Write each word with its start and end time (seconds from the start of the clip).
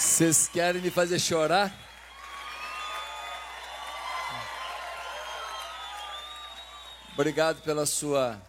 Vocês 0.00 0.48
querem 0.48 0.80
me 0.80 0.90
fazer 0.90 1.18
chorar? 1.18 1.70
Obrigado 7.12 7.60
pela 7.60 7.84
sua 7.84 8.40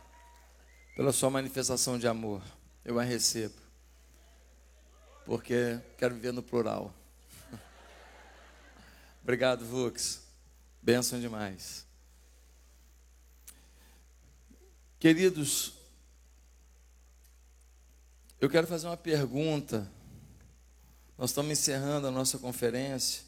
pela 0.95 1.11
sua 1.11 1.29
manifestação 1.29 1.99
de 1.99 2.07
amor. 2.07 2.41
Eu 2.85 2.97
a 2.97 3.03
recebo. 3.03 3.55
Porque 5.25 5.77
quero 5.97 6.15
viver 6.15 6.31
no 6.31 6.41
plural. 6.41 6.93
Obrigado, 9.21 9.65
Vux. 9.65 10.21
Benção 10.81 11.19
demais. 11.19 11.85
Queridos, 14.97 15.73
eu 18.39 18.49
quero 18.49 18.67
fazer 18.67 18.87
uma 18.87 18.95
pergunta. 18.95 19.91
Nós 21.21 21.29
estamos 21.29 21.51
encerrando 21.51 22.07
a 22.07 22.11
nossa 22.11 22.39
conferência. 22.39 23.23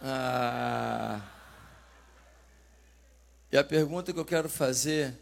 Ah, 0.00 1.20
e 3.50 3.58
a 3.58 3.64
pergunta 3.64 4.12
que 4.12 4.20
eu 4.20 4.24
quero 4.24 4.48
fazer 4.48 5.18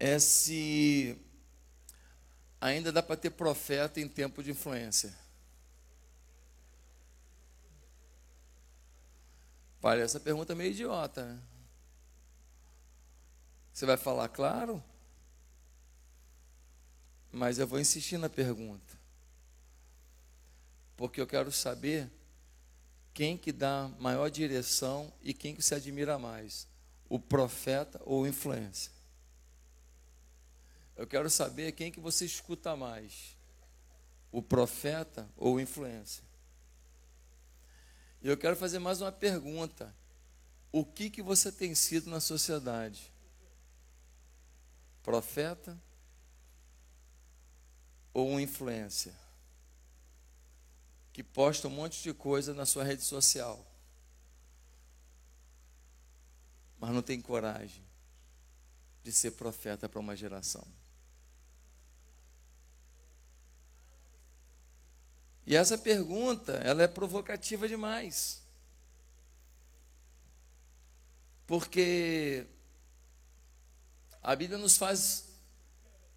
é 0.00 0.18
se 0.18 1.20
ainda 2.58 2.90
dá 2.90 3.02
para 3.02 3.18
ter 3.18 3.28
profeta 3.28 4.00
em 4.00 4.08
tempo 4.08 4.42
de 4.42 4.52
influência. 4.52 5.12
Parece 9.78 10.16
essa 10.16 10.20
pergunta 10.20 10.54
meio 10.54 10.70
idiota, 10.70 11.22
né? 11.26 11.38
Você 13.74 13.84
vai 13.84 13.98
falar, 13.98 14.30
claro? 14.30 14.82
Mas 17.32 17.58
eu 17.58 17.66
vou 17.66 17.80
insistir 17.80 18.18
na 18.18 18.28
pergunta. 18.28 19.00
Porque 20.96 21.20
eu 21.20 21.26
quero 21.26 21.50
saber 21.50 22.10
quem 23.14 23.36
que 23.36 23.50
dá 23.50 23.90
maior 23.98 24.30
direção 24.30 25.12
e 25.22 25.34
quem 25.34 25.54
que 25.54 25.62
se 25.62 25.74
admira 25.74 26.18
mais, 26.18 26.68
o 27.08 27.18
profeta 27.18 28.00
ou 28.04 28.22
o 28.22 28.26
influência. 28.26 28.92
Eu 30.94 31.06
quero 31.06 31.28
saber 31.30 31.72
quem 31.72 31.90
que 31.90 31.98
você 31.98 32.24
escuta 32.24 32.76
mais, 32.76 33.36
o 34.30 34.42
profeta 34.42 35.28
ou 35.36 35.54
o 35.54 35.60
influência. 35.60 36.22
E 38.22 38.28
eu 38.28 38.36
quero 38.36 38.54
fazer 38.54 38.78
mais 38.78 39.00
uma 39.00 39.10
pergunta. 39.10 39.92
O 40.70 40.84
que 40.84 41.10
que 41.10 41.22
você 41.22 41.50
tem 41.50 41.74
sido 41.74 42.08
na 42.08 42.20
sociedade? 42.20 43.12
profeta 45.02 45.76
ou 48.12 48.28
uma 48.28 48.42
influência 48.42 49.14
que 51.12 51.22
posta 51.22 51.68
um 51.68 51.70
monte 51.70 52.02
de 52.02 52.14
coisa 52.14 52.54
na 52.54 52.64
sua 52.64 52.84
rede 52.84 53.02
social, 53.02 53.64
mas 56.78 56.90
não 56.90 57.02
tem 57.02 57.20
coragem 57.20 57.84
de 59.02 59.12
ser 59.12 59.32
profeta 59.32 59.88
para 59.88 60.00
uma 60.00 60.16
geração. 60.16 60.66
E 65.44 65.56
essa 65.56 65.76
pergunta, 65.76 66.52
ela 66.64 66.82
é 66.82 66.88
provocativa 66.88 67.68
demais. 67.68 68.42
Porque 71.46 72.46
a 74.22 74.34
Bíblia 74.36 74.58
nos 74.58 74.76
faz 74.76 75.31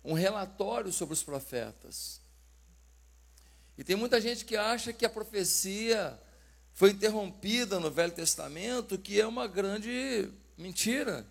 um 0.05 0.13
relatório 0.13 0.93
sobre 0.93 1.13
os 1.13 1.23
profetas. 1.23 2.21
E 3.77 3.83
tem 3.83 3.95
muita 3.95 4.21
gente 4.21 4.45
que 4.45 4.55
acha 4.55 4.93
que 4.93 5.05
a 5.05 5.09
profecia 5.09 6.17
foi 6.73 6.91
interrompida 6.91 7.79
no 7.79 7.89
Velho 7.89 8.13
Testamento, 8.13 8.97
que 8.97 9.19
é 9.19 9.25
uma 9.25 9.47
grande 9.47 10.29
mentira. 10.57 11.25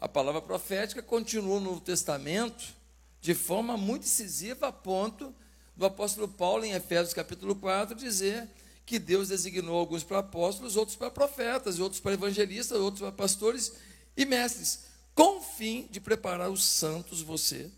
A 0.00 0.08
palavra 0.08 0.40
profética 0.40 1.02
continua 1.02 1.60
no 1.60 1.78
Testamento 1.78 2.74
de 3.20 3.34
forma 3.34 3.76
muito 3.76 4.02
decisiva, 4.02 4.68
a 4.68 4.72
ponto 4.72 5.34
do 5.76 5.84
apóstolo 5.84 6.28
Paulo, 6.28 6.64
em 6.64 6.72
Efésios 6.72 7.12
capítulo 7.12 7.54
4, 7.54 7.94
dizer 7.96 8.48
que 8.86 8.98
Deus 8.98 9.28
designou 9.28 9.78
alguns 9.78 10.02
para 10.02 10.20
apóstolos, 10.20 10.76
outros 10.76 10.96
para 10.96 11.10
profetas, 11.10 11.78
outros 11.78 12.00
para 12.00 12.12
evangelistas, 12.12 12.78
outros 12.78 13.02
para 13.02 13.12
pastores 13.12 13.74
e 14.16 14.24
mestres 14.24 14.86
com 15.16 15.38
o 15.38 15.40
fim 15.40 15.88
de 15.90 15.98
preparar 15.98 16.50
os 16.50 16.62
santos, 16.62 17.22
você, 17.22 17.70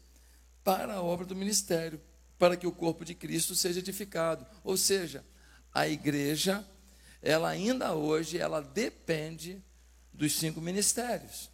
para 0.64 0.94
a 0.94 1.02
obra 1.02 1.24
do 1.24 1.36
ministério, 1.36 2.00
para 2.36 2.56
que 2.56 2.66
o 2.66 2.72
corpo 2.72 3.04
de 3.04 3.14
Cristo 3.14 3.54
seja 3.54 3.78
edificado. 3.78 4.44
Ou 4.64 4.76
seja, 4.76 5.24
a 5.72 5.88
igreja, 5.88 6.68
ela 7.22 7.48
ainda 7.48 7.94
hoje, 7.94 8.38
ela 8.38 8.60
depende 8.60 9.62
dos 10.12 10.32
cinco 10.32 10.60
ministérios. 10.60 11.48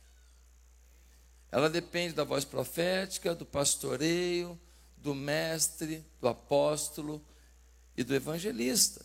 Ela 1.52 1.68
depende 1.68 2.14
da 2.14 2.24
voz 2.24 2.46
profética, 2.46 3.34
do 3.34 3.44
pastoreio, 3.44 4.58
do 4.96 5.14
mestre, 5.14 6.02
do 6.18 6.28
apóstolo 6.28 7.22
e 7.94 8.02
do 8.02 8.14
evangelista. 8.14 9.04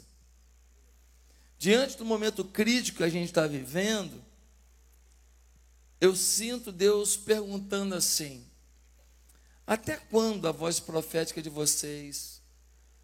Diante 1.58 1.98
do 1.98 2.06
momento 2.06 2.46
crítico 2.46 3.00
que 3.00 3.04
a 3.04 3.10
gente 3.10 3.28
está 3.28 3.46
vivendo, 3.46 4.29
eu 6.00 6.16
sinto 6.16 6.72
Deus 6.72 7.18
perguntando 7.18 7.96
assim: 7.96 8.46
até 9.66 9.98
quando 9.98 10.48
a 10.48 10.52
voz 10.52 10.80
profética 10.80 11.42
de 11.42 11.50
vocês 11.50 12.42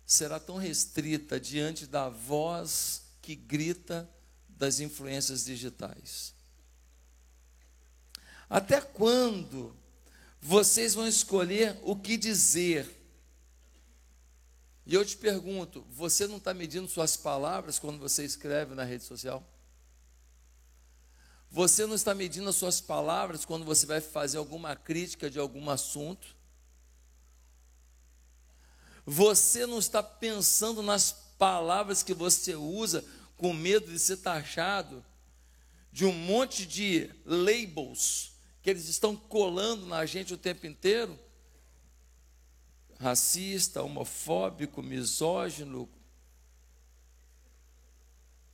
será 0.05 0.39
tão 0.39 0.57
restrita 0.57 1.39
diante 1.39 1.85
da 1.85 2.09
voz 2.09 3.03
que 3.21 3.35
grita 3.35 4.09
das 4.47 4.79
influências 4.79 5.45
digitais? 5.45 6.33
Até 8.49 8.79
quando 8.79 9.75
vocês 10.39 10.93
vão 10.93 11.07
escolher 11.07 11.77
o 11.83 11.95
que 11.95 12.15
dizer? 12.15 12.89
E 14.85 14.93
eu 14.93 15.03
te 15.03 15.17
pergunto: 15.17 15.85
você 15.89 16.27
não 16.27 16.37
está 16.37 16.53
medindo 16.53 16.87
suas 16.87 17.17
palavras 17.17 17.79
quando 17.79 17.99
você 17.99 18.23
escreve 18.23 18.75
na 18.75 18.83
rede 18.83 19.03
social? 19.03 19.43
Você 21.49 21.85
não 21.85 21.95
está 21.95 22.13
medindo 22.13 22.49
as 22.49 22.55
suas 22.55 22.81
palavras 22.81 23.45
quando 23.45 23.65
você 23.65 23.85
vai 23.85 24.01
fazer 24.01 24.37
alguma 24.37 24.75
crítica 24.75 25.29
de 25.29 25.39
algum 25.39 25.69
assunto. 25.69 26.35
Você 29.05 29.65
não 29.65 29.79
está 29.79 30.01
pensando 30.01 30.81
nas 30.81 31.11
palavras 31.37 32.01
que 32.03 32.13
você 32.13 32.55
usa 32.55 33.05
com 33.37 33.53
medo 33.53 33.91
de 33.91 33.99
ser 33.99 34.17
taxado 34.17 35.03
de 35.91 36.05
um 36.05 36.11
monte 36.11 36.65
de 36.65 37.09
labels 37.25 38.33
que 38.61 38.69
eles 38.69 38.89
estão 38.89 39.15
colando 39.15 39.85
na 39.85 40.05
gente 40.05 40.33
o 40.33 40.37
tempo 40.37 40.67
inteiro? 40.67 41.17
Racista, 42.99 43.83
homofóbico, 43.83 44.81
misógino, 44.81 45.87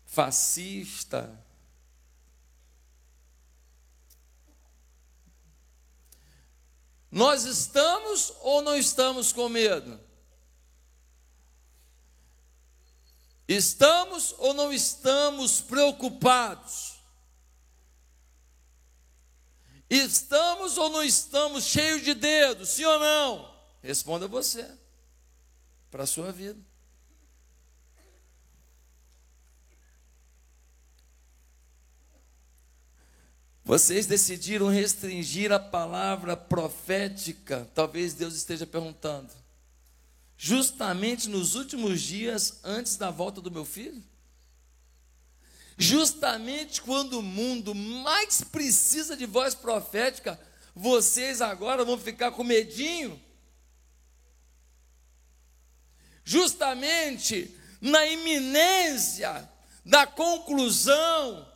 fascista, 0.05 1.33
Nós 7.11 7.43
estamos 7.43 8.33
ou 8.39 8.61
não 8.61 8.75
estamos 8.77 9.33
com 9.33 9.49
medo? 9.49 9.99
Estamos 13.47 14.33
ou 14.37 14.53
não 14.53 14.71
estamos 14.71 15.59
preocupados? 15.59 17.01
Estamos 19.89 20.77
ou 20.77 20.89
não 20.89 21.03
estamos 21.03 21.65
cheios 21.65 22.01
de 22.01 22.13
dedos, 22.13 22.69
sim 22.69 22.85
ou 22.85 22.97
não? 22.97 23.53
Responda 23.83 24.25
você, 24.25 24.65
para 25.89 26.03
a 26.03 26.07
sua 26.07 26.31
vida. 26.31 26.70
Vocês 33.71 34.05
decidiram 34.05 34.67
restringir 34.67 35.49
a 35.49 35.57
palavra 35.57 36.35
profética. 36.35 37.69
Talvez 37.73 38.13
Deus 38.13 38.35
esteja 38.35 38.67
perguntando. 38.67 39.31
Justamente 40.35 41.29
nos 41.29 41.55
últimos 41.55 42.01
dias 42.01 42.59
antes 42.65 42.97
da 42.97 43.09
volta 43.09 43.39
do 43.39 43.49
meu 43.49 43.63
filho? 43.63 44.03
Justamente 45.77 46.81
quando 46.81 47.19
o 47.19 47.23
mundo 47.23 47.73
mais 47.73 48.41
precisa 48.41 49.15
de 49.15 49.25
voz 49.25 49.55
profética, 49.55 50.37
vocês 50.75 51.39
agora 51.39 51.85
vão 51.85 51.97
ficar 51.97 52.31
com 52.31 52.43
medinho? 52.43 53.17
Justamente 56.25 57.55
na 57.79 58.05
iminência 58.05 59.49
da 59.85 60.05
conclusão 60.05 61.49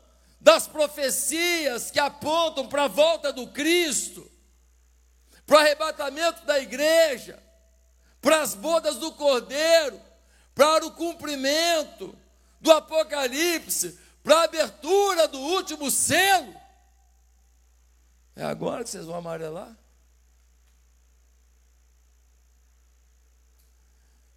das 0.46 0.68
profecias 0.68 1.90
que 1.90 2.00
apontam 2.00 2.70
para 2.70 2.84
a 2.84 2.88
volta 2.88 3.34
do 3.34 3.48
Cristo, 3.48 4.32
para 5.44 5.56
o 5.56 5.60
arrebatamento 5.60 6.46
da 6.46 6.60
igreja, 6.60 7.42
para 8.22 8.44
as 8.44 8.54
bodas 8.54 8.98
do 8.98 9.12
cordeiro, 9.14 10.00
para 10.54 10.86
o 10.86 10.92
cumprimento 10.92 12.16
do 12.62 12.72
Apocalipse, 12.72 14.00
para 14.22 14.42
a 14.42 14.44
abertura 14.44 15.28
do 15.28 15.40
último 15.40 15.90
selo. 15.90 16.54
É 18.36 18.44
agora 18.44 18.84
que 18.84 18.92
vocês 18.92 19.06
vão 19.08 19.16
amarelar? 19.16 19.76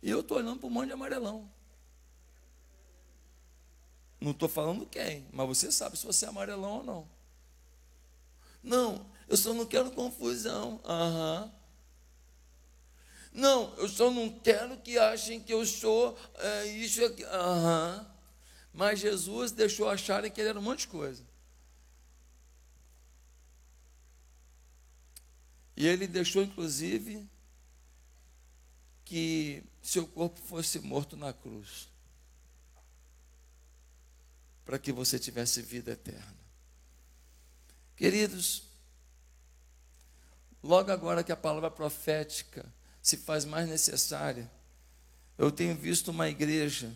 E 0.03 0.09
eu 0.09 0.21
estou 0.21 0.39
olhando 0.39 0.59
para 0.59 0.69
um 0.69 0.71
monte 0.71 0.87
de 0.87 0.95
amarelão. 0.95 1.53
Não 4.29 4.33
estou 4.33 4.47
falando 4.49 4.85
quem, 4.85 5.27
mas 5.33 5.49
você 5.49 5.73
sabe 5.73 5.97
se 5.97 6.05
você 6.05 6.27
é 6.27 6.29
amarelão 6.29 6.79
ou 6.79 6.85
não. 6.85 7.09
Não, 8.63 9.11
eu 9.27 9.39
só 9.39 9.55
não 9.55 9.65
quero 9.65 9.91
confusão. 9.91 10.79
Aham. 10.85 11.51
Não, 13.33 13.75
eu 13.77 13.89
só 13.89 14.11
não 14.11 14.29
quero 14.29 14.77
que 14.81 14.99
achem 14.99 15.41
que 15.41 15.55
eu 15.55 15.65
sou 15.65 16.15
é, 16.35 16.67
isso 16.67 17.03
aqui. 17.07 17.25
Aham. 17.25 18.07
Mas 18.71 18.99
Jesus 18.99 19.51
deixou 19.51 19.89
acharem 19.89 20.31
que 20.31 20.43
ele 20.43 20.51
era 20.51 20.59
um 20.59 20.63
monte 20.63 20.81
de 20.81 20.89
coisa. 20.89 21.27
E 25.75 25.87
ele 25.87 26.07
deixou, 26.07 26.43
inclusive, 26.43 27.27
que 29.07 29.65
seu 29.81 30.07
corpo 30.07 30.39
fosse 30.43 30.81
morto 30.81 31.17
na 31.17 31.33
cruz 31.33 31.89
para 34.69 34.79
que 34.79 34.93
você 34.93 35.19
tivesse 35.19 35.63
vida 35.63 35.93
eterna. 35.93 36.37
Queridos, 37.97 38.65
logo 40.63 40.93
agora 40.93 41.25
que 41.25 41.33
a 41.33 41.37
palavra 41.37 41.71
profética 41.71 42.71
se 43.01 43.17
faz 43.17 43.47
mais 43.47 43.67
necessária, 43.67 44.51
eu 45.39 45.51
tenho 45.51 45.75
visto 45.75 46.09
uma 46.09 46.29
igreja 46.29 46.95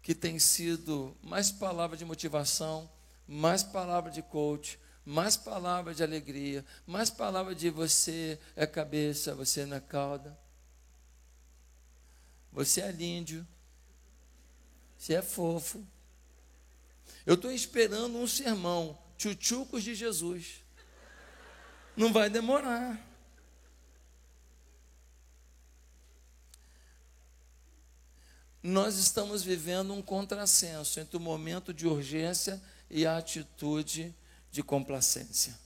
que 0.00 0.14
tem 0.14 0.38
sido 0.38 1.16
mais 1.20 1.50
palavra 1.50 1.96
de 1.96 2.04
motivação, 2.04 2.88
mais 3.26 3.64
palavra 3.64 4.12
de 4.12 4.22
coach, 4.22 4.78
mais 5.04 5.36
palavra 5.36 5.92
de 5.92 6.04
alegria, 6.04 6.64
mais 6.86 7.10
palavra 7.10 7.56
de 7.56 7.70
você 7.70 8.38
é 8.54 8.68
cabeça, 8.68 9.34
você 9.34 9.66
não 9.66 9.78
é 9.78 9.80
cauda. 9.80 10.38
Você 12.52 12.82
é 12.82 12.92
lindo, 12.92 13.44
você 14.96 15.14
é 15.14 15.22
fofo, 15.22 15.84
eu 17.26 17.34
estou 17.34 17.50
esperando 17.50 18.16
um 18.18 18.26
sermão, 18.26 18.98
tchutchucos 19.16 19.82
de 19.82 19.94
Jesus. 19.94 20.62
Não 21.96 22.12
vai 22.12 22.30
demorar. 22.30 22.98
Nós 28.62 28.96
estamos 28.96 29.42
vivendo 29.42 29.92
um 29.94 30.02
contrassenso 30.02 31.00
entre 31.00 31.16
o 31.16 31.20
momento 31.20 31.72
de 31.72 31.86
urgência 31.86 32.60
e 32.90 33.06
a 33.06 33.16
atitude 33.16 34.14
de 34.50 34.62
complacência. 34.62 35.58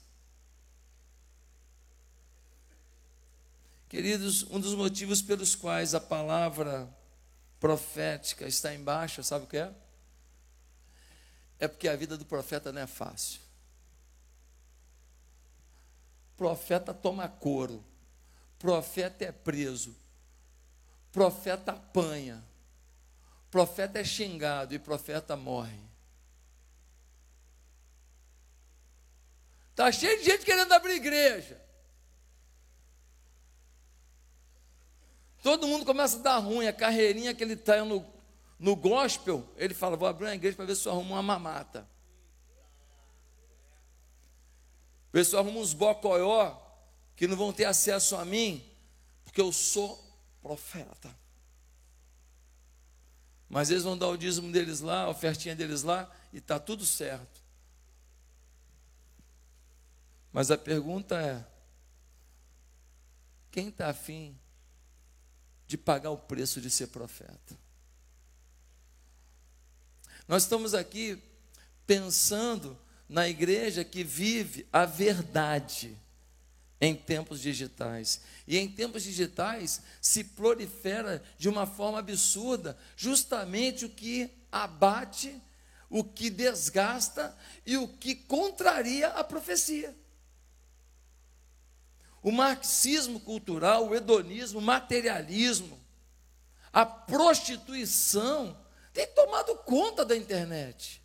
Queridos, 3.89 4.43
um 4.51 4.61
dos 4.61 4.75
motivos 4.75 5.23
pelos 5.23 5.55
quais 5.55 5.95
a 5.95 6.01
palavra 6.01 6.89
profética 7.59 8.47
está 8.47 8.75
embaixo, 8.75 9.23
sabe 9.23 9.45
o 9.45 9.49
que 9.49 9.57
é? 9.57 9.73
É 11.65 11.69
porque 11.69 11.89
a 11.89 11.97
vida 11.97 12.17
do 12.17 12.25
profeta 12.25 12.71
não 12.73 12.81
é 12.81 12.87
fácil. 12.87 13.41
Profeta 16.37 16.93
toma 16.93 17.29
couro, 17.29 17.85
profeta 18.59 19.25
é 19.25 19.33
preso, 19.33 19.95
profeta 21.13 21.73
apanha, 21.73 22.45
profeta 23.51 23.99
é 23.99 24.05
xingado 24.05 24.75
e 24.75 24.79
profeta 24.79 25.37
morre. 25.37 25.79
Está 29.71 29.91
cheio 29.91 30.19
de 30.19 30.25
gente 30.25 30.45
querendo 30.45 30.73
abrir 30.73 30.95
igreja. 30.95 31.61
Todo 35.43 35.67
mundo 35.67 35.85
começa 35.85 36.17
a 36.17 36.23
dar 36.23 36.39
ruim, 36.39 36.67
a 36.67 36.73
carreirinha 36.73 37.35
que 37.35 37.43
ele 37.43 37.55
está 37.55 37.85
no, 37.85 38.01
no 38.59 38.77
gospel, 38.77 39.47
ele 39.57 39.75
fala: 39.75 39.97
Vou 39.97 40.09
abrir 40.09 40.27
uma 40.27 40.35
igreja 40.35 40.57
para 40.57 40.67
ver 40.67 40.77
se 40.77 40.87
eu 40.87 40.93
arrumo 40.93 41.15
uma 41.15 41.23
mamata. 41.23 41.89
Ver 45.13 45.25
se 45.25 45.35
eu 45.35 45.39
arrumo 45.39 45.61
uns 45.61 45.73
bocoió 45.73 46.61
que 47.17 47.27
não 47.27 47.37
vão 47.37 47.53
ter 47.53 47.65
acesso 47.65 48.17
a 48.17 48.25
mim, 48.25 48.65
porque 49.23 49.41
eu 49.41 49.53
sou 49.53 50.03
profeta. 50.43 51.15
Mas 53.49 53.71
eles 53.71 53.85
vão 53.85 53.97
dar 53.97 54.09
o 54.09 54.17
dízimo 54.17 54.51
deles 54.51 54.81
lá, 54.81 55.03
a 55.03 55.09
ofertinha 55.09 55.55
deles 55.55 55.83
lá, 55.83 56.11
e 56.33 56.39
está 56.39 56.59
tudo 56.59 56.85
certo. 56.85 57.43
Mas 60.33 60.51
a 60.51 60.59
pergunta 60.59 61.21
é: 61.21 61.47
quem 63.53 63.69
está 63.69 63.89
afim 63.89 64.37
de 65.67 65.79
pagar 65.79 66.11
o 66.11 66.19
preço 66.19 66.61
de 66.61 66.69
ser 66.69 66.89
profeta? 66.89 67.64
Nós 70.27 70.45
estamos 70.45 70.75
aqui 70.75 71.23
pensando 71.87 72.79
na 73.09 73.29
igreja 73.29 73.85
que 73.85 74.03
vive 74.03 74.67
a 74.73 74.87
verdade 74.87 75.97
em 76.81 76.95
tempos 76.95 77.41
digitais. 77.41 78.21
E 78.47 78.59
em 78.59 78.69
tempos 78.69 79.05
digitais 79.05 79.83
se 80.01 80.25
prolifera 80.25 81.23
de 81.39 81.49
uma 81.49 81.67
forma 81.67 81.99
absurda 81.99 82.77
justamente 82.97 83.85
o 83.85 83.91
que 83.91 84.31
abate, 84.51 85.41
o 85.89 86.03
que 86.03 86.31
desgasta 86.31 87.37
e 87.65 87.77
o 87.77 87.87
que 87.87 88.15
contraria 88.15 89.09
a 89.09 89.23
profecia. 89.23 89.95
O 92.23 92.33
marxismo 92.33 93.21
cultural, 93.21 93.89
o 93.89 93.95
hedonismo, 93.95 94.59
o 94.59 94.63
materialismo, 94.63 95.79
a 96.73 96.87
prostituição 96.87 98.57
tem 98.95 99.09
tomado 99.09 99.57
conta 99.57 100.05
da 100.05 100.17
internet. 100.17 101.03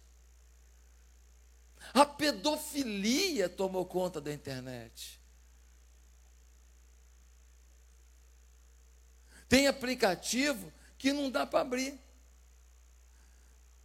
A 1.91 2.05
pedofilia 2.05 3.49
tomou 3.49 3.83
conta 3.83 4.21
da 4.21 4.31
internet. 4.31 5.19
Tem 9.49 9.67
aplicativo 9.67 10.71
que 10.99 11.11
não 11.11 11.31
dá 11.31 11.47
para 11.47 11.61
abrir. 11.61 11.99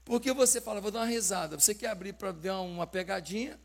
Porque 0.05 0.31
você 0.35 0.61
fala, 0.61 0.83
vou 0.83 0.91
dar 0.91 1.01
uma 1.01 1.07
risada. 1.07 1.59
Você 1.59 1.75
quer 1.75 1.89
abrir 1.89 2.13
para 2.13 2.31
ver 2.31 2.51
uma 2.51 2.87
pegadinha, 2.87 3.59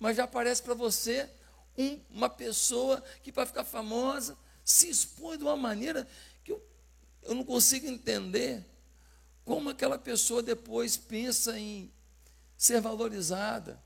mas 0.00 0.16
já 0.16 0.24
aparece 0.24 0.60
para 0.60 0.74
você 0.74 1.30
um, 1.76 2.00
uma 2.10 2.28
pessoa 2.28 3.00
que, 3.22 3.30
para 3.30 3.46
ficar 3.46 3.62
famosa, 3.62 4.36
se 4.64 4.90
expõe 4.90 5.38
de 5.38 5.44
uma 5.44 5.56
maneira 5.56 6.04
que 6.42 6.50
eu, 6.50 6.60
eu 7.22 7.36
não 7.36 7.44
consigo 7.44 7.86
entender. 7.86 8.66
Como 9.48 9.70
aquela 9.70 9.98
pessoa 9.98 10.42
depois 10.42 10.98
pensa 10.98 11.58
em 11.58 11.90
ser 12.54 12.82
valorizada, 12.82 13.82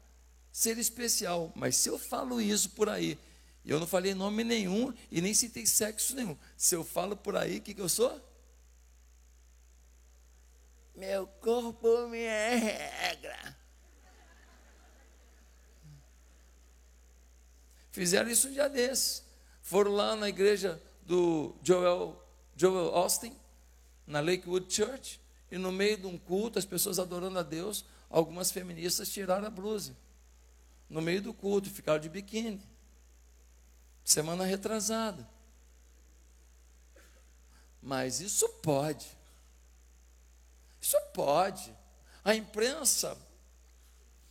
ser 0.51 0.77
especial. 0.77 1.53
Mas 1.55 1.77
se 1.77 1.89
eu 1.89 1.97
falo 1.97 2.41
isso 2.41 2.71
por 2.71 2.89
aí, 2.89 3.17
eu 3.65 3.79
não 3.79 3.87
falei 3.87 4.13
nome 4.13 4.43
nenhum 4.43 4.93
e 5.09 5.21
nem 5.21 5.33
citei 5.33 5.65
sexo 5.65 6.17
nenhum. 6.17 6.37
Se 6.57 6.75
eu 6.75 6.83
falo 6.83 7.17
por 7.17 7.37
aí, 7.37 7.59
o 7.59 7.61
que, 7.63 7.75
que 7.75 7.81
eu 7.81 7.89
sou? 7.89 8.21
Meu 10.97 11.29
corpo, 11.29 12.09
minha 12.09 12.57
regra. 12.57 13.57
Fizeram 17.93 18.29
isso 18.29 18.49
um 18.49 18.53
dia 18.53 18.69
desses. 18.69 19.23
Foram 19.63 19.93
lá 19.93 20.17
na 20.17 20.29
igreja 20.29 20.83
do 21.03 21.55
Joel, 21.63 22.21
Joel 22.57 22.93
Austin, 22.97 23.37
na 24.05 24.19
Lakewood 24.19 24.75
Church, 24.75 25.22
e 25.53 25.59
no 25.59 25.71
meio 25.71 25.99
de 25.99 26.07
um 26.07 26.17
culto, 26.17 26.59
as 26.59 26.65
pessoas 26.65 26.99
adorando 26.99 27.39
a 27.39 27.43
Deus, 27.43 27.85
algumas 28.09 28.51
feministas 28.51 29.11
tiraram 29.11 29.47
a 29.47 29.51
blusa. 29.51 29.95
No 30.89 31.03
meio 31.03 31.21
do 31.21 31.35
culto, 31.35 31.69
ficaram 31.69 32.01
de 32.01 32.09
biquíni. 32.09 32.67
Semana 34.03 34.47
retrasada. 34.47 35.29
Mas 37.83 38.23
isso 38.23 38.49
pode. 38.63 39.07
Isso 40.81 40.97
pode. 41.13 41.71
A 42.25 42.35
imprensa 42.35 43.15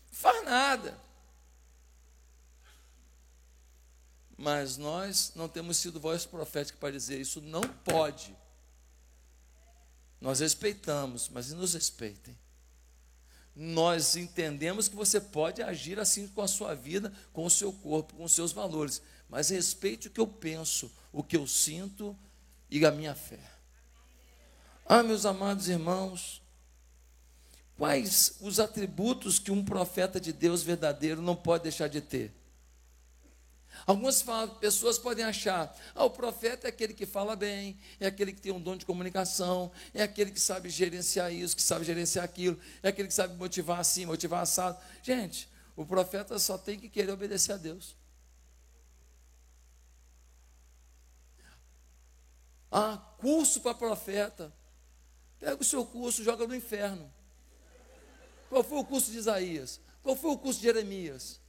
faz 0.09 0.43
nada. 0.43 0.97
Mas 4.35 4.75
nós 4.75 5.33
não 5.35 5.47
temos 5.47 5.77
sido 5.77 5.99
voz 5.99 6.25
profética 6.25 6.79
para 6.79 6.91
dizer 6.91 7.21
isso 7.21 7.39
não 7.41 7.61
pode. 7.61 8.35
Nós 10.21 10.39
respeitamos, 10.39 11.27
mas 11.29 11.51
nos 11.51 11.73
respeitem. 11.73 12.37
nós 13.53 14.15
entendemos 14.15 14.87
que 14.87 14.95
você 14.95 15.19
pode 15.19 15.61
agir 15.61 15.99
assim 15.99 16.25
com 16.27 16.41
a 16.41 16.47
sua 16.47 16.73
vida, 16.73 17.11
com 17.33 17.45
o 17.45 17.49
seu 17.49 17.73
corpo, 17.73 18.15
com 18.15 18.23
os 18.23 18.31
seus 18.31 18.53
valores, 18.53 19.01
mas 19.27 19.49
respeite 19.49 20.07
o 20.07 20.11
que 20.11 20.21
eu 20.21 20.27
penso, 20.27 20.89
o 21.11 21.21
que 21.21 21.35
eu 21.35 21.45
sinto 21.45 22.17
e 22.69 22.85
a 22.85 22.91
minha 22.91 23.13
fé. 23.13 23.41
Ah, 24.85 25.03
meus 25.03 25.25
amados 25.25 25.67
irmãos, 25.67 26.41
quais 27.77 28.35
os 28.39 28.59
atributos 28.59 29.37
que 29.37 29.51
um 29.51 29.65
profeta 29.65 30.19
de 30.19 30.31
Deus 30.31 30.63
verdadeiro 30.63 31.21
não 31.21 31.35
pode 31.35 31.63
deixar 31.63 31.89
de 31.89 31.99
ter? 31.99 32.33
Algumas 33.85 34.23
pessoas 34.59 34.99
podem 34.99 35.25
achar, 35.25 35.75
ah, 35.95 36.05
o 36.05 36.09
profeta 36.09 36.67
é 36.67 36.69
aquele 36.69 36.93
que 36.93 37.05
fala 37.05 37.35
bem, 37.35 37.77
é 37.99 38.07
aquele 38.07 38.31
que 38.31 38.41
tem 38.41 38.51
um 38.51 38.61
dom 38.61 38.77
de 38.77 38.85
comunicação, 38.85 39.71
é 39.93 40.03
aquele 40.03 40.31
que 40.31 40.39
sabe 40.39 40.69
gerenciar 40.69 41.33
isso, 41.33 41.55
que 41.55 41.61
sabe 41.61 41.83
gerenciar 41.83 42.23
aquilo, 42.23 42.59
é 42.83 42.89
aquele 42.89 43.07
que 43.07 43.13
sabe 43.13 43.35
motivar 43.35 43.79
assim, 43.79 44.05
motivar 44.05 44.41
assado. 44.41 44.77
Gente, 45.01 45.49
o 45.75 45.85
profeta 45.85 46.37
só 46.37 46.57
tem 46.57 46.79
que 46.79 46.89
querer 46.89 47.11
obedecer 47.11 47.53
a 47.53 47.57
Deus. 47.57 47.95
Ah, 52.71 52.97
curso 53.17 53.59
para 53.61 53.73
profeta. 53.73 54.53
Pega 55.39 55.59
o 55.59 55.65
seu 55.65 55.85
curso, 55.85 56.23
joga 56.23 56.47
no 56.47 56.55
inferno. 56.55 57.11
Qual 58.47 58.63
foi 58.63 58.77
o 58.77 58.85
curso 58.85 59.11
de 59.11 59.17
Isaías? 59.17 59.79
Qual 60.03 60.15
foi 60.15 60.31
o 60.31 60.37
curso 60.37 60.59
de 60.59 60.67
Jeremias? 60.67 61.41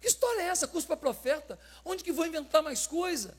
Que 0.00 0.08
história 0.08 0.42
é 0.42 0.46
essa? 0.46 0.66
Curso 0.66 0.86
para 0.86 0.96
profeta? 0.96 1.58
Onde 1.84 2.02
que 2.02 2.12
vou 2.12 2.26
inventar 2.26 2.62
mais 2.62 2.86
coisa? 2.86 3.36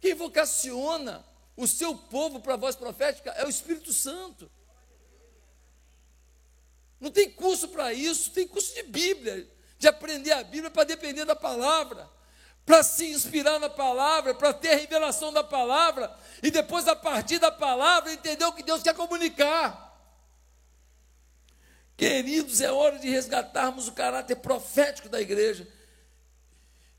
Quem 0.00 0.14
vocaciona 0.14 1.24
o 1.56 1.66
seu 1.66 1.94
povo 1.94 2.40
para 2.40 2.54
a 2.54 2.58
voz 2.58 2.76
profética 2.76 3.30
é 3.30 3.44
o 3.44 3.48
Espírito 3.48 3.92
Santo. 3.92 4.50
Não 7.00 7.10
tem 7.10 7.30
curso 7.30 7.68
para 7.68 7.92
isso, 7.92 8.30
tem 8.30 8.46
curso 8.46 8.74
de 8.74 8.84
Bíblia, 8.84 9.48
de 9.78 9.88
aprender 9.88 10.32
a 10.32 10.44
Bíblia 10.44 10.70
para 10.70 10.84
depender 10.84 11.24
da 11.24 11.34
palavra, 11.34 12.08
para 12.64 12.82
se 12.82 13.06
inspirar 13.06 13.58
na 13.58 13.68
palavra, 13.68 14.34
para 14.34 14.52
ter 14.52 14.70
a 14.70 14.76
revelação 14.76 15.32
da 15.32 15.42
palavra, 15.42 16.16
e 16.42 16.50
depois, 16.50 16.86
a 16.86 16.94
partir 16.94 17.38
da 17.38 17.50
palavra, 17.50 18.12
entender 18.12 18.44
o 18.44 18.52
que 18.52 18.62
Deus 18.62 18.82
quer 18.82 18.94
comunicar. 18.94 19.91
Queridos, 21.96 22.60
é 22.60 22.70
hora 22.72 22.98
de 22.98 23.08
resgatarmos 23.08 23.88
o 23.88 23.92
caráter 23.92 24.36
profético 24.36 25.08
da 25.08 25.20
igreja. 25.20 25.66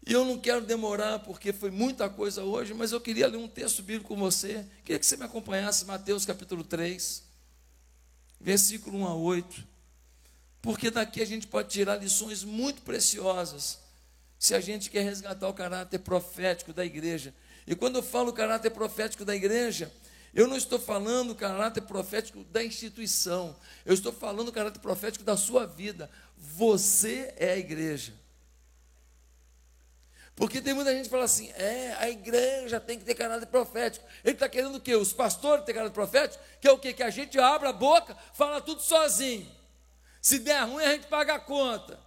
E 0.06 0.12
eu 0.12 0.26
não 0.26 0.38
quero 0.38 0.62
demorar, 0.62 1.20
porque 1.20 1.54
foi 1.54 1.72
muita 1.72 2.10
coisa 2.10 2.44
hoje, 2.44 2.74
mas 2.74 2.92
eu 2.92 3.00
queria 3.00 3.28
ler 3.28 3.38
um 3.38 3.48
texto 3.48 3.82
bíblico 3.82 4.10
com 4.10 4.20
você. 4.20 4.66
Queria 4.84 5.00
que 5.00 5.06
você 5.06 5.16
me 5.16 5.24
acompanhasse, 5.24 5.86
Mateus 5.86 6.26
capítulo 6.26 6.64
3, 6.64 7.24
versículo 8.40 9.00
1 9.00 9.08
a 9.08 9.16
8. 9.16 9.64
Porque 10.62 10.92
daqui 10.92 11.22
a 11.22 11.26
gente 11.26 11.48
pode 11.48 11.70
tirar 11.70 11.96
lições 11.96 12.44
muito 12.44 12.82
preciosas, 12.82 13.80
se 14.38 14.54
a 14.54 14.60
gente 14.60 14.90
quer 14.90 15.04
resgatar 15.04 15.48
o 15.48 15.54
caráter 15.54 16.00
profético 16.00 16.74
da 16.74 16.86
igreja. 16.86 17.34
E 17.66 17.74
quando 17.74 17.96
eu 17.96 18.04
falo 18.04 18.34
caráter 18.34 18.72
profético 18.72 19.24
da 19.24 19.34
igreja, 19.34 19.90
eu 20.34 20.48
não 20.48 20.58
estou 20.58 20.80
falando 20.80 21.32
o 21.32 21.36
caráter 21.36 21.82
profético 21.82 22.44
da 22.46 22.64
instituição, 22.64 23.56
eu 23.86 23.94
estou 23.94 24.12
falando 24.12 24.48
o 24.48 24.52
caráter 24.52 24.80
profético 24.80 25.24
da 25.24 25.38
sua 25.38 25.68
vida. 25.68 26.10
Você 26.36 27.34
é 27.38 27.52
a 27.52 27.58
igreja. 27.58 28.14
Porque 30.36 30.60
tem 30.60 30.74
muita 30.74 30.92
gente 30.92 31.04
que 31.04 31.12
fala 31.12 31.26
assim: 31.26 31.50
é, 31.52 31.94
a 32.00 32.10
igreja 32.10 32.80
tem 32.80 32.98
que 32.98 33.06
ter 33.06 33.14
caráter 33.14 33.46
profético. 33.46 34.06
Ele 34.24 34.34
está 34.34 34.50
querendo 34.50 34.76
o 34.76 34.82
quê? 34.82 34.96
Os 34.96 35.14
pastores 35.14 35.66
ter 35.66 35.74
caráter 35.74 35.94
profético? 35.94 36.44
Que 36.60 36.68
é 36.68 36.72
o 36.72 36.80
quê? 36.80 36.94
Que 36.94 37.04
a 37.04 37.12
gente 37.12 37.40
abra 37.40 37.70
a 37.70 37.74
boca, 37.74 38.18
fala 38.34 38.60
tudo 38.60 38.82
sozinho. 38.82 39.48
Se 40.20 40.40
der 40.40 40.64
ruim, 40.64 40.84
a 40.84 40.94
gente 40.94 41.08
paga 41.08 41.36
a 41.36 41.40
conta. 41.40 42.00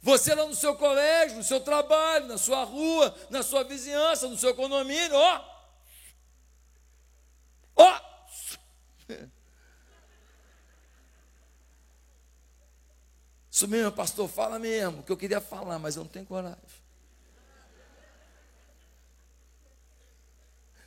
Você 0.00 0.34
lá 0.34 0.46
no 0.46 0.54
seu 0.54 0.76
colégio, 0.76 1.38
no 1.38 1.42
seu 1.42 1.60
trabalho, 1.60 2.26
na 2.26 2.36
sua 2.36 2.62
rua, 2.62 3.14
na 3.30 3.42
sua 3.42 3.64
vizinhança, 3.64 4.28
no 4.28 4.36
seu 4.36 4.54
condomínio, 4.54 5.16
ó. 5.16 5.53
Ó! 7.76 7.86
Oh! 7.86 8.04
Isso 13.50 13.68
mesmo, 13.68 13.92
pastor, 13.92 14.28
fala 14.28 14.58
mesmo, 14.58 15.04
que 15.04 15.12
eu 15.12 15.16
queria 15.16 15.40
falar, 15.40 15.78
mas 15.78 15.94
eu 15.94 16.02
não 16.02 16.10
tenho 16.10 16.26
coragem. 16.26 16.58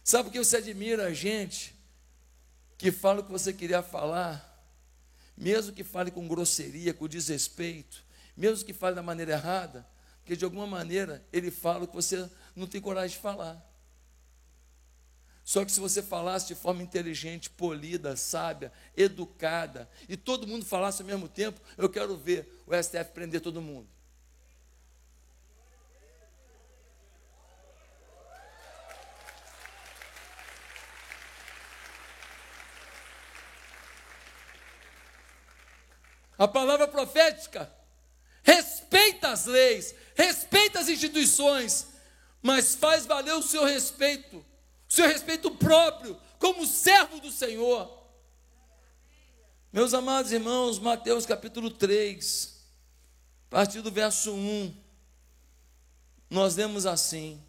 Sabe 0.04 0.26
por 0.26 0.34
que 0.34 0.40
você 0.40 0.58
admira 0.58 1.08
a 1.08 1.14
gente 1.14 1.74
que 2.78 2.92
fala 2.92 3.22
o 3.22 3.24
que 3.24 3.32
você 3.32 3.54
queria 3.54 3.82
falar, 3.82 4.46
mesmo 5.36 5.74
que 5.74 5.84
fale 5.84 6.12
com 6.12 6.28
grosseria, 6.28 6.94
com 6.94 7.08
desrespeito, 7.08 8.04
mesmo 8.36 8.66
que 8.66 8.74
fale 8.74 8.96
da 8.96 9.04
maneira 9.04 9.34
errada, 9.34 9.88
porque 10.20 10.36
de 10.36 10.46
alguma 10.46 10.68
maneira 10.68 11.26
ele 11.32 11.50
fala 11.50 11.86
o 11.86 11.88
que 11.88 11.96
você 11.96 12.30
não 12.56 12.68
tem 12.68 12.80
coragem 12.80 13.16
de 13.16 13.22
falar. 13.22 13.67
Só 15.48 15.64
que 15.64 15.72
se 15.72 15.80
você 15.80 16.04
falasse 16.04 16.48
de 16.48 16.56
forma 16.56 16.84
inteligente, 16.84 17.50
polida, 17.50 18.18
sábia, 18.18 18.70
educada, 18.98 19.90
e 20.10 20.18
todo 20.18 20.46
mundo 20.46 20.66
falasse 20.66 21.02
ao 21.02 21.08
mesmo 21.08 21.30
tempo, 21.30 21.62
eu 21.78 21.90
quero 21.90 22.18
ver 22.18 22.62
o 22.68 22.76
STF 22.76 23.12
prender 23.14 23.40
todo 23.40 23.62
mundo. 23.62 23.88
A 36.38 36.46
palavra 36.46 36.90
profética 36.90 37.74
respeita 38.44 39.30
as 39.30 39.46
leis, 39.46 39.96
respeita 40.14 40.82
as 40.82 40.90
instituições, 40.90 41.88
mas 42.42 42.76
faz 42.76 43.06
valer 43.06 43.34
o 43.34 43.42
seu 43.42 43.64
respeito 43.64 44.46
seu 44.88 45.08
respeito 45.08 45.52
próprio, 45.52 46.20
como 46.40 46.66
servo 46.66 47.20
do 47.20 47.32
Senhor. 47.32 47.96
Meus 49.72 49.94
amados 49.94 50.32
irmãos, 50.32 50.80
Mateus 50.80 51.26
capítulo 51.26 51.70
3, 51.70 52.66
a 53.48 53.56
partir 53.56 53.82
do 53.82 53.92
verso 53.92 54.34
1, 54.34 54.74
nós 56.30 56.56
lemos 56.56 56.86
assim: 56.86 57.42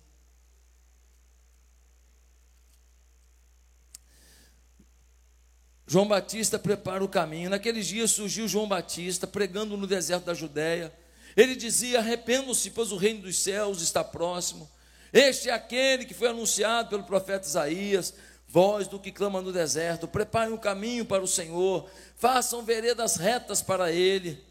João 5.86 6.06
Batista 6.06 6.58
prepara 6.58 7.02
o 7.02 7.08
caminho. 7.08 7.48
Naqueles 7.48 7.86
dias 7.86 8.10
surgiu 8.10 8.46
João 8.46 8.68
Batista 8.68 9.26
pregando 9.26 9.76
no 9.76 9.86
deserto 9.86 10.26
da 10.26 10.34
Judéia. 10.34 10.92
Ele 11.34 11.56
dizia: 11.56 12.00
Arrependam-se, 12.00 12.70
pois 12.72 12.92
o 12.92 12.96
reino 12.96 13.22
dos 13.22 13.38
céus 13.38 13.80
está 13.80 14.04
próximo. 14.04 14.70
Este 15.12 15.48
é 15.48 15.52
aquele 15.52 16.04
que 16.04 16.14
foi 16.14 16.28
anunciado 16.28 16.90
pelo 16.90 17.04
profeta 17.04 17.46
Isaías, 17.46 18.14
voz 18.46 18.86
do 18.86 18.98
que 18.98 19.12
clama 19.12 19.40
no 19.40 19.52
deserto: 19.52 20.06
preparem 20.06 20.52
um 20.52 20.58
caminho 20.58 21.04
para 21.04 21.22
o 21.22 21.28
Senhor, 21.28 21.88
façam 22.16 22.62
veredas 22.62 23.16
retas 23.16 23.62
para 23.62 23.90
ele. 23.92 24.44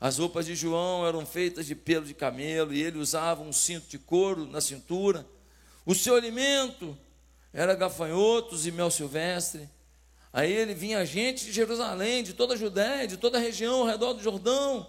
As 0.00 0.18
roupas 0.18 0.44
de 0.46 0.54
João 0.54 1.06
eram 1.06 1.24
feitas 1.24 1.66
de 1.66 1.74
pelo 1.74 2.04
de 2.04 2.12
camelo 2.12 2.74
e 2.74 2.82
ele 2.82 2.98
usava 2.98 3.42
um 3.42 3.52
cinto 3.52 3.88
de 3.88 3.98
couro 3.98 4.46
na 4.46 4.60
cintura. 4.60 5.26
O 5.86 5.94
seu 5.94 6.14
alimento 6.14 6.96
era 7.52 7.74
gafanhotos 7.74 8.66
e 8.66 8.72
mel 8.72 8.90
silvestre. 8.90 9.68
Aí 10.32 10.52
ele 10.52 10.74
vinha 10.74 11.06
gente 11.06 11.44
de 11.44 11.52
Jerusalém, 11.52 12.24
de 12.24 12.34
toda 12.34 12.54
a 12.54 12.56
Judéia, 12.56 13.06
de 13.06 13.16
toda 13.16 13.38
a 13.38 13.40
região 13.40 13.80
ao 13.80 13.86
redor 13.86 14.14
do 14.14 14.22
Jordão, 14.22 14.86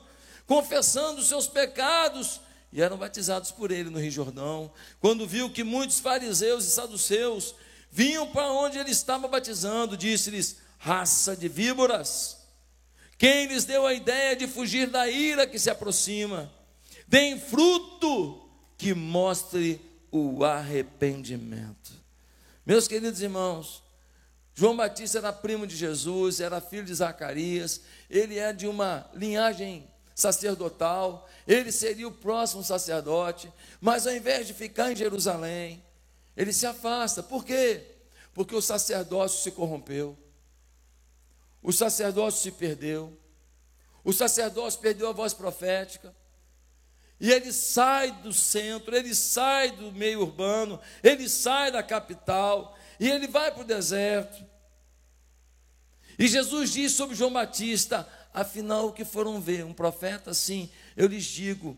confessando 0.48 1.22
os 1.22 1.28
seus 1.28 1.48
pecados 1.48 2.42
e 2.76 2.82
eram 2.82 2.98
batizados 2.98 3.52
por 3.52 3.72
ele 3.72 3.90
no 3.90 4.02
Rio 4.02 4.12
Jordão. 4.12 4.70
Quando 5.00 5.26
viu 5.26 5.50
que 5.50 5.64
muitos 5.64 6.02
fariseus 6.02 6.66
e 6.66 6.70
saduceus 6.70 7.56
vinham 7.90 8.28
para 8.28 8.52
onde 8.52 8.78
ele 8.78 8.92
estava 8.92 9.30
batizando, 9.30 9.96
disse-lhes: 9.96 10.58
raça 10.78 11.38
de 11.38 11.48
víboras, 11.48 12.38
quem 13.18 13.48
lhes 13.48 13.64
deu 13.64 13.88
a 13.88 13.94
ideia 13.94 14.36
de 14.36 14.46
fugir 14.46 14.90
da 14.90 15.08
ira 15.08 15.48
que 15.48 15.58
se 15.58 15.70
aproxima? 15.70 16.52
Deem 17.08 17.40
fruto 17.40 18.46
que 18.78 18.94
mostre 18.94 19.80
o 20.12 20.44
arrependimento. 20.44 21.94
Meus 22.66 22.90
queridos 22.90 23.22
irmãos, 23.22 23.82
João 24.54 24.76
Batista 24.76 25.20
era 25.20 25.32
primo 25.32 25.66
de 25.66 25.78
Jesus, 25.78 26.42
era 26.42 26.60
filho 26.60 26.84
de 26.84 26.94
Zacarias, 26.94 27.80
ele 28.10 28.38
é 28.38 28.52
de 28.52 28.68
uma 28.68 29.10
linhagem 29.14 29.88
sacerdotal, 30.16 31.30
ele 31.46 31.74
seria 31.74 32.08
o 32.08 32.12
próximo 32.12 32.64
sacerdote, 32.64 33.52
mas 33.82 34.08
ao 34.08 34.16
invés 34.16 34.48
de 34.48 34.54
ficar 34.54 34.92
em 34.92 34.96
Jerusalém, 34.96 35.84
ele 36.38 36.54
se 36.54 36.66
afasta. 36.66 37.22
Por 37.22 37.44
quê? 37.44 37.84
Porque 38.34 38.56
o 38.56 38.62
sacerdócio 38.62 39.44
se 39.44 39.52
corrompeu, 39.52 40.18
o 41.62 41.74
sacerdócio 41.74 42.42
se 42.42 42.52
perdeu, 42.52 43.20
o 44.06 44.14
sacerdócio 44.14 44.80
perdeu 44.80 45.10
a 45.10 45.14
voz 45.14 45.34
profética, 45.34 46.16
e 47.20 47.32
ele 47.32 47.52
sai 47.52 48.12
do 48.12 48.34
centro, 48.34 48.96
ele 48.96 49.14
sai 49.14 49.72
do 49.72 49.92
meio 49.92 50.22
urbano, 50.22 50.80
ele 51.04 51.28
sai 51.28 51.72
da 51.72 51.84
capital, 51.84 52.78
e 53.00 53.10
ele 53.10 53.28
vai 53.28 53.52
para 53.52 53.62
o 53.62 53.66
deserto. 53.66 54.46
E 56.18 56.28
Jesus 56.28 56.72
diz 56.72 56.94
sobre 56.94 57.16
João 57.16 57.32
Batista: 57.32 58.08
afinal, 58.42 58.88
o 58.88 58.94
que 58.94 59.06
foram 59.06 59.40
ver? 59.42 59.66
Um 59.66 59.74
profeta? 59.74 60.34
Sim, 60.34 60.70
eu 60.96 61.08
lhes 61.08 61.24
digo, 61.24 61.78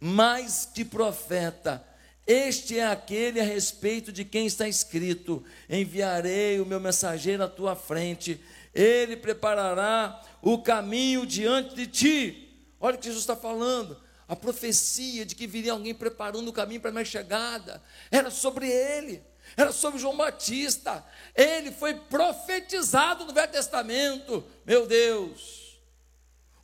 mais 0.00 0.64
que 0.64 0.84
profeta, 0.84 1.84
este 2.26 2.78
é 2.78 2.86
aquele 2.86 3.40
a 3.40 3.44
respeito 3.44 4.12
de 4.12 4.24
quem 4.24 4.46
está 4.46 4.68
escrito: 4.68 5.44
enviarei 5.68 6.60
o 6.60 6.66
meu 6.66 6.80
mensageiro 6.80 7.42
à 7.42 7.48
tua 7.48 7.74
frente, 7.74 8.40
ele 8.74 9.16
preparará 9.16 10.22
o 10.40 10.62
caminho 10.62 11.26
diante 11.26 11.74
de 11.74 11.86
ti. 11.86 12.66
Olha 12.80 12.96
o 12.96 12.98
que 12.98 13.06
Jesus 13.06 13.22
está 13.22 13.36
falando. 13.36 14.00
A 14.28 14.36
profecia 14.36 15.26
de 15.26 15.34
que 15.34 15.46
viria 15.46 15.72
alguém 15.72 15.92
preparando 15.92 16.48
o 16.48 16.52
caminho 16.52 16.80
para 16.80 16.90
a 16.90 16.92
minha 16.92 17.04
chegada 17.04 17.82
era 18.12 18.30
sobre 18.30 18.68
ele, 18.70 19.20
era 19.56 19.72
sobre 19.72 19.98
João 19.98 20.16
Batista. 20.16 21.04
Ele 21.34 21.72
foi 21.72 21.94
profetizado 21.94 23.24
no 23.24 23.32
Velho 23.32 23.52
Testamento, 23.52 24.44
meu 24.64 24.86
Deus. 24.86 25.78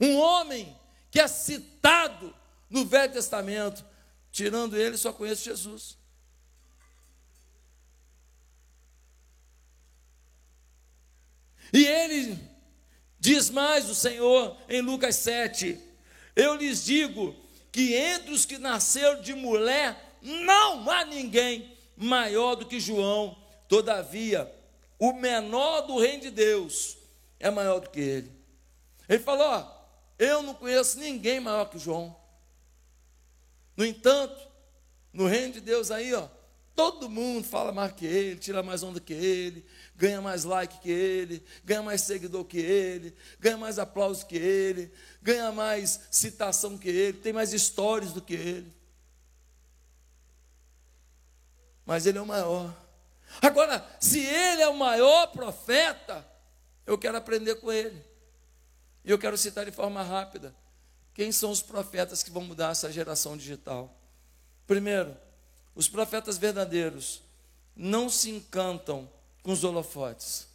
Um 0.00 0.16
homem 0.19 0.76
que 1.11 1.21
é 1.21 1.28
citado 1.28 2.35
no 2.69 2.85
Velho 2.85 3.12
Testamento, 3.12 3.85
tirando 4.31 4.76
ele, 4.76 4.97
só 4.97 5.12
conheço 5.12 5.45
Jesus. 5.45 5.97
E 11.73 11.85
ele 11.85 12.38
diz 13.19 13.50
mais 13.50 13.88
o 13.90 13.95
Senhor 13.95 14.57
em 14.69 14.81
Lucas 14.81 15.16
7: 15.16 15.81
Eu 16.35 16.55
lhes 16.55 16.85
digo 16.85 17.35
que 17.73 17.95
entre 17.95 18.33
os 18.33 18.45
que 18.45 18.59
nasceram 18.59 19.21
de 19.21 19.35
mulher 19.35 20.19
não 20.23 20.88
há 20.90 21.05
ninguém 21.05 21.75
maior 21.97 22.55
do 22.55 22.67
que 22.67 22.79
João. 22.79 23.37
Todavia, 23.69 24.53
o 24.99 25.12
menor 25.12 25.83
do 25.83 25.99
reino 25.99 26.23
de 26.23 26.31
Deus 26.31 26.97
é 27.41 27.50
maior 27.50 27.81
do 27.81 27.91
que 27.91 28.00
ele. 28.00 28.33
Ele 29.09 29.19
falou: 29.19 29.47
ó, 29.47 29.67
Eu 30.19 30.43
não 30.43 30.55
conheço 30.55 30.99
ninguém 30.99 31.41
maior 31.41 31.67
que 31.67 31.79
João. 31.79 32.17
No 33.76 33.85
entanto, 33.85 34.41
no 35.12 35.26
reino 35.26 35.55
de 35.55 35.61
Deus 35.61 35.91
aí, 35.91 36.15
ó, 36.15 36.29
todo 36.75 37.09
mundo 37.09 37.45
fala 37.47 37.73
mais 37.73 37.93
que 37.93 38.07
ele, 38.07 38.38
tira 38.38 38.62
mais 38.62 38.83
onda 38.83 39.00
que 39.00 39.12
ele, 39.12 39.65
ganha 39.95 40.21
mais 40.21 40.45
like 40.45 40.79
que 40.81 40.91
ele, 40.91 41.43
ganha 41.65 41.83
mais 41.83 42.03
seguidor 42.03 42.45
que 42.45 42.59
ele, 42.59 43.15
ganha 43.41 43.57
mais 43.57 43.79
aplauso 43.79 44.26
que 44.26 44.37
ele, 44.37 44.93
ganha 45.23 45.50
mais 45.50 46.00
citação 46.11 46.76
que 46.76 46.88
ele, 46.88 47.19
tem 47.19 47.33
mais 47.33 47.53
histórias 47.53 48.12
do 48.12 48.21
que 48.21 48.35
ele. 48.35 48.75
Mas 51.87 52.05
ele 52.05 52.19
é 52.19 52.21
o 52.21 52.26
maior. 52.26 52.75
Agora, 53.40 53.87
se 54.00 54.19
ele 54.19 54.61
é 54.61 54.69
o 54.69 54.76
maior 54.76 55.28
profeta, 55.28 56.26
eu 56.85 56.99
quero 56.99 57.16
aprender 57.16 57.55
com 57.57 57.73
ele. 57.73 58.05
E 59.05 59.11
eu 59.11 59.19
quero 59.19 59.38
citar 59.38 59.64
de 59.64 59.71
forma 59.71 60.02
rápida. 60.02 60.55
Quem 61.14 61.31
são 61.31 61.50
os 61.50 61.62
profetas 61.62 62.23
que 62.23 62.31
vão 62.31 62.43
mudar 62.43 62.73
essa 62.73 62.93
geração 62.93 63.37
digital? 63.37 63.97
Primeiro, 64.66 65.16
os 65.75 65.88
profetas 65.88 66.37
verdadeiros 66.37 67.23
não 67.75 68.11
se 68.11 68.31
encantam 68.31 69.09
com 69.43 69.52
os 69.52 69.62
holofotes. 69.62 70.49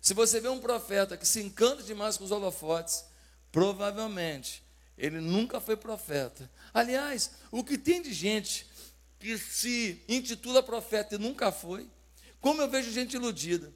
Se 0.00 0.12
você 0.14 0.40
vê 0.40 0.48
um 0.48 0.60
profeta 0.60 1.16
que 1.16 1.26
se 1.26 1.40
encanta 1.40 1.82
demais 1.82 2.16
com 2.16 2.24
os 2.24 2.30
holofotes, 2.30 3.04
provavelmente 3.50 4.62
ele 4.96 5.20
nunca 5.20 5.60
foi 5.60 5.76
profeta. 5.76 6.50
Aliás, 6.74 7.30
o 7.50 7.64
que 7.64 7.78
tem 7.78 8.02
de 8.02 8.12
gente 8.12 8.67
que 9.18 9.36
se 9.36 10.02
intitula 10.08 10.62
profeta 10.62 11.16
e 11.16 11.18
nunca 11.18 11.50
foi, 11.50 11.90
como 12.40 12.62
eu 12.62 12.68
vejo 12.68 12.90
gente 12.90 13.14
iludida. 13.14 13.72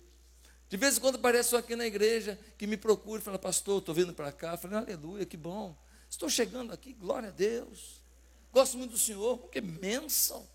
De 0.68 0.76
vez 0.76 0.96
em 0.96 1.00
quando 1.00 1.16
aparece 1.16 1.54
aqui 1.54 1.76
na 1.76 1.86
igreja 1.86 2.38
que 2.56 2.66
me 2.66 2.76
procura 2.76 3.20
e 3.20 3.24
fala, 3.24 3.38
pastor, 3.38 3.80
estou 3.80 3.94
vindo 3.94 4.14
para 4.14 4.32
cá. 4.32 4.52
Eu 4.52 4.58
falei, 4.58 4.78
aleluia, 4.78 5.26
que 5.26 5.36
bom. 5.36 5.76
Estou 6.08 6.30
chegando 6.30 6.72
aqui, 6.72 6.94
glória 6.94 7.28
a 7.28 7.32
Deus. 7.32 8.00
Gosto 8.52 8.78
muito 8.78 8.92
do 8.92 8.98
Senhor, 8.98 9.48
que 9.48 9.60
bênção. 9.60 10.48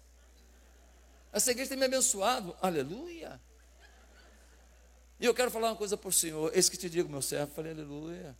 Essa 1.31 1.51
igreja 1.51 1.69
tem 1.69 1.77
me 1.77 1.85
abençoado. 1.85 2.55
Aleluia. 2.61 3.39
E 5.19 5.25
eu 5.25 5.33
quero 5.33 5.51
falar 5.51 5.69
uma 5.69 5.75
coisa 5.75 5.97
para 5.97 6.09
o 6.09 6.13
Senhor. 6.13 6.51
Esse 6.55 6.71
que 6.71 6.77
te 6.77 6.89
digo, 6.89 7.09
meu 7.09 7.21
servo. 7.21 7.53
falei, 7.53 7.73
aleluia. 7.73 8.35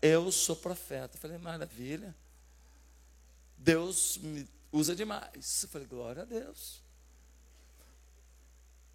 Eu 0.00 0.30
sou 0.32 0.56
profeta. 0.56 1.18
falei, 1.18 1.38
maravilha. 1.38 2.14
Deus 3.58 4.18
me 4.18 4.48
usa 4.72 4.96
demais. 4.96 5.66
falei, 5.70 5.86
glória 5.86 6.22
a 6.22 6.24
Deus. 6.24 6.82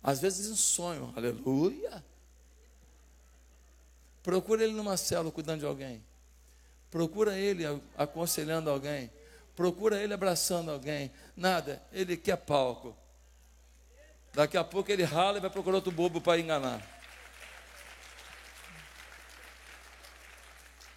Às 0.01 0.19
vezes 0.19 0.47
em 0.47 0.55
sonho, 0.55 1.13
aleluia. 1.15 2.03
Procura 4.23 4.63
ele 4.63 4.73
numa 4.73 4.97
célula 4.97 5.31
cuidando 5.31 5.59
de 5.59 5.65
alguém. 5.65 6.03
Procura 6.89 7.37
ele 7.37 7.63
aconselhando 7.97 8.69
alguém. 8.69 9.11
Procura 9.55 10.01
ele 10.01 10.13
abraçando 10.13 10.71
alguém. 10.71 11.11
Nada, 11.35 11.81
ele 11.91 12.17
quer 12.17 12.37
palco. 12.37 12.95
Daqui 14.33 14.57
a 14.57 14.63
pouco 14.63 14.91
ele 14.91 15.03
rala 15.03 15.37
e 15.37 15.41
vai 15.41 15.49
procurar 15.49 15.77
outro 15.77 15.91
bobo 15.91 16.21
para 16.21 16.39
enganar. 16.39 16.85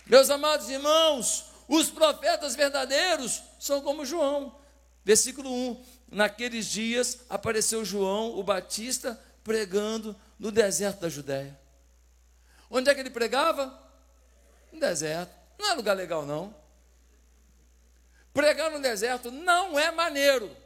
Meus 0.05 0.29
amados 0.29 0.69
irmãos, 0.69 1.47
os 1.69 1.89
profetas 1.89 2.57
verdadeiros 2.57 3.43
são 3.59 3.81
como 3.81 4.05
João. 4.05 4.60
Versículo 5.05 5.51
1: 5.51 5.85
Naqueles 6.09 6.67
dias 6.67 7.21
apareceu 7.29 7.85
João, 7.85 8.39
o 8.39 8.43
Batista, 8.43 9.21
pregando 9.43 10.15
no 10.39 10.51
deserto 10.51 11.01
da 11.01 11.09
Judéia. 11.09 11.59
Onde 12.71 12.91
é 12.91 12.95
que 12.95 13.01
ele 13.01 13.11
pregava? 13.11 13.77
No 14.73 14.79
deserto. 14.79 15.35
Não 15.59 15.71
é 15.71 15.75
lugar 15.75 15.95
legal, 15.95 16.25
não. 16.25 16.55
Pregar 18.33 18.71
no 18.71 18.81
deserto 18.81 19.31
não 19.31 19.79
é 19.79 19.91
maneiro. 19.91 20.57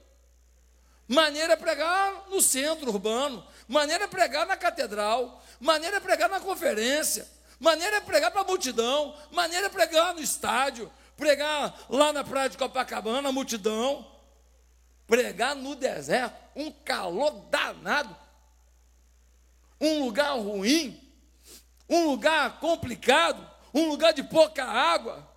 Maneira 1.06 1.52
é 1.52 1.56
pregar 1.56 2.28
no 2.30 2.40
centro 2.40 2.90
urbano, 2.90 3.46
maneira 3.68 4.04
é 4.04 4.06
pregar 4.06 4.46
na 4.46 4.56
catedral, 4.56 5.42
maneira 5.60 5.98
é 5.98 6.00
pregar 6.00 6.30
na 6.30 6.40
conferência, 6.40 7.28
maneira 7.60 7.96
é 7.96 8.00
pregar 8.00 8.30
para 8.30 8.40
a 8.40 8.44
multidão, 8.44 9.14
maneira 9.30 9.66
é 9.66 9.70
pregar 9.70 10.14
no 10.14 10.20
estádio, 10.20 10.90
pregar 11.14 11.74
lá 11.90 12.12
na 12.12 12.24
praia 12.24 12.48
de 12.48 12.56
Copacabana, 12.56 13.28
a 13.28 13.32
multidão. 13.32 14.13
Pregar 15.06 15.54
no 15.54 15.74
deserto, 15.74 16.36
um 16.56 16.70
calor 16.70 17.30
danado, 17.50 18.16
um 19.80 20.04
lugar 20.04 20.32
ruim, 20.38 21.00
um 21.88 22.06
lugar 22.06 22.58
complicado, 22.58 23.50
um 23.72 23.88
lugar 23.88 24.12
de 24.12 24.22
pouca 24.22 24.64
água. 24.64 25.28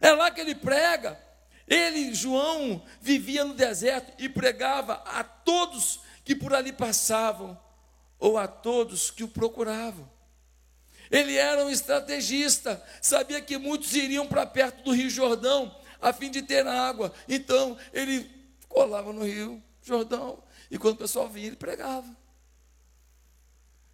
É 0.00 0.12
lá 0.12 0.30
que 0.30 0.40
ele 0.40 0.54
prega. 0.54 1.20
Ele, 1.68 2.14
João, 2.14 2.82
vivia 3.00 3.44
no 3.44 3.54
deserto 3.54 4.12
e 4.18 4.28
pregava 4.28 4.94
a 5.06 5.22
todos 5.22 6.00
que 6.24 6.34
por 6.34 6.54
ali 6.54 6.72
passavam, 6.72 7.58
ou 8.18 8.38
a 8.38 8.46
todos 8.46 9.10
que 9.10 9.24
o 9.24 9.28
procuravam. 9.28 10.08
Ele 11.10 11.36
era 11.36 11.64
um 11.64 11.70
estrategista, 11.70 12.82
sabia 13.00 13.40
que 13.40 13.58
muitos 13.58 13.94
iriam 13.94 14.26
para 14.26 14.46
perto 14.46 14.82
do 14.82 14.92
Rio 14.92 15.10
Jordão 15.10 15.76
a 16.00 16.12
fim 16.12 16.30
de 16.30 16.42
ter 16.42 16.66
água. 16.66 17.12
Então, 17.28 17.76
ele 17.92 18.24
colava 18.72 19.12
no 19.12 19.24
Rio 19.24 19.62
Jordão 19.82 20.42
e 20.70 20.78
quando 20.78 20.94
o 20.94 20.98
pessoal 20.98 21.28
vinha, 21.28 21.48
ele 21.48 21.56
pregava. 21.56 22.16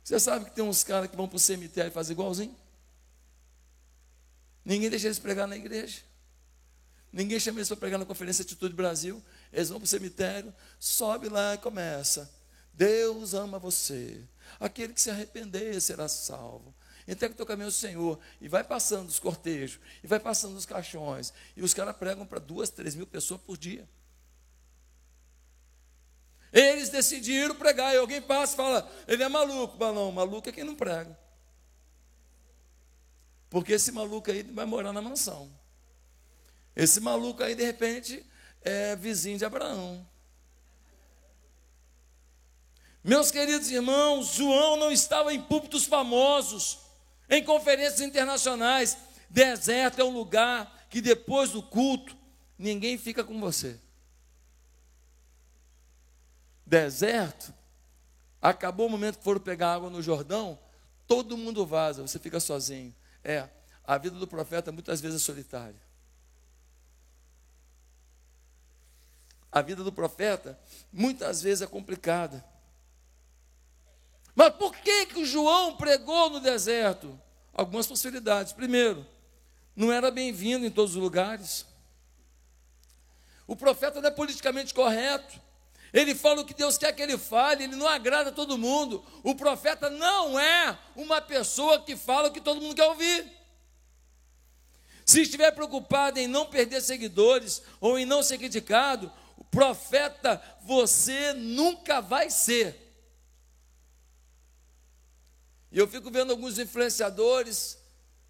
Você 0.04 0.18
sabe 0.18 0.46
que 0.46 0.52
tem 0.52 0.64
uns 0.64 0.84
caras 0.84 1.10
que 1.10 1.16
vão 1.16 1.28
para 1.28 1.36
o 1.36 1.40
cemitério 1.40 1.90
e 1.90 1.92
fazem 1.92 2.14
igualzinho? 2.14 2.56
Ninguém 4.64 4.88
deixa 4.88 5.06
eles 5.06 5.18
pregar 5.18 5.46
na 5.46 5.56
igreja. 5.56 6.00
Ninguém 7.12 7.40
chama 7.40 7.58
eles 7.58 7.68
para 7.68 7.76
pregar 7.76 7.98
na 7.98 8.06
Conferência 8.06 8.42
Atitude 8.42 8.74
Brasil. 8.74 9.22
Eles 9.52 9.68
vão 9.68 9.78
para 9.78 9.84
o 9.84 9.88
cemitério, 9.88 10.54
sobe 10.78 11.28
lá 11.28 11.54
e 11.54 11.58
começa. 11.58 12.30
Deus 12.72 13.34
ama 13.34 13.58
você. 13.58 14.22
Aquele 14.60 14.94
que 14.94 15.00
se 15.00 15.10
arrepender 15.10 15.80
será 15.80 16.06
salvo. 16.08 16.74
Entrega 17.06 17.34
o 17.34 17.36
teu 17.36 17.46
caminho 17.46 17.68
ao 17.68 17.72
Senhor. 17.72 18.18
E 18.40 18.48
vai 18.48 18.62
passando 18.62 19.08
os 19.08 19.18
cortejos. 19.18 19.80
E 20.04 20.06
vai 20.06 20.20
passando 20.20 20.56
os 20.56 20.66
caixões. 20.66 21.32
E 21.56 21.62
os 21.62 21.74
caras 21.74 21.96
pregam 21.96 22.26
para 22.26 22.38
duas, 22.38 22.70
três 22.70 22.94
mil 22.94 23.06
pessoas 23.06 23.40
por 23.40 23.56
dia. 23.56 23.88
Eles 26.52 26.88
decidiram 26.88 27.54
pregar. 27.54 27.94
E 27.94 27.98
alguém 27.98 28.20
passa 28.20 28.54
e 28.54 28.56
fala: 28.56 28.90
ele 29.06 29.22
é 29.22 29.28
maluco. 29.28 29.76
Mas 29.78 29.94
não, 29.94 30.11
maluco 30.12 30.48
é 30.48 30.52
quem 30.52 30.64
não 30.64 30.74
prega. 30.74 31.18
Porque 33.50 33.72
esse 33.72 33.90
maluco 33.92 34.30
aí 34.30 34.42
vai 34.42 34.66
morar 34.66 34.92
na 34.92 35.00
mansão. 35.00 35.50
Esse 36.76 37.00
maluco 37.00 37.42
aí, 37.42 37.54
de 37.54 37.64
repente, 37.64 38.24
é 38.62 38.94
vizinho 38.94 39.38
de 39.38 39.44
Abraão. 39.44 40.06
Meus 43.02 43.30
queridos 43.30 43.70
irmãos, 43.70 44.34
João 44.34 44.76
não 44.76 44.92
estava 44.92 45.32
em 45.32 45.40
púlpitos 45.40 45.87
famosos, 45.87 46.78
em 47.28 47.42
conferências 47.42 48.00
internacionais. 48.00 48.98
Deserto 49.30 50.00
é 50.00 50.04
um 50.04 50.12
lugar 50.12 50.87
que 50.90 51.00
depois 51.00 51.50
do 51.50 51.62
culto, 51.62 52.16
ninguém 52.58 52.98
fica 52.98 53.24
com 53.24 53.40
você. 53.40 53.80
Deserto 56.68 57.54
Acabou 58.40 58.87
o 58.87 58.90
momento 58.90 59.18
que 59.18 59.24
foram 59.24 59.40
pegar 59.40 59.74
água 59.74 59.90
no 59.90 60.00
Jordão, 60.00 60.59
todo 61.07 61.37
mundo 61.37 61.66
vaza, 61.66 62.02
você 62.02 62.18
fica 62.18 62.38
sozinho. 62.38 62.94
É, 63.24 63.48
a 63.85 63.98
vida 63.98 64.16
do 64.16 64.28
profeta 64.28 64.70
muitas 64.70 65.00
vezes 65.00 65.20
é 65.20 65.24
solitária. 65.24 65.88
A 69.50 69.61
vida 69.61 69.83
do 69.83 69.90
profeta 69.90 70.59
muitas 70.92 71.42
vezes 71.42 71.62
é 71.62 71.66
complicada. 71.66 72.44
Mas 74.37 74.54
por 74.54 74.76
que, 74.76 75.07
que 75.07 75.18
o 75.18 75.26
João 75.26 75.76
pregou 75.76 76.31
no 76.31 76.38
deserto? 76.38 77.18
Algumas 77.52 77.88
possibilidades. 77.88 78.52
Primeiro, 78.52 79.04
não 79.74 79.90
era 79.90 80.12
bem-vindo 80.12 80.64
em 80.64 80.70
todos 80.70 80.94
os 80.94 81.02
lugares. 81.02 81.66
O 83.48 83.57
profeta 83.57 84.00
não 84.00 84.09
é 84.09 84.12
politicamente 84.12 84.72
correto. 84.72 85.40
Ele 85.92 86.14
fala 86.14 86.42
o 86.42 86.44
que 86.44 86.55
Deus 86.55 86.77
quer 86.77 86.92
que 86.92 87.03
ele 87.03 87.16
fale, 87.16 87.64
ele 87.64 87.77
não 87.77 87.88
agrada 87.88 88.31
todo 88.31 88.59
mundo. 88.59 89.05
O 89.22 89.35
profeta 89.35 89.88
não 89.88 90.38
é 90.38 90.79
uma 90.94 91.20
pessoa 91.20 91.83
que 91.83 91.96
fala 91.96 92.29
o 92.29 92.33
que 92.33 92.40
todo 92.40 92.61
mundo 92.61 92.74
quer 92.74 92.87
ouvir. 92.87 93.33
Se 95.07 95.22
estiver 95.22 95.51
preocupado 95.53 96.18
em 96.18 96.27
não 96.27 96.44
perder 96.44 96.83
seguidores 96.83 97.62
ou 97.81 97.98
em 97.98 98.05
não 98.05 98.22
ser 98.22 98.37
criticado, 98.37 99.11
o 99.38 99.44
profeta 99.44 100.42
você 100.62 101.33
nunca 101.33 102.03
vai 102.03 102.29
ser. 102.29 102.85
E 105.72 105.79
eu 105.79 105.88
fico 105.88 106.11
vendo 106.11 106.33
alguns 106.33 106.59
influenciadores 106.59 107.79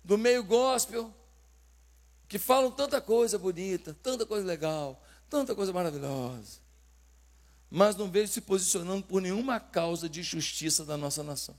do 0.04 0.16
meio 0.16 0.44
gospel 0.44 1.12
que 2.28 2.38
falam 2.38 2.70
tanta 2.70 3.00
coisa 3.00 3.36
bonita, 3.36 3.96
tanta 4.00 4.24
coisa 4.24 4.46
legal, 4.46 5.02
tanta 5.28 5.54
coisa 5.56 5.72
maravilhosa 5.72 6.67
mas 7.70 7.96
não 7.96 8.10
vejo 8.10 8.32
se 8.32 8.40
posicionando 8.40 9.04
por 9.04 9.20
nenhuma 9.20 9.60
causa 9.60 10.08
de 10.08 10.22
justiça 10.22 10.84
da 10.84 10.96
nossa 10.96 11.22
nação. 11.22 11.56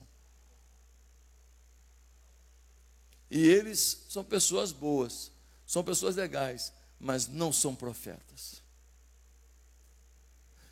E 3.30 3.48
eles 3.48 4.06
são 4.10 4.24
pessoas 4.24 4.72
boas, 4.72 5.32
são 5.65 5.84
pessoas 5.84 6.15
legais, 6.15 6.74
mas 7.00 7.28
não 7.28 7.54
são 7.54 7.76
profetas. 7.76 8.63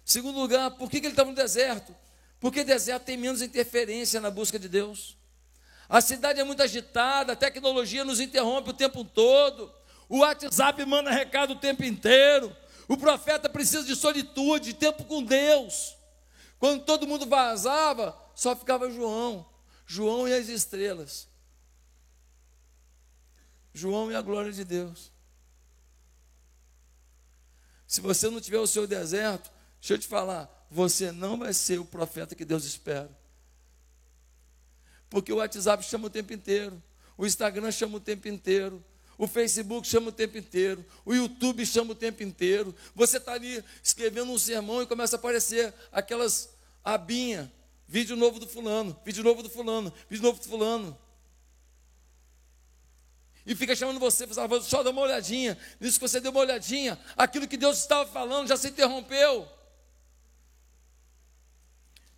Segundo 0.04 0.40
lugar, 0.40 0.72
por 0.72 0.90
que 0.90 0.98
ele 0.98 1.10
estava 1.10 1.30
no 1.30 1.36
deserto? 1.36 1.96
Porque 2.40 2.64
deserto 2.64 3.04
tem 3.04 3.18
menos 3.18 3.42
interferência 3.42 4.20
na 4.20 4.32
busca 4.32 4.58
de 4.58 4.68
Deus. 4.68 5.18
A 5.88 6.02
cidade 6.02 6.40
é 6.40 6.44
muito 6.44 6.64
agitada, 6.64 7.34
a 7.34 7.36
tecnologia 7.36 8.04
nos 8.04 8.20
interrompe 8.20 8.72
o 8.72 8.74
tempo 8.74 9.04
todo, 9.04 9.72
o 10.10 10.20
WhatsApp 10.20 10.84
manda 10.86 11.12
recado 11.12 11.52
o 11.52 11.60
tempo 11.60 11.84
inteiro, 11.84 12.56
o 12.88 12.98
profeta 12.98 13.50
precisa 13.50 13.84
de 13.84 13.96
solitude, 13.96 14.68
de 14.68 14.74
tempo 14.74 15.04
com 15.06 15.24
Deus. 15.24 15.96
Quando 16.60 16.86
todo 16.86 17.08
mundo 17.08 17.26
vazava, 17.26 18.18
só 18.34 18.56
ficava 18.56 18.90
João. 18.90 19.46
João 19.86 20.28
e 20.28 20.34
as 20.34 20.48
estrelas. 20.48 21.28
João 23.74 24.12
e 24.12 24.16
a 24.16 24.22
glória 24.22 24.52
de 24.52 24.64
Deus. 24.64 25.12
Se 27.88 28.02
você 28.02 28.30
não 28.30 28.42
tiver 28.42 28.60
o 28.60 28.68
seu 28.68 28.86
deserto, 28.88 29.52
deixa 29.80 29.94
eu 29.94 30.00
te 30.00 30.08
falar, 30.08 30.68
você 30.70 31.12
não 31.12 31.38
vai 31.38 31.54
ser 31.54 31.80
o 31.80 31.86
profeta 31.86 32.36
que 32.36 32.44
Deus 32.44 32.66
espera. 32.66 33.10
Porque 35.10 35.32
o 35.32 35.38
WhatsApp 35.38 35.84
chama 35.86 36.08
o 36.08 36.10
tempo 36.10 36.34
inteiro, 36.34 36.84
o 37.18 37.26
Instagram 37.26 37.72
chama 37.72 37.98
o 37.98 38.02
tempo 38.02 38.28
inteiro, 38.28 38.84
o 39.18 39.28
Facebook 39.28 39.88
chama 39.88 40.10
o 40.10 40.12
tempo 40.12 40.38
inteiro, 40.38 40.86
o 41.04 41.14
YouTube 41.14 41.66
chama 41.66 41.94
o 41.94 41.96
tempo 41.96 42.22
inteiro. 42.22 42.74
Você 42.94 43.18
está 43.18 43.34
ali 43.34 43.64
escrevendo 43.82 44.32
um 44.32 44.38
sermão 44.38 44.82
e 44.82 44.86
começa 44.86 45.16
a 45.16 45.20
aparecer 45.20 45.74
aquelas 45.92 46.50
abinhas, 46.84 47.50
vídeo 47.88 48.16
novo 48.16 48.40
do 48.40 48.48
fulano, 48.48 48.96
vídeo 49.04 49.24
novo 49.24 49.42
do 49.42 49.50
fulano, 49.50 49.92
vídeo 50.08 50.24
novo 50.24 50.40
do 50.40 50.48
fulano. 50.48 50.98
E 53.44 53.56
fica 53.56 53.76
chamando 53.76 54.00
você, 54.00 54.28
você 54.28 54.46
fala, 54.46 54.62
só 54.62 54.84
dá 54.84 54.92
uma 54.92 55.02
olhadinha. 55.02 55.58
Nisso 55.80 55.98
que 55.98 56.08
você 56.08 56.20
deu 56.20 56.32
uma 56.32 56.42
olhadinha, 56.42 57.00
aquilo 57.16 57.48
que 57.48 57.58
Deus 57.58 57.80
estava 57.80 58.06
falando 58.10 58.50
já 58.50 58.58
se 58.58 58.68
interrompeu. 58.68 59.48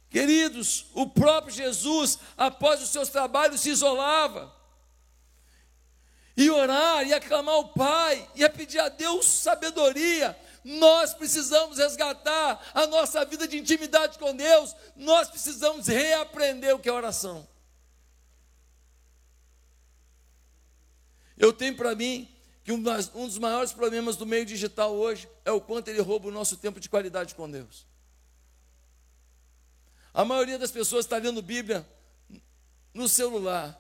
Queridos, 0.10 0.88
o 0.96 1.08
próprio 1.08 1.54
Jesus, 1.54 2.18
após 2.36 2.82
os 2.82 2.90
seus 2.90 3.10
trabalhos, 3.10 3.62
se 3.62 3.70
isolava 3.70 4.59
e 6.40 6.50
orar, 6.50 7.06
e 7.06 7.14
aclamar 7.14 7.58
o 7.58 7.68
Pai, 7.68 8.26
e 8.34 8.46
a 8.46 8.50
pedir 8.50 8.80
a 8.80 8.88
Deus 8.88 9.26
sabedoria. 9.26 10.40
Nós 10.64 11.14
precisamos 11.14 11.78
resgatar 11.78 12.66
a 12.74 12.88
nossa 12.88 13.26
vida 13.26 13.46
de 13.46 13.58
intimidade 13.58 14.18
com 14.18 14.34
Deus, 14.34 14.74
nós 14.96 15.30
precisamos 15.30 15.88
reaprender 15.88 16.74
o 16.74 16.80
que 16.80 16.88
é 16.88 16.94
oração. 16.94 17.46
Eu 21.38 21.52
tenho 21.52 21.76
para 21.76 21.94
mim 21.94 22.34
que 22.64 22.72
um 22.72 22.82
dos 22.82 23.38
maiores 23.38 23.74
problemas 23.74 24.16
do 24.16 24.26
meio 24.26 24.46
digital 24.46 24.96
hoje 24.96 25.30
é 25.44 25.52
o 25.52 25.60
quanto 25.60 25.90
ele 25.90 26.00
rouba 26.00 26.30
o 26.30 26.32
nosso 26.32 26.56
tempo 26.56 26.80
de 26.80 26.88
qualidade 26.88 27.36
com 27.36 27.52
Deus. 27.52 27.86
A 30.14 30.24
maioria 30.24 30.58
das 30.58 30.72
pessoas 30.72 31.04
está 31.04 31.18
lendo 31.18 31.42
Bíblia 31.42 31.86
no 32.94 33.10
celular, 33.10 33.78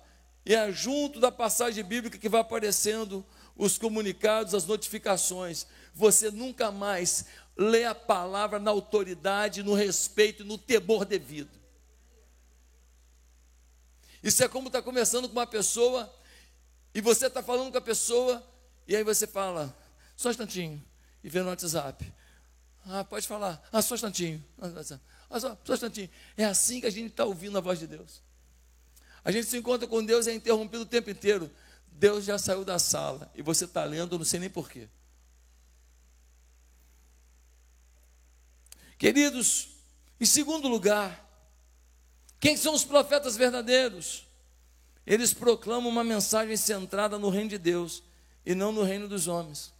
e 0.49 0.55
é 0.55 0.71
junto 0.71 1.19
da 1.19 1.31
passagem 1.31 1.83
bíblica 1.83 2.17
que 2.17 2.27
vai 2.27 2.41
aparecendo 2.41 3.23
os 3.55 3.77
comunicados, 3.77 4.55
as 4.55 4.65
notificações. 4.65 5.67
Você 5.93 6.31
nunca 6.31 6.71
mais 6.71 7.25
lê 7.55 7.85
a 7.85 7.93
palavra 7.93 8.57
na 8.57 8.71
autoridade, 8.71 9.61
no 9.61 9.75
respeito 9.75 10.41
e 10.41 10.45
no 10.47 10.57
temor 10.57 11.05
devido. 11.05 11.55
Isso 14.23 14.43
é 14.43 14.47
como 14.47 14.69
estar 14.69 14.79
tá 14.79 14.83
conversando 14.83 15.29
com 15.29 15.33
uma 15.33 15.45
pessoa 15.45 16.11
e 16.95 16.99
você 16.99 17.27
está 17.27 17.43
falando 17.43 17.71
com 17.71 17.77
a 17.77 17.81
pessoa 17.81 18.43
e 18.87 18.95
aí 18.95 19.03
você 19.03 19.27
fala, 19.27 19.71
só 20.15 20.29
um 20.29 20.31
instantinho, 20.31 20.83
e 21.23 21.29
vê 21.29 21.43
no 21.43 21.49
WhatsApp. 21.49 22.11
Ah, 22.87 23.03
pode 23.03 23.27
falar. 23.27 23.61
Ah, 23.71 23.83
só 23.83 23.93
um 23.93 23.97
instantinho. 23.97 24.43
Ah, 24.59 25.39
só, 25.39 25.55
só 25.63 25.73
um 25.73 25.73
instantinho. 25.75 26.09
É 26.35 26.45
assim 26.45 26.81
que 26.81 26.87
a 26.87 26.91
gente 26.91 27.11
está 27.11 27.23
ouvindo 27.23 27.55
a 27.55 27.61
voz 27.61 27.77
de 27.77 27.85
Deus. 27.85 28.27
A 29.23 29.31
gente 29.31 29.47
se 29.47 29.57
encontra 29.57 29.87
com 29.87 30.03
Deus 30.03 30.27
e 30.27 30.31
é 30.31 30.33
interrompido 30.33 30.83
o 30.83 30.85
tempo 30.85 31.09
inteiro. 31.09 31.51
Deus 31.87 32.25
já 32.25 32.37
saiu 32.37 32.63
da 32.63 32.79
sala 32.79 33.31
e 33.35 33.41
você 33.41 33.65
está 33.65 33.83
lendo, 33.83 34.17
não 34.17 34.25
sei 34.25 34.39
nem 34.39 34.49
porquê. 34.49 34.87
Queridos, 38.97 39.69
em 40.19 40.25
segundo 40.25 40.67
lugar, 40.67 41.25
quem 42.39 42.55
são 42.55 42.73
os 42.73 42.83
profetas 42.83 43.35
verdadeiros? 43.35 44.27
Eles 45.05 45.33
proclamam 45.33 45.89
uma 45.89 46.03
mensagem 46.03 46.55
centrada 46.55 47.17
no 47.17 47.29
reino 47.29 47.49
de 47.49 47.57
Deus 47.57 48.03
e 48.45 48.53
não 48.53 48.71
no 48.71 48.83
reino 48.83 49.07
dos 49.07 49.27
homens. 49.27 49.73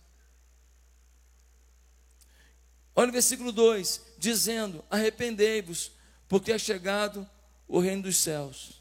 Olha 2.96 3.10
o 3.10 3.14
versículo 3.14 3.52
2: 3.52 4.02
dizendo: 4.18 4.84
Arrependei-vos, 4.90 5.92
porque 6.28 6.52
é 6.52 6.58
chegado 6.58 7.30
o 7.68 7.80
reino 7.80 8.04
dos 8.04 8.18
céus. 8.18 8.79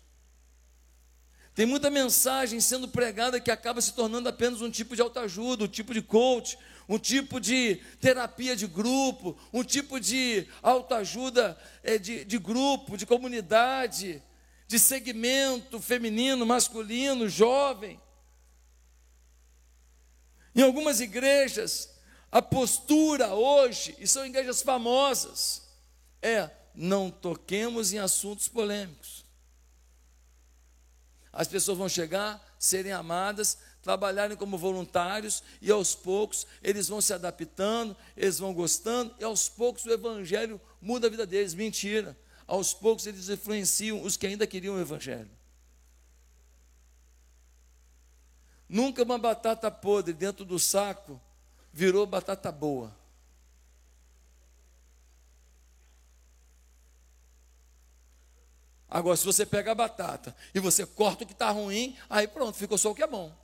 Tem 1.58 1.66
muita 1.66 1.90
mensagem 1.90 2.60
sendo 2.60 2.86
pregada 2.86 3.40
que 3.40 3.50
acaba 3.50 3.80
se 3.80 3.92
tornando 3.92 4.28
apenas 4.28 4.60
um 4.62 4.70
tipo 4.70 4.94
de 4.94 5.02
autoajuda, 5.02 5.64
um 5.64 5.68
tipo 5.68 5.92
de 5.92 6.00
coach, 6.00 6.56
um 6.88 7.00
tipo 7.00 7.40
de 7.40 7.80
terapia 8.00 8.54
de 8.54 8.64
grupo, 8.64 9.36
um 9.52 9.64
tipo 9.64 9.98
de 9.98 10.46
autoajuda 10.62 11.58
é, 11.82 11.98
de, 11.98 12.24
de 12.24 12.38
grupo, 12.38 12.96
de 12.96 13.04
comunidade, 13.04 14.22
de 14.68 14.78
segmento 14.78 15.80
feminino, 15.80 16.46
masculino, 16.46 17.28
jovem. 17.28 18.00
Em 20.54 20.62
algumas 20.62 21.00
igrejas, 21.00 21.92
a 22.30 22.40
postura 22.40 23.34
hoje, 23.34 23.96
e 23.98 24.06
são 24.06 24.24
igrejas 24.24 24.62
famosas, 24.62 25.68
é 26.22 26.50
não 26.72 27.10
toquemos 27.10 27.92
em 27.92 27.98
assuntos 27.98 28.46
polêmicos. 28.46 29.26
As 31.38 31.46
pessoas 31.46 31.78
vão 31.78 31.88
chegar, 31.88 32.44
serem 32.58 32.90
amadas, 32.90 33.58
trabalharem 33.80 34.36
como 34.36 34.58
voluntários 34.58 35.40
e 35.62 35.70
aos 35.70 35.94
poucos 35.94 36.44
eles 36.60 36.88
vão 36.88 37.00
se 37.00 37.14
adaptando, 37.14 37.96
eles 38.16 38.40
vão 38.40 38.52
gostando 38.52 39.14
e 39.20 39.22
aos 39.22 39.48
poucos 39.48 39.84
o 39.84 39.92
evangelho 39.92 40.60
muda 40.82 41.06
a 41.06 41.10
vida 41.10 41.24
deles. 41.24 41.54
Mentira. 41.54 42.18
Aos 42.44 42.74
poucos 42.74 43.06
eles 43.06 43.28
influenciam 43.28 44.02
os 44.02 44.16
que 44.16 44.26
ainda 44.26 44.48
queriam 44.48 44.74
o 44.74 44.80
evangelho. 44.80 45.30
Nunca 48.68 49.04
uma 49.04 49.16
batata 49.16 49.70
podre 49.70 50.12
dentro 50.12 50.44
do 50.44 50.58
saco 50.58 51.20
virou 51.72 52.04
batata 52.04 52.50
boa. 52.50 52.92
Agora, 58.90 59.16
se 59.16 59.24
você 59.24 59.44
pega 59.44 59.72
a 59.72 59.74
batata 59.74 60.34
e 60.54 60.60
você 60.60 60.86
corta 60.86 61.24
o 61.24 61.26
que 61.26 61.32
está 61.32 61.50
ruim, 61.50 61.96
aí 62.08 62.26
pronto, 62.26 62.56
ficou 62.56 62.78
só 62.78 62.90
o 62.90 62.94
que 62.94 63.02
é 63.02 63.06
bom. 63.06 63.36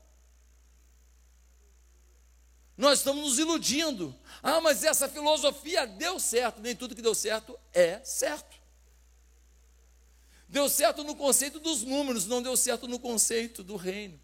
Nós 2.77 2.99
estamos 2.99 3.23
nos 3.25 3.39
iludindo. 3.39 4.15
Ah, 4.43 4.61
mas 4.61 4.83
essa 4.83 5.09
filosofia 5.09 5.87
deu 5.87 6.19
certo. 6.19 6.61
Nem 6.61 6.75
tudo 6.75 6.95
que 6.95 7.03
deu 7.03 7.15
certo 7.15 7.59
é 7.73 8.01
certo. 8.03 8.57
Deu 10.49 10.69
certo 10.69 11.05
no 11.05 11.15
conceito 11.15 11.61
dos 11.61 11.83
números, 11.83 12.27
não 12.27 12.43
deu 12.43 12.57
certo 12.57 12.89
no 12.89 12.99
conceito 12.99 13.63
do 13.63 13.77
reino. 13.77 14.21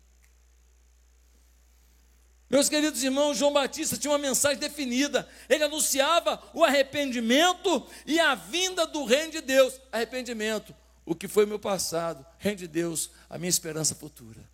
Meus 2.49 2.69
queridos 2.69 3.03
irmãos, 3.05 3.39
João 3.39 3.53
Batista 3.53 3.97
tinha 3.97 4.11
uma 4.11 4.19
mensagem 4.19 4.59
definida. 4.59 5.29
Ele 5.49 5.63
anunciava 5.63 6.43
o 6.53 6.65
arrependimento 6.65 7.87
e 8.05 8.19
a 8.19 8.35
vinda 8.35 8.87
do 8.87 9.05
reino 9.05 9.31
de 9.31 9.41
Deus. 9.41 9.81
Arrependimento, 9.93 10.75
o 11.11 11.15
que 11.17 11.27
foi 11.27 11.45
meu 11.45 11.59
passado, 11.59 12.25
reino 12.39 12.59
de 12.59 12.69
Deus, 12.69 13.11
a 13.29 13.37
minha 13.37 13.49
esperança 13.49 13.97
futura. 13.97 14.49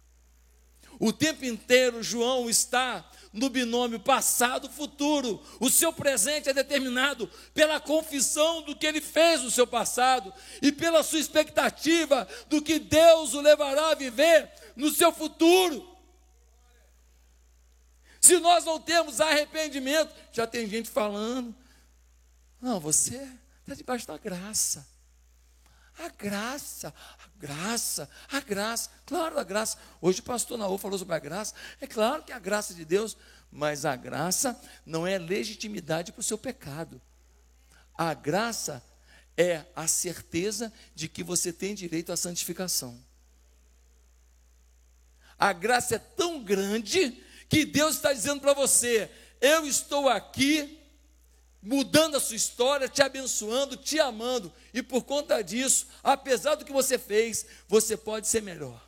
O 0.99 1.13
tempo 1.13 1.45
inteiro 1.45 2.03
João 2.03 2.49
está 2.49 3.07
no 3.31 3.51
binômio 3.51 4.01
passado-futuro. 4.01 5.39
O 5.61 5.69
seu 5.69 5.93
presente 5.93 6.49
é 6.49 6.55
determinado 6.55 7.31
pela 7.53 7.79
confissão 7.79 8.63
do 8.63 8.75
que 8.75 8.87
ele 8.87 9.03
fez 9.03 9.43
no 9.43 9.51
seu 9.51 9.67
passado 9.67 10.33
e 10.63 10.73
pela 10.73 11.03
sua 11.03 11.19
expectativa 11.19 12.27
do 12.49 12.63
que 12.63 12.79
Deus 12.79 13.35
o 13.35 13.43
levará 13.43 13.91
a 13.91 13.95
viver 13.95 14.51
no 14.75 14.91
seu 14.91 15.13
futuro. 15.13 15.87
Se 18.19 18.39
nós 18.39 18.65
não 18.65 18.81
temos 18.81 19.21
arrependimento, 19.21 20.11
já 20.33 20.47
tem 20.47 20.67
gente 20.67 20.89
falando, 20.89 21.55
não, 22.59 22.81
você 22.81 23.31
está 23.61 23.75
debaixo 23.75 24.07
da 24.07 24.17
graça. 24.17 24.96
A 25.99 26.09
graça, 26.09 26.93
a 27.19 27.39
graça, 27.39 28.11
a 28.31 28.41
graça, 28.41 28.91
claro, 29.07 29.39
a 29.39 29.45
graça. 29.45 29.79
Hoje 30.01 30.21
o 30.21 30.25
pastor 30.25 30.59
Naô 30.59 30.77
falou 30.77 30.99
sobre 30.99 31.15
a 31.15 31.19
graça. 31.19 31.55
É 31.81 31.87
claro 31.87 32.23
que 32.23 32.33
é 32.33 32.35
a 32.35 32.39
graça 32.39 32.75
de 32.75 32.85
Deus, 32.85 33.17
mas 33.51 33.85
a 33.85 33.97
graça 33.97 34.61
não 34.85 35.07
é 35.07 35.19
legitimidade 35.19 36.13
para 36.13 36.21
o 36.21 36.25
seu 36.25 36.37
pecado. 36.37 37.01
A 37.95 38.13
graça 38.13 38.85
é 39.37 39.65
a 39.75 39.87
certeza 39.87 40.73
de 40.95 41.09
que 41.09 41.23
você 41.23 41.53
tem 41.53 41.75
direito 41.75 42.13
à 42.13 42.17
santificação. 42.17 43.03
A 45.39 45.53
graça 45.53 45.97
é 45.97 45.99
tão 45.99 46.43
grande 46.43 47.23
que 47.49 47.65
Deus 47.65 47.97
está 47.97 48.13
dizendo 48.13 48.41
para 48.41 48.55
você: 48.55 49.11
eu 49.41 49.67
estou 49.67 50.09
aqui, 50.09 50.79
mudando 51.67 52.17
a 52.17 52.21
sua 52.21 52.37
história, 52.37 52.89
te 52.89 53.03
abençoando, 53.03 53.77
te 53.77 53.99
amando, 53.99 54.53
e 54.73 54.85
por 54.85 55.03
conta 55.03 55.43
disso, 55.43 55.89
apesar 56.01 56.55
do 56.55 56.65
que 56.65 56.73
você 56.73 56.97
fez, 56.97 57.45
você 57.67 57.97
pode 57.97 58.29
ser 58.29 58.41
melhor. 58.41 58.81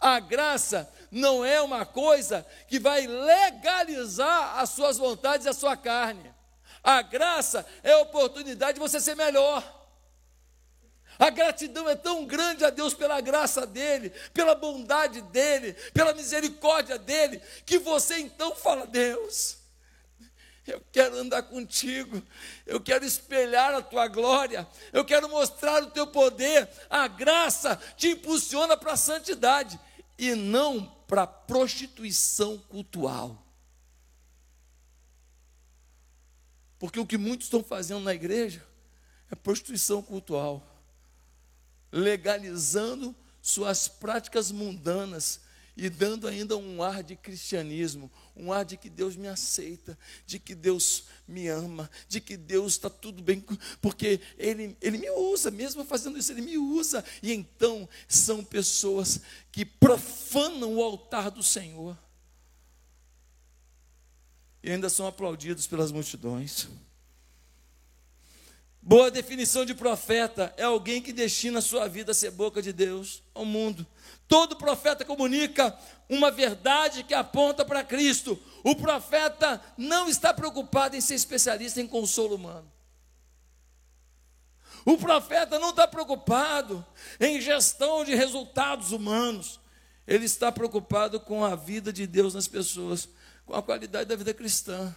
A 0.00 0.18
graça 0.18 0.90
não 1.10 1.44
é 1.44 1.60
uma 1.60 1.84
coisa 1.84 2.46
que 2.68 2.78
vai 2.78 3.06
legalizar 3.06 4.58
as 4.58 4.70
suas 4.70 4.96
vontades 4.96 5.44
e 5.44 5.50
a 5.50 5.52
sua 5.52 5.76
carne. 5.76 6.34
A 6.82 7.02
graça 7.02 7.66
é 7.82 7.92
a 7.92 8.00
oportunidade 8.00 8.74
de 8.74 8.80
você 8.80 8.98
ser 8.98 9.14
melhor. 9.14 9.62
A 11.18 11.28
gratidão 11.28 11.86
é 11.86 11.94
tão 11.94 12.24
grande 12.24 12.64
a 12.64 12.70
Deus 12.70 12.94
pela 12.94 13.20
graça 13.20 13.66
dele, 13.66 14.08
pela 14.32 14.54
bondade 14.54 15.20
dele, 15.20 15.74
pela 15.92 16.14
misericórdia 16.14 16.98
dele, 16.98 17.42
que 17.66 17.78
você 17.78 18.18
então 18.18 18.54
fala: 18.56 18.86
Deus, 18.86 19.65
eu 20.66 20.82
quero 20.92 21.16
andar 21.18 21.42
contigo, 21.44 22.22
eu 22.66 22.80
quero 22.80 23.04
espelhar 23.04 23.74
a 23.74 23.82
tua 23.82 24.08
glória, 24.08 24.66
eu 24.92 25.04
quero 25.04 25.28
mostrar 25.28 25.82
o 25.82 25.90
teu 25.90 26.06
poder. 26.06 26.68
A 26.90 27.06
graça 27.08 27.76
te 27.96 28.08
impulsiona 28.08 28.76
para 28.76 28.92
a 28.92 28.96
santidade 28.96 29.78
e 30.18 30.34
não 30.34 30.84
para 31.06 31.22
a 31.22 31.26
prostituição 31.26 32.58
cultural. 32.58 33.42
Porque 36.78 37.00
o 37.00 37.06
que 37.06 37.16
muitos 37.16 37.46
estão 37.46 37.62
fazendo 37.62 38.00
na 38.00 38.14
igreja 38.14 38.64
é 39.30 39.34
prostituição 39.34 40.02
cultural 40.02 40.76
legalizando 41.92 43.14
suas 43.40 43.88
práticas 43.88 44.50
mundanas 44.50 45.40
e 45.76 45.88
dando 45.88 46.26
ainda 46.26 46.56
um 46.56 46.82
ar 46.82 47.02
de 47.02 47.16
cristianismo, 47.16 48.10
um 48.36 48.52
ar 48.52 48.64
de 48.64 48.76
que 48.76 48.90
Deus 48.90 49.16
me 49.16 49.28
aceita, 49.28 49.98
de 50.26 50.38
que 50.38 50.54
Deus 50.54 51.04
me 51.26 51.48
ama, 51.48 51.90
de 52.08 52.20
que 52.20 52.36
Deus 52.36 52.74
está 52.74 52.90
tudo 52.90 53.22
bem, 53.22 53.44
porque 53.80 54.20
ele, 54.36 54.76
ele 54.80 54.98
me 54.98 55.10
usa, 55.10 55.50
mesmo 55.50 55.84
fazendo 55.84 56.18
isso, 56.18 56.32
Ele 56.32 56.42
me 56.42 56.58
usa. 56.58 57.04
E 57.22 57.32
então 57.32 57.88
são 58.06 58.44
pessoas 58.44 59.20
que 59.50 59.64
profanam 59.64 60.76
o 60.76 60.82
altar 60.82 61.30
do 61.30 61.42
Senhor 61.42 61.96
e 64.66 64.70
ainda 64.72 64.88
são 64.88 65.06
aplaudidos 65.06 65.66
pelas 65.68 65.92
multidões. 65.92 66.68
Boa 68.88 69.10
definição 69.10 69.64
de 69.64 69.74
profeta 69.74 70.54
é 70.56 70.62
alguém 70.62 71.02
que 71.02 71.12
destina 71.12 71.58
a 71.58 71.62
sua 71.62 71.88
vida 71.88 72.12
a 72.12 72.14
ser 72.14 72.30
boca 72.30 72.62
de 72.62 72.72
Deus 72.72 73.20
ao 73.34 73.44
mundo. 73.44 73.84
Todo 74.28 74.54
profeta 74.54 75.04
comunica 75.04 75.76
uma 76.08 76.30
verdade 76.30 77.02
que 77.02 77.12
aponta 77.12 77.64
para 77.64 77.82
Cristo. 77.82 78.40
O 78.62 78.76
profeta 78.76 79.60
não 79.76 80.08
está 80.08 80.32
preocupado 80.32 80.94
em 80.94 81.00
ser 81.00 81.14
especialista 81.16 81.80
em 81.80 81.86
consolo 81.88 82.36
humano. 82.36 82.70
O 84.84 84.96
profeta 84.96 85.58
não 85.58 85.70
está 85.70 85.88
preocupado 85.88 86.86
em 87.18 87.40
gestão 87.40 88.04
de 88.04 88.14
resultados 88.14 88.92
humanos. 88.92 89.58
Ele 90.06 90.26
está 90.26 90.52
preocupado 90.52 91.18
com 91.18 91.44
a 91.44 91.56
vida 91.56 91.92
de 91.92 92.06
Deus 92.06 92.34
nas 92.34 92.46
pessoas, 92.46 93.08
com 93.44 93.52
a 93.52 93.60
qualidade 93.64 94.08
da 94.08 94.14
vida 94.14 94.32
cristã. 94.32 94.94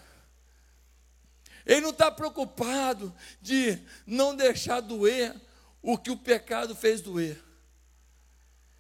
Ele 1.70 1.82
não 1.82 1.92
está 1.92 2.10
preocupado 2.10 3.16
de 3.40 3.78
não 4.04 4.36
deixar 4.36 4.80
doer 4.80 5.40
o 5.84 6.00
que 6.00 6.10
o 6.10 6.18
pecado 6.18 6.76
fez 6.76 7.00
doer. 7.00 7.40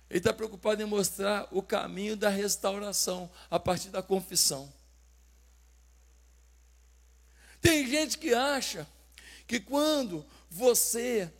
Ele 0.09 0.17
está 0.17 0.33
preocupado 0.33 0.81
em 0.81 0.87
mostrar 0.87 1.47
o 1.51 1.61
caminho 1.61 2.17
da 2.17 2.29
restauração 2.29 3.29
a 3.47 3.59
partir 3.59 3.89
da 3.89 4.01
confissão. 4.01 4.73
Tem 7.61 7.87
gente 7.87 8.17
que 8.17 8.33
acha 8.33 8.87
que 9.45 9.59
quando 9.59 10.25
você 10.49 11.31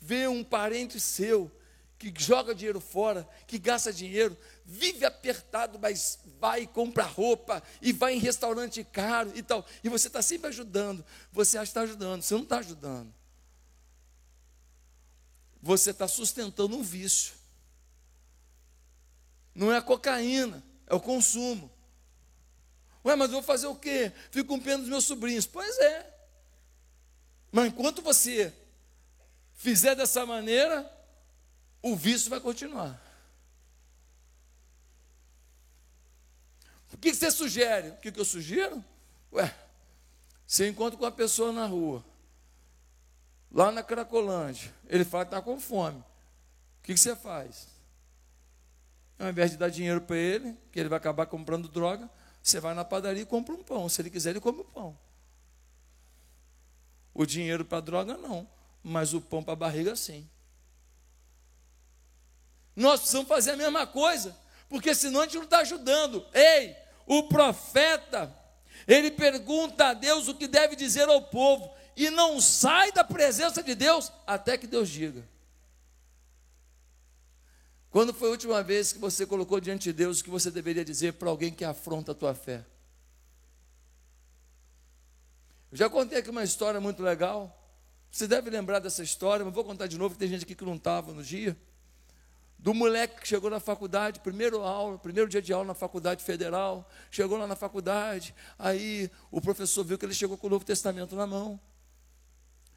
vê 0.00 0.28
um 0.28 0.44
parente 0.44 1.00
seu 1.00 1.50
que 1.98 2.14
joga 2.16 2.54
dinheiro 2.54 2.80
fora, 2.80 3.28
que 3.48 3.58
gasta 3.58 3.92
dinheiro, 3.92 4.38
vive 4.64 5.04
apertado, 5.04 5.78
mas 5.78 6.18
vai 6.38 6.62
e 6.62 6.66
compra 6.66 7.04
roupa, 7.04 7.62
e 7.80 7.92
vai 7.92 8.14
em 8.14 8.18
restaurante 8.18 8.82
caro 8.84 9.32
e 9.34 9.42
tal, 9.42 9.66
e 9.82 9.88
você 9.88 10.06
está 10.06 10.22
sempre 10.22 10.48
ajudando. 10.48 11.04
Você 11.32 11.58
acha 11.58 11.66
que 11.66 11.70
está 11.70 11.82
ajudando, 11.82 12.22
você 12.22 12.34
não 12.34 12.42
está 12.42 12.58
ajudando. 12.58 13.14
Você 15.60 15.90
está 15.90 16.08
sustentando 16.08 16.76
um 16.76 16.82
vício. 16.82 17.34
Não 19.54 19.70
é 19.72 19.76
a 19.76 19.82
cocaína, 19.82 20.62
é 20.86 20.94
o 20.94 21.00
consumo. 21.00 21.70
Ué, 23.04 23.16
mas 23.16 23.30
vou 23.30 23.42
fazer 23.42 23.66
o 23.66 23.74
quê? 23.74 24.12
Fico 24.30 24.48
com 24.48 24.60
pena 24.60 24.78
dos 24.78 24.88
meus 24.88 25.04
sobrinhos. 25.04 25.46
Pois 25.46 25.76
é. 25.78 26.08
Mas 27.50 27.66
enquanto 27.66 28.00
você 28.00 28.52
fizer 29.54 29.94
dessa 29.94 30.24
maneira, 30.24 30.90
o 31.82 31.94
vício 31.96 32.30
vai 32.30 32.40
continuar. 32.40 33.01
Que 37.02 37.12
você 37.12 37.30
sugere? 37.30 37.88
O 37.88 37.96
que 37.96 38.12
eu 38.16 38.24
sugiro? 38.24 38.82
Ué, 39.32 39.52
você 40.46 40.68
encontra 40.68 40.96
com 40.96 41.04
uma 41.04 41.10
pessoa 41.10 41.50
na 41.52 41.66
rua, 41.66 42.04
lá 43.50 43.72
na 43.72 43.82
Cracolândia, 43.82 44.72
ele 44.86 45.04
fala 45.04 45.24
que 45.24 45.34
está 45.34 45.42
com 45.42 45.58
fome. 45.58 45.98
O 45.98 46.82
que 46.84 46.96
você 46.96 47.16
faz? 47.16 47.66
Ao 49.18 49.28
invés 49.28 49.50
de 49.50 49.56
dar 49.56 49.68
dinheiro 49.68 50.00
para 50.00 50.16
ele, 50.16 50.56
que 50.70 50.78
ele 50.78 50.88
vai 50.88 50.96
acabar 50.96 51.26
comprando 51.26 51.68
droga, 51.68 52.08
você 52.40 52.60
vai 52.60 52.72
na 52.74 52.84
padaria 52.84 53.22
e 53.22 53.26
compra 53.26 53.54
um 53.54 53.62
pão. 53.62 53.88
Se 53.88 54.00
ele 54.00 54.10
quiser, 54.10 54.30
ele 54.30 54.40
come 54.40 54.60
o 54.60 54.64
pão. 54.64 54.98
O 57.14 57.26
dinheiro 57.26 57.64
para 57.64 57.80
droga, 57.80 58.16
não. 58.16 58.48
Mas 58.82 59.12
o 59.12 59.20
pão 59.20 59.42
para 59.42 59.52
a 59.52 59.56
barriga, 59.56 59.94
sim. 59.96 60.28
Nós 62.74 63.00
precisamos 63.00 63.28
fazer 63.28 63.52
a 63.52 63.56
mesma 63.56 63.86
coisa, 63.86 64.36
porque 64.68 64.94
senão 64.94 65.20
a 65.20 65.24
gente 65.24 65.36
não 65.36 65.44
está 65.44 65.58
ajudando. 65.58 66.26
Ei, 66.32 66.81
o 67.06 67.24
profeta, 67.24 68.34
ele 68.86 69.10
pergunta 69.10 69.86
a 69.86 69.94
Deus 69.94 70.28
o 70.28 70.34
que 70.34 70.46
deve 70.46 70.76
dizer 70.76 71.08
ao 71.08 71.22
povo, 71.22 71.72
e 71.96 72.08
não 72.10 72.40
sai 72.40 72.90
da 72.92 73.04
presença 73.04 73.62
de 73.62 73.74
Deus 73.74 74.12
até 74.26 74.56
que 74.56 74.66
Deus 74.66 74.88
diga. 74.88 75.26
Quando 77.90 78.14
foi 78.14 78.28
a 78.28 78.32
última 78.32 78.62
vez 78.62 78.92
que 78.92 78.98
você 78.98 79.26
colocou 79.26 79.60
diante 79.60 79.84
de 79.84 79.92
Deus 79.92 80.20
o 80.20 80.24
que 80.24 80.30
você 80.30 80.50
deveria 80.50 80.84
dizer 80.84 81.12
para 81.14 81.28
alguém 81.28 81.52
que 81.52 81.64
afronta 81.64 82.12
a 82.12 82.14
tua 82.14 82.34
fé? 82.34 82.64
Eu 85.70 85.76
já 85.76 85.90
contei 85.90 86.18
aqui 86.18 86.30
uma 86.30 86.42
história 86.42 86.80
muito 86.80 87.02
legal. 87.02 87.58
Você 88.10 88.26
deve 88.26 88.48
lembrar 88.48 88.78
dessa 88.78 89.02
história, 89.02 89.44
mas 89.44 89.54
vou 89.54 89.64
contar 89.64 89.86
de 89.86 89.98
novo, 89.98 90.14
que 90.14 90.18
tem 90.18 90.28
gente 90.28 90.44
aqui 90.44 90.54
que 90.54 90.64
não 90.64 90.76
estava 90.76 91.12
no 91.12 91.22
dia 91.22 91.56
do 92.62 92.72
moleque 92.72 93.20
que 93.20 93.26
chegou 93.26 93.50
na 93.50 93.58
faculdade, 93.58 94.20
primeiro 94.20 94.62
aula, 94.62 94.96
primeiro 94.96 95.28
dia 95.28 95.42
de 95.42 95.52
aula 95.52 95.66
na 95.66 95.74
faculdade 95.74 96.22
federal, 96.22 96.88
chegou 97.10 97.36
lá 97.36 97.44
na 97.44 97.56
faculdade, 97.56 98.32
aí 98.56 99.10
o 99.32 99.40
professor 99.40 99.82
viu 99.82 99.98
que 99.98 100.06
ele 100.06 100.14
chegou 100.14 100.38
com 100.38 100.46
o 100.46 100.50
Novo 100.50 100.64
Testamento 100.64 101.16
na 101.16 101.26
mão. 101.26 101.60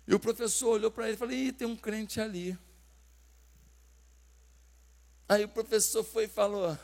E 0.08 0.16
o 0.16 0.20
professor 0.20 0.70
olhou 0.70 0.90
para 0.90 1.06
ele 1.06 1.14
e 1.14 1.18
falou: 1.18 1.34
Ih, 1.36 1.52
tem 1.52 1.68
um 1.68 1.76
crente 1.76 2.20
ali. 2.20 2.58
Aí 5.30 5.44
o 5.44 5.50
professor 5.50 6.04
foi 6.04 6.24
e 6.24 6.30
falou: 6.30 6.76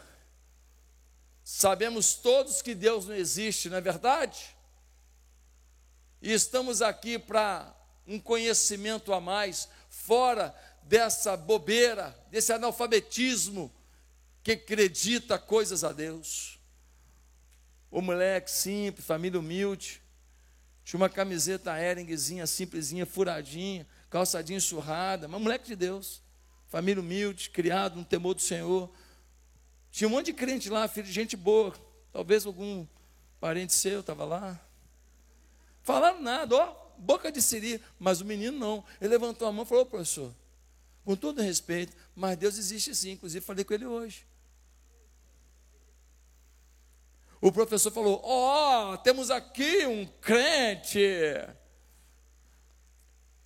Sabemos 1.44 2.14
todos 2.14 2.62
que 2.62 2.76
Deus 2.76 3.08
não 3.08 3.16
existe, 3.16 3.68
não 3.68 3.78
é 3.78 3.82
verdade? 3.82 4.56
E 6.22 6.32
estamos 6.32 6.84
aqui 6.84 7.18
para 7.18 7.76
um 8.06 8.20
conhecimento 8.20 9.12
a 9.12 9.20
mais, 9.20 9.68
fora 9.90 10.56
dessa 10.84 11.38
bobeira, 11.38 12.18
desse 12.30 12.52
analfabetismo 12.52 13.72
que 14.44 14.54
acredita 14.54 15.38
coisas 15.38 15.84
a 15.84 15.92
Deus. 15.92 16.60
O 17.90 18.02
moleque 18.02 18.50
simples, 18.50 19.06
família 19.06 19.40
humilde, 19.40 20.02
tinha 20.84 21.00
uma 21.00 21.10
camiseta 21.10 21.80
Eringzinha, 21.80 22.48
simplesinha, 22.48 23.06
furadinha, 23.06 23.88
calçadinha 24.10 24.60
surrada, 24.60 25.28
mas 25.28 25.42
moleque 25.42 25.68
de 25.68 25.76
Deus, 25.76 26.22
família 26.68 27.02
humilde, 27.02 27.50
criado 27.50 27.96
no 27.96 28.06
temor 28.06 28.34
do 28.34 28.42
Senhor. 28.42 28.90
Tinha 29.92 30.08
um 30.08 30.12
monte 30.12 30.28
de 30.28 30.34
crente 30.34 30.70
lá, 30.70 30.88
filho 30.88 31.08
de 31.08 31.14
gente 31.14 31.36
boa, 31.36 31.74
talvez 32.12 32.46
algum 32.46 32.86
parente 33.40 33.74
seu 33.74 34.00
estava 34.00 34.26
lá. 34.26 34.60
Falaram 35.84 36.22
nada, 36.22 36.56
ó, 36.56 36.76
boca 36.98 37.32
de 37.32 37.42
siri, 37.42 37.82
mas 38.00 38.22
o 38.22 38.26
menino 38.26 38.58
não. 38.58 38.84
Ele 39.00 39.10
levantou 39.10 39.48
a 39.48 39.52
mão 39.52 39.64
e 39.64 39.68
falou, 39.68 39.86
professor, 39.86 40.34
com 41.04 41.16
todo 41.16 41.42
respeito, 41.42 41.96
mas 42.16 42.38
Deus 42.38 42.58
existe 42.58 42.94
sim, 42.96 43.12
inclusive 43.12 43.44
falei 43.46 43.66
com 43.66 43.74
ele 43.74 43.86
hoje. 43.86 44.26
O 47.42 47.52
professor 47.52 47.92
falou: 47.92 48.22
Ó, 48.24 48.94
oh, 48.94 48.98
temos 49.00 49.32
aqui 49.32 49.86
um 49.88 50.06
crente. 50.06 51.00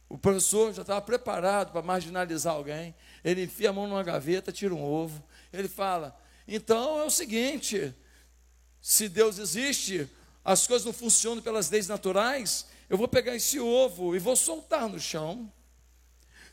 O 0.10 0.18
professor 0.18 0.74
já 0.74 0.82
estava 0.82 1.02
preparado 1.02 1.72
para 1.72 1.82
marginalizar 1.82 2.54
alguém. 2.54 2.94
Ele 3.24 3.44
enfia 3.44 3.70
a 3.70 3.74
mão 3.74 3.88
numa 3.88 4.04
gaveta, 4.04 4.52
tira 4.52 4.76
um 4.76 4.84
ovo. 4.84 5.24
Ele 5.52 5.70
fala: 5.70 6.20
Então 6.46 7.00
é 7.00 7.06
o 7.06 7.10
seguinte: 7.10 7.96
se 8.82 9.08
Deus 9.08 9.40
existe, 9.40 10.10
as 10.44 10.68
coisas 10.68 10.86
não 10.86 10.94
funcionam 10.94 11.42
pelas 11.42 11.70
leis 11.70 11.88
naturais, 11.88 12.68
eu 12.90 12.98
vou 12.98 13.08
pegar 13.08 13.34
esse 13.34 13.60
ovo 13.60 14.14
e 14.14 14.20
vou 14.20 14.36
soltar 14.36 14.90
no 14.90 15.00
chão. 15.00 15.52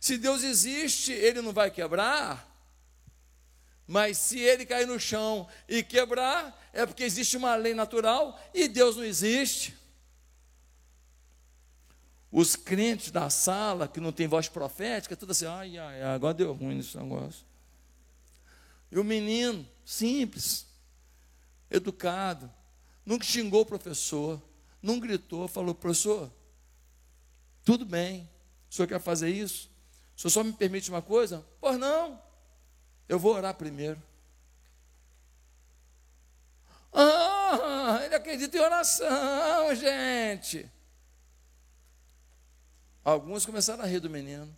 Se 0.03 0.19
Deus 0.19 0.43
existe, 0.43 1.12
ele 1.12 1.41
não 1.41 1.53
vai 1.53 1.71
quebrar. 1.71 2.53
Mas 3.87 4.19
se 4.19 4.37
ele 4.37 4.67
cair 4.67 4.85
no 4.85 4.99
chão 4.99 5.49
e 5.69 5.81
quebrar, 5.81 6.61
é 6.73 6.85
porque 6.85 7.05
existe 7.05 7.37
uma 7.37 7.55
lei 7.55 7.73
natural 7.73 8.37
e 8.53 8.67
Deus 8.67 8.97
não 8.97 9.05
existe. 9.05 9.77
Os 12.33 12.57
crentes 12.57 13.12
da 13.12 13.31
sala, 13.31 13.87
que 13.87 14.01
não 14.01 14.11
tem 14.11 14.27
voz 14.27 14.49
profética, 14.49 15.15
tudo 15.15 15.31
assim, 15.31 15.47
ai, 15.47 15.79
ai, 15.79 16.03
agora 16.03 16.35
deu 16.35 16.53
ruim 16.53 16.75
nesse 16.75 16.97
negócio. 16.97 17.47
E 18.91 18.99
o 18.99 19.05
menino, 19.05 19.65
simples, 19.85 20.67
educado, 21.71 22.53
nunca 23.07 23.25
xingou 23.25 23.61
o 23.61 23.67
professor, 23.67 24.43
não 24.83 24.99
gritou, 24.99 25.47
falou, 25.47 25.77
professor, 25.77 26.29
tudo 27.65 27.87
bem, 27.87 28.29
o 28.69 28.75
senhor 28.75 28.88
quer 28.88 29.01
fazer 29.01 29.31
isso? 29.31 29.71
O 30.23 30.31
senhor 30.31 30.31
só 30.31 30.45
me 30.45 30.53
permite 30.53 30.89
uma 30.89 31.03
coisa? 31.03 31.45
Pois 31.61 31.77
não. 31.77 32.23
Eu 33.09 33.19
vou 33.19 33.35
orar 33.35 33.55
primeiro. 33.55 34.01
Ah, 36.93 38.03
ele 38.05 38.15
acredita 38.15 38.57
em 38.57 38.61
oração, 38.61 39.75
gente. 39.75 40.71
Alguns 43.03 43.45
começaram 43.45 43.83
a 43.83 43.87
rir 43.87 43.99
do 43.99 44.09
menino. 44.09 44.57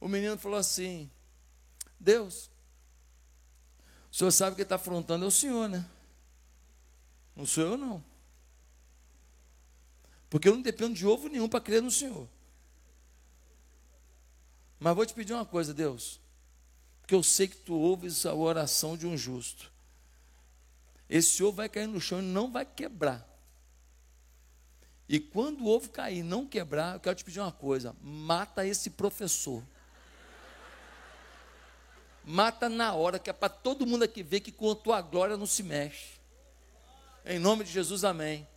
O 0.00 0.08
menino 0.08 0.36
falou 0.36 0.58
assim: 0.58 1.08
Deus, 2.00 2.50
o 4.10 4.16
senhor 4.16 4.32
sabe 4.32 4.56
que 4.56 4.62
está 4.62 4.74
afrontando 4.74 5.24
é 5.24 5.28
o 5.28 5.30
senhor, 5.30 5.68
né? 5.68 5.88
Não 7.36 7.46
sou 7.46 7.62
eu, 7.62 7.76
não. 7.76 8.04
Porque 10.28 10.48
eu 10.48 10.54
não 10.54 10.62
dependo 10.62 10.94
de 10.94 11.06
ovo 11.06 11.28
nenhum 11.28 11.48
para 11.48 11.60
crer 11.60 11.80
no 11.80 11.90
senhor. 11.92 12.28
Mas 14.84 14.94
vou 14.94 15.06
te 15.06 15.14
pedir 15.14 15.32
uma 15.32 15.46
coisa, 15.46 15.72
Deus 15.72 16.20
porque 17.04 17.14
eu 17.14 17.22
sei 17.22 17.46
que 17.46 17.56
tu 17.58 17.74
ouves 17.74 18.24
a 18.24 18.32
oração 18.32 18.96
de 18.96 19.06
um 19.06 19.14
justo. 19.14 19.70
Esse 21.06 21.44
ovo 21.44 21.58
vai 21.58 21.68
cair 21.68 21.86
no 21.86 22.00
chão 22.00 22.18
e 22.20 22.22
não 22.22 22.50
vai 22.50 22.64
quebrar. 22.64 23.28
E 25.06 25.20
quando 25.20 25.60
o 25.60 25.68
ovo 25.68 25.90
cair 25.90 26.20
e 26.20 26.22
não 26.22 26.46
quebrar, 26.46 26.94
eu 26.94 27.00
quero 27.00 27.14
te 27.14 27.22
pedir 27.22 27.40
uma 27.40 27.52
coisa: 27.52 27.94
mata 28.00 28.66
esse 28.66 28.88
professor. 28.88 29.62
Mata 32.24 32.70
na 32.70 32.94
hora, 32.94 33.18
que 33.18 33.28
é 33.28 33.34
para 33.34 33.50
todo 33.50 33.86
mundo 33.86 34.02
aqui 34.02 34.22
ver 34.22 34.40
que 34.40 34.50
com 34.50 34.70
a 34.70 34.74
tua 34.74 35.02
glória 35.02 35.36
não 35.36 35.44
se 35.44 35.62
mexe. 35.62 36.18
Em 37.22 37.38
nome 37.38 37.64
de 37.64 37.70
Jesus, 37.70 38.02
amém. 38.02 38.48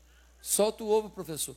Solta 0.42 0.86
o 0.86 0.90
ovo, 0.90 1.10
professor. 1.10 1.54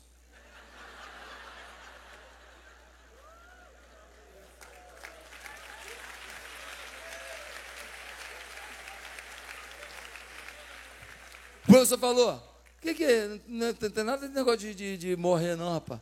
O 11.70 11.72
professor 11.72 11.98
falou: 12.00 12.34
o 12.34 12.80
que, 12.82 12.94
que 12.94 13.04
é? 13.04 13.40
Não 13.46 13.72
tem 13.72 14.02
nada 14.02 14.28
de 14.28 14.34
negócio 14.34 14.58
de, 14.58 14.74
de, 14.74 14.98
de 14.98 15.16
morrer, 15.16 15.54
não, 15.54 15.72
rapaz. 15.72 16.00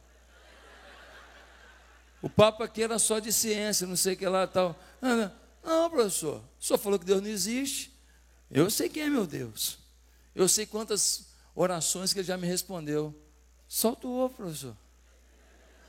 O 2.23 2.31
papo 2.31 2.63
aqui 2.63 2.83
era 2.83 2.99
só 2.99 3.19
de 3.19 3.31
ciência, 3.31 3.87
não 3.87 3.95
sei 3.95 4.15
o 4.15 4.17
que 4.17 4.27
lá 4.27 4.47
tal. 4.47 4.75
Não, 4.99 5.31
não, 5.63 5.91
professor, 5.91 6.43
o 6.59 6.65
senhor 6.65 6.79
falou 6.79 6.99
que 6.99 7.05
Deus 7.05 7.21
não 7.21 7.29
existe. 7.29 7.95
Eu 8.51 8.71
sei 8.71 8.89
quem 8.89 9.03
é 9.03 9.11
meu 9.11 9.27
Deus. 9.27 9.79
Eu 10.35 10.49
sei 10.49 10.65
quantas 10.65 11.27
orações 11.55 12.15
que 12.15 12.21
ele 12.21 12.27
já 12.27 12.39
me 12.39 12.47
respondeu. 12.47 13.15
Solta 13.69 14.07
o 14.07 14.25
ovo, 14.25 14.37
professor. 14.37 14.75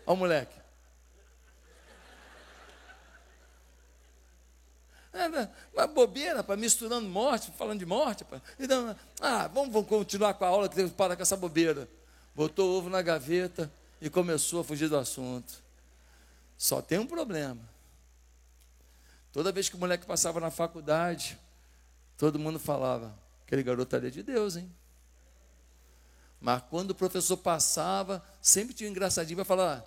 O 0.06 0.14
moleque. 0.14 0.56
É, 0.56 0.58
né? 0.58 0.64
Uma 5.74 5.88
bobeira, 5.88 6.44
para 6.44 6.56
misturando 6.56 7.08
morte, 7.08 7.52
falando 7.58 7.80
de 7.80 7.86
morte. 7.86 8.26
Então, 8.60 8.96
ah, 9.20 9.48
vamos, 9.48 9.74
vamos 9.74 9.90
continuar 9.90 10.34
com 10.36 10.46
a 10.46 10.48
aula 10.48 10.70
que 10.70 10.76
temos 10.76 10.92
que 10.92 10.98
parar 10.98 11.16
com 11.16 11.22
essa 11.22 11.36
bobeira. 11.36 11.88
Botou 12.36 12.70
o 12.70 12.78
ovo 12.78 12.90
na 12.90 13.02
gaveta 13.02 13.72
e 14.00 14.10
começou 14.10 14.62
a 14.62 14.64
fugir 14.64 14.88
do 14.88 14.98
assunto. 14.98 15.64
Só 16.58 16.82
tem 16.82 17.00
um 17.00 17.08
problema. 17.08 17.62
Toda 19.32 19.52
vez 19.52 19.70
que 19.70 19.76
o 19.76 19.80
moleque 19.80 20.06
passava 20.06 20.40
na 20.40 20.52
faculdade, 20.52 21.38
todo 22.18 22.40
mundo 22.40 22.60
falava: 22.60 23.18
aquele 23.46 23.64
garoto 23.64 23.96
ali 23.96 24.08
é 24.08 24.12
de 24.12 24.24
Deus, 24.24 24.56
hein? 24.56 24.72
Mas 26.40 26.64
quando 26.70 26.92
o 26.92 26.96
professor 26.96 27.38
passava, 27.38 28.24
sempre 28.42 28.74
tinha 28.74 28.90
um 28.90 28.92
engraçadinho 28.92 29.38
para 29.38 29.46
falar: 29.46 29.86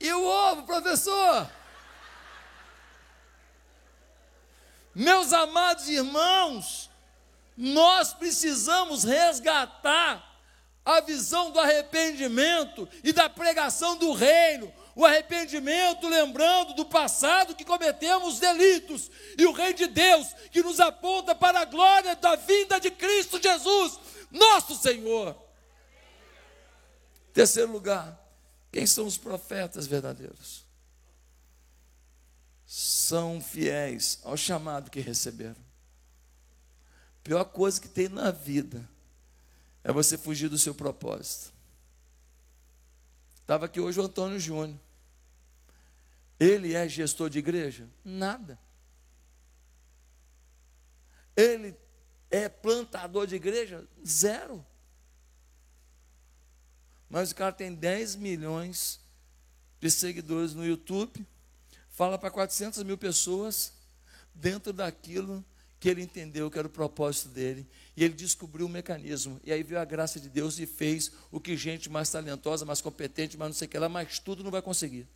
e 0.00 0.12
o 0.12 0.24
ovo, 0.24 0.62
professor? 0.64 1.50
Meus 4.98 5.30
amados 5.34 5.90
irmãos, 5.90 6.88
nós 7.54 8.14
precisamos 8.14 9.04
resgatar 9.04 10.40
a 10.82 11.02
visão 11.02 11.50
do 11.50 11.60
arrependimento 11.60 12.88
e 13.04 13.12
da 13.12 13.28
pregação 13.28 13.98
do 13.98 14.14
reino. 14.14 14.72
O 14.94 15.04
arrependimento, 15.04 16.08
lembrando 16.08 16.72
do 16.72 16.86
passado 16.86 17.54
que 17.54 17.62
cometemos 17.62 18.38
delitos, 18.38 19.10
e 19.36 19.44
o 19.44 19.52
Rei 19.52 19.74
de 19.74 19.86
Deus 19.86 20.28
que 20.50 20.62
nos 20.62 20.80
aponta 20.80 21.34
para 21.34 21.60
a 21.60 21.66
glória 21.66 22.16
da 22.16 22.34
vinda 22.34 22.80
de 22.80 22.90
Cristo 22.90 23.38
Jesus, 23.38 24.00
nosso 24.30 24.76
Senhor. 24.76 25.36
Terceiro 27.34 27.70
lugar, 27.70 28.18
quem 28.72 28.86
são 28.86 29.04
os 29.04 29.18
profetas 29.18 29.86
verdadeiros? 29.86 30.65
São 32.66 33.40
fiéis 33.40 34.18
ao 34.24 34.36
chamado 34.36 34.90
que 34.90 34.98
receberam. 34.98 35.64
Pior 37.22 37.44
coisa 37.44 37.80
que 37.80 37.88
tem 37.88 38.08
na 38.08 38.32
vida 38.32 38.88
é 39.84 39.92
você 39.92 40.18
fugir 40.18 40.48
do 40.48 40.58
seu 40.58 40.74
propósito. 40.74 41.52
Estava 43.36 43.66
aqui 43.66 43.78
hoje 43.78 44.00
o 44.00 44.02
Antônio 44.02 44.40
Júnior. 44.40 44.78
Ele 46.38 46.74
é 46.74 46.88
gestor 46.88 47.30
de 47.30 47.38
igreja? 47.38 47.88
Nada. 48.04 48.58
Ele 51.36 51.76
é 52.30 52.48
plantador 52.48 53.26
de 53.26 53.36
igreja? 53.36 53.86
Zero. 54.04 54.66
Mas 57.08 57.30
o 57.30 57.34
cara 57.36 57.52
tem 57.52 57.72
10 57.72 58.16
milhões 58.16 59.00
de 59.80 59.90
seguidores 59.90 60.52
no 60.52 60.66
YouTube 60.66 61.24
fala 61.96 62.18
para 62.18 62.30
400 62.30 62.82
mil 62.82 62.98
pessoas 62.98 63.72
dentro 64.34 64.70
daquilo 64.70 65.42
que 65.80 65.88
ele 65.88 66.02
entendeu 66.02 66.50
que 66.50 66.58
era 66.58 66.68
o 66.68 66.70
propósito 66.70 67.30
dele. 67.30 67.66
E 67.96 68.04
ele 68.04 68.12
descobriu 68.12 68.66
o 68.66 68.68
mecanismo. 68.68 69.40
E 69.42 69.50
aí 69.50 69.62
veio 69.62 69.80
a 69.80 69.84
graça 69.84 70.20
de 70.20 70.28
Deus 70.28 70.58
e 70.58 70.66
fez 70.66 71.10
o 71.30 71.40
que 71.40 71.56
gente 71.56 71.88
mais 71.88 72.10
talentosa, 72.10 72.66
mais 72.66 72.82
competente, 72.82 73.38
mais 73.38 73.48
não 73.48 73.54
sei 73.54 73.66
o 73.66 73.70
que 73.70 73.78
lá, 73.78 73.88
mas 73.88 74.18
tudo 74.18 74.44
não 74.44 74.50
vai 74.50 74.60
conseguir. 74.60 75.08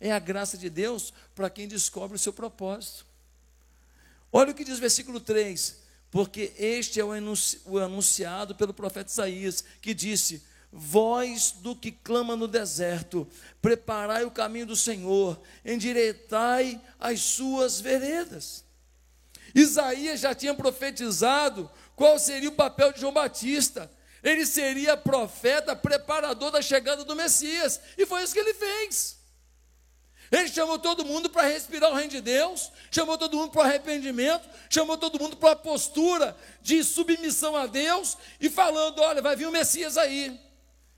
É 0.00 0.10
a 0.10 0.18
graça 0.18 0.58
de 0.58 0.68
Deus 0.68 1.12
para 1.32 1.48
quem 1.48 1.68
descobre 1.68 2.16
o 2.16 2.18
seu 2.18 2.32
propósito. 2.32 3.06
Olha 4.32 4.50
o 4.50 4.54
que 4.54 4.64
diz 4.64 4.78
o 4.78 4.80
versículo 4.80 5.20
3: 5.20 5.80
Porque 6.10 6.52
este 6.58 6.98
é 7.00 7.04
o 7.04 7.78
anunciado 7.78 8.52
pelo 8.56 8.74
profeta 8.74 9.12
Isaías, 9.12 9.62
que 9.80 9.94
disse: 9.94 10.42
Voz 10.78 11.52
do 11.52 11.74
que 11.74 11.90
clama 11.90 12.36
no 12.36 12.46
deserto, 12.46 13.26
preparai 13.62 14.26
o 14.26 14.30
caminho 14.30 14.66
do 14.66 14.76
Senhor, 14.76 15.40
endireitai 15.64 16.78
as 17.00 17.20
suas 17.22 17.80
veredas. 17.80 18.62
Isaías 19.54 20.20
já 20.20 20.34
tinha 20.34 20.52
profetizado 20.52 21.70
qual 21.94 22.18
seria 22.18 22.50
o 22.50 22.52
papel 22.52 22.92
de 22.92 23.00
João 23.00 23.12
Batista. 23.14 23.90
Ele 24.22 24.44
seria 24.44 24.98
profeta, 24.98 25.74
preparador 25.74 26.50
da 26.50 26.60
chegada 26.60 27.06
do 27.06 27.16
Messias, 27.16 27.80
e 27.96 28.04
foi 28.04 28.22
isso 28.22 28.34
que 28.34 28.40
ele 28.40 28.52
fez. 28.52 29.16
Ele 30.30 30.48
chamou 30.48 30.78
todo 30.78 31.06
mundo 31.06 31.30
para 31.30 31.48
respirar 31.48 31.90
o 31.90 31.94
reino 31.94 32.10
de 32.10 32.20
Deus, 32.20 32.70
chamou 32.90 33.16
todo 33.16 33.38
mundo 33.38 33.50
para 33.50 33.62
o 33.62 33.64
arrependimento, 33.64 34.46
chamou 34.68 34.98
todo 34.98 35.18
mundo 35.18 35.38
para 35.38 35.52
a 35.52 35.56
postura 35.56 36.36
de 36.60 36.84
submissão 36.84 37.56
a 37.56 37.66
Deus 37.66 38.18
e 38.38 38.50
falando: 38.50 39.00
olha, 39.00 39.22
vai 39.22 39.36
vir 39.36 39.46
o 39.46 39.52
Messias 39.52 39.96
aí. 39.96 40.44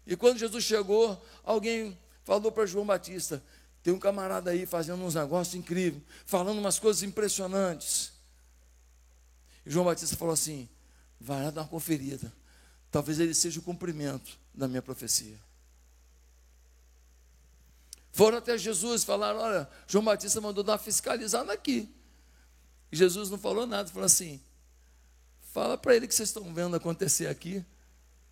E 0.09 0.17
quando 0.17 0.39
Jesus 0.39 0.65
chegou, 0.65 1.23
alguém 1.45 1.97
falou 2.25 2.51
para 2.51 2.65
João 2.65 2.87
Batista: 2.87 3.45
tem 3.83 3.93
um 3.93 3.99
camarada 3.99 4.51
aí 4.51 4.65
fazendo 4.65 5.05
uns 5.05 5.15
negócios 5.15 5.55
incríveis, 5.55 6.03
falando 6.25 6.59
umas 6.59 6.79
coisas 6.79 7.03
impressionantes. 7.03 8.11
E 9.67 9.71
João 9.71 9.85
Batista 9.85 10.17
falou 10.17 10.33
assim: 10.33 10.67
vai 11.21 11.45
lá 11.45 11.51
dar 11.51 11.61
uma 11.61 11.69
conferida. 11.69 12.33
Talvez 12.91 13.21
ele 13.21 13.35
seja 13.35 13.61
o 13.61 13.63
cumprimento 13.63 14.39
da 14.55 14.67
minha 14.67 14.81
profecia. 14.81 15.39
Foram 18.11 18.39
até 18.39 18.57
Jesus 18.57 19.03
e 19.03 19.07
falaram: 19.07 19.41
Olha, 19.41 19.69
João 19.87 20.03
Batista 20.03 20.41
mandou 20.41 20.65
dar 20.65 20.73
uma 20.73 20.79
fiscalizada 20.79 21.53
aqui. 21.53 21.95
E 22.91 22.97
Jesus 22.97 23.29
não 23.29 23.37
falou 23.37 23.67
nada, 23.67 23.91
falou 23.91 24.07
assim: 24.07 24.41
Fala 25.53 25.77
para 25.77 25.95
ele 25.95 26.09
que 26.09 26.15
vocês 26.15 26.31
estão 26.31 26.51
vendo 26.55 26.75
acontecer 26.75 27.27
aqui, 27.27 27.63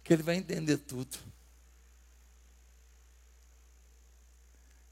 que 0.03 0.15
ele 0.15 0.23
vai 0.23 0.37
entender 0.37 0.79
tudo. 0.79 1.36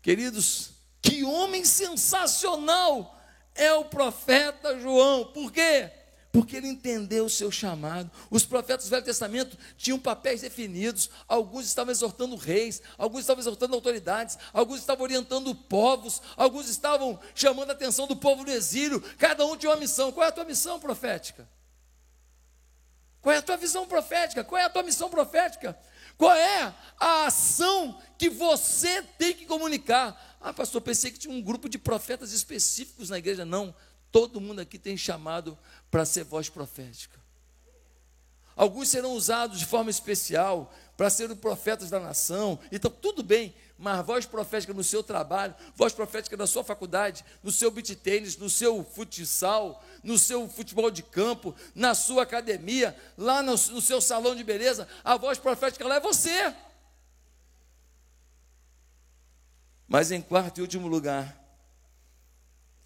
Queridos, 0.05 0.73
que 1.01 1.25
homem 1.25 1.65
sensacional 1.65 3.19
é 3.55 3.73
o 3.73 3.87
profeta 3.87 4.79
João. 4.79 5.33
Por 5.33 5.51
quê? 5.51 5.91
porque 6.31 6.57
ele 6.57 6.67
entendeu 6.67 7.27
o 7.27 7.31
seu 7.31 7.49
chamado. 7.49 8.11
Os 8.29 8.45
profetas 8.45 8.87
do 8.87 8.91
Velho 8.91 9.05
Testamento 9.05 9.57
tinham 9.77 10.01
papéis 10.01 10.41
definidos, 10.41 11.09
alguns 11.29 11.65
estavam 11.65 11.93
exortando 11.93 12.35
reis, 12.35 12.83
alguns 12.99 13.21
estavam 13.21 13.41
exortando 13.41 13.73
autoridades, 13.77 14.37
alguns 14.53 14.81
estavam 14.81 15.05
orientando 15.05 15.55
povos, 15.55 16.21
alguns 16.37 16.69
estavam 16.69 17.21
chamando 17.37 17.71
a 17.71 17.73
atenção 17.73 18.09
do 18.09 18.17
povo 18.17 18.43
no 18.43 18.51
exílio, 18.51 19.01
cada 19.17 19.47
um 19.47 19.57
tinha 19.57 19.71
uma 19.71 19.79
missão. 19.79 20.11
Qual 20.11 20.27
é 20.27 20.29
a 20.29 20.33
tua 20.33 20.45
missão 20.45 20.81
profética? 20.81 21.49
Qual 23.21 23.33
é 23.33 23.39
a 23.39 23.43
tua 23.43 23.57
visão 23.57 23.87
profética? 23.87 24.43
Qual 24.43 24.61
é 24.61 24.65
a 24.65 24.71
tua 24.71 24.83
missão 24.83 25.09
profética? 25.09 25.79
Qual 26.17 26.33
é 26.35 26.75
a 26.99 27.27
ação 27.27 28.01
que 28.17 28.31
você 28.31 29.03
tem 29.19 29.35
que 29.35 29.47
comunicar? 29.47 30.39
Ah, 30.41 30.53
pastor, 30.53 30.81
pensei 30.81 31.11
que 31.11 31.19
tinha 31.19 31.35
um 31.35 31.43
grupo 31.43 31.69
de 31.69 31.79
profetas 31.79 32.33
específicos 32.33 33.11
na 33.11 33.19
igreja. 33.19 33.45
Não, 33.45 33.75
todo 34.13 34.41
mundo 34.41 34.61
aqui 34.61 34.79
tem 34.79 34.97
chamado 34.97 35.59
para 35.91 36.05
ser 36.05 36.25
voz 36.25 36.49
profética. 36.49 37.19
Alguns 38.57 38.89
serão 38.89 39.13
usados 39.13 39.59
de 39.59 39.67
forma 39.67 39.91
especial 39.91 40.73
para 40.97 41.11
serem 41.11 41.37
profetas 41.37 41.91
da 41.91 41.99
nação. 41.99 42.59
Então, 42.71 42.91
tudo 42.91 43.23
bem, 43.23 43.55
mas 43.77 44.05
voz 44.07 44.27
profética 44.27 44.73
no 44.73 44.85
seu 44.85 45.03
trabalho, 45.03 45.55
voz 45.75 45.93
profética 45.93 46.37
na 46.37 46.47
sua 46.47 46.63
faculdade, 46.63 47.25
no 47.43 47.51
seu 47.51 47.71
beat 47.71 47.95
tênis, 47.97 48.37
no 48.37 48.49
seu 48.49 48.85
futsal, 48.85 49.85
no 50.03 50.17
seu 50.17 50.49
futebol 50.49 50.91
de 50.91 51.03
campo, 51.03 51.55
na 51.75 51.95
sua 51.95 52.23
academia, 52.23 52.97
lá 53.19 53.43
no, 53.43 53.53
no 53.53 53.81
seu 53.81 54.01
salão 54.01 54.35
de 54.35 54.45
beleza, 54.45 54.89
a 55.03 55.17
voz 55.17 55.39
profética 55.39 55.87
lá 55.87 55.97
é 55.97 56.01
você. 56.01 56.55
Mas 59.89 60.11
em 60.11 60.21
quarto 60.21 60.59
e 60.59 60.63
último 60.63 60.87
lugar, 60.87 61.37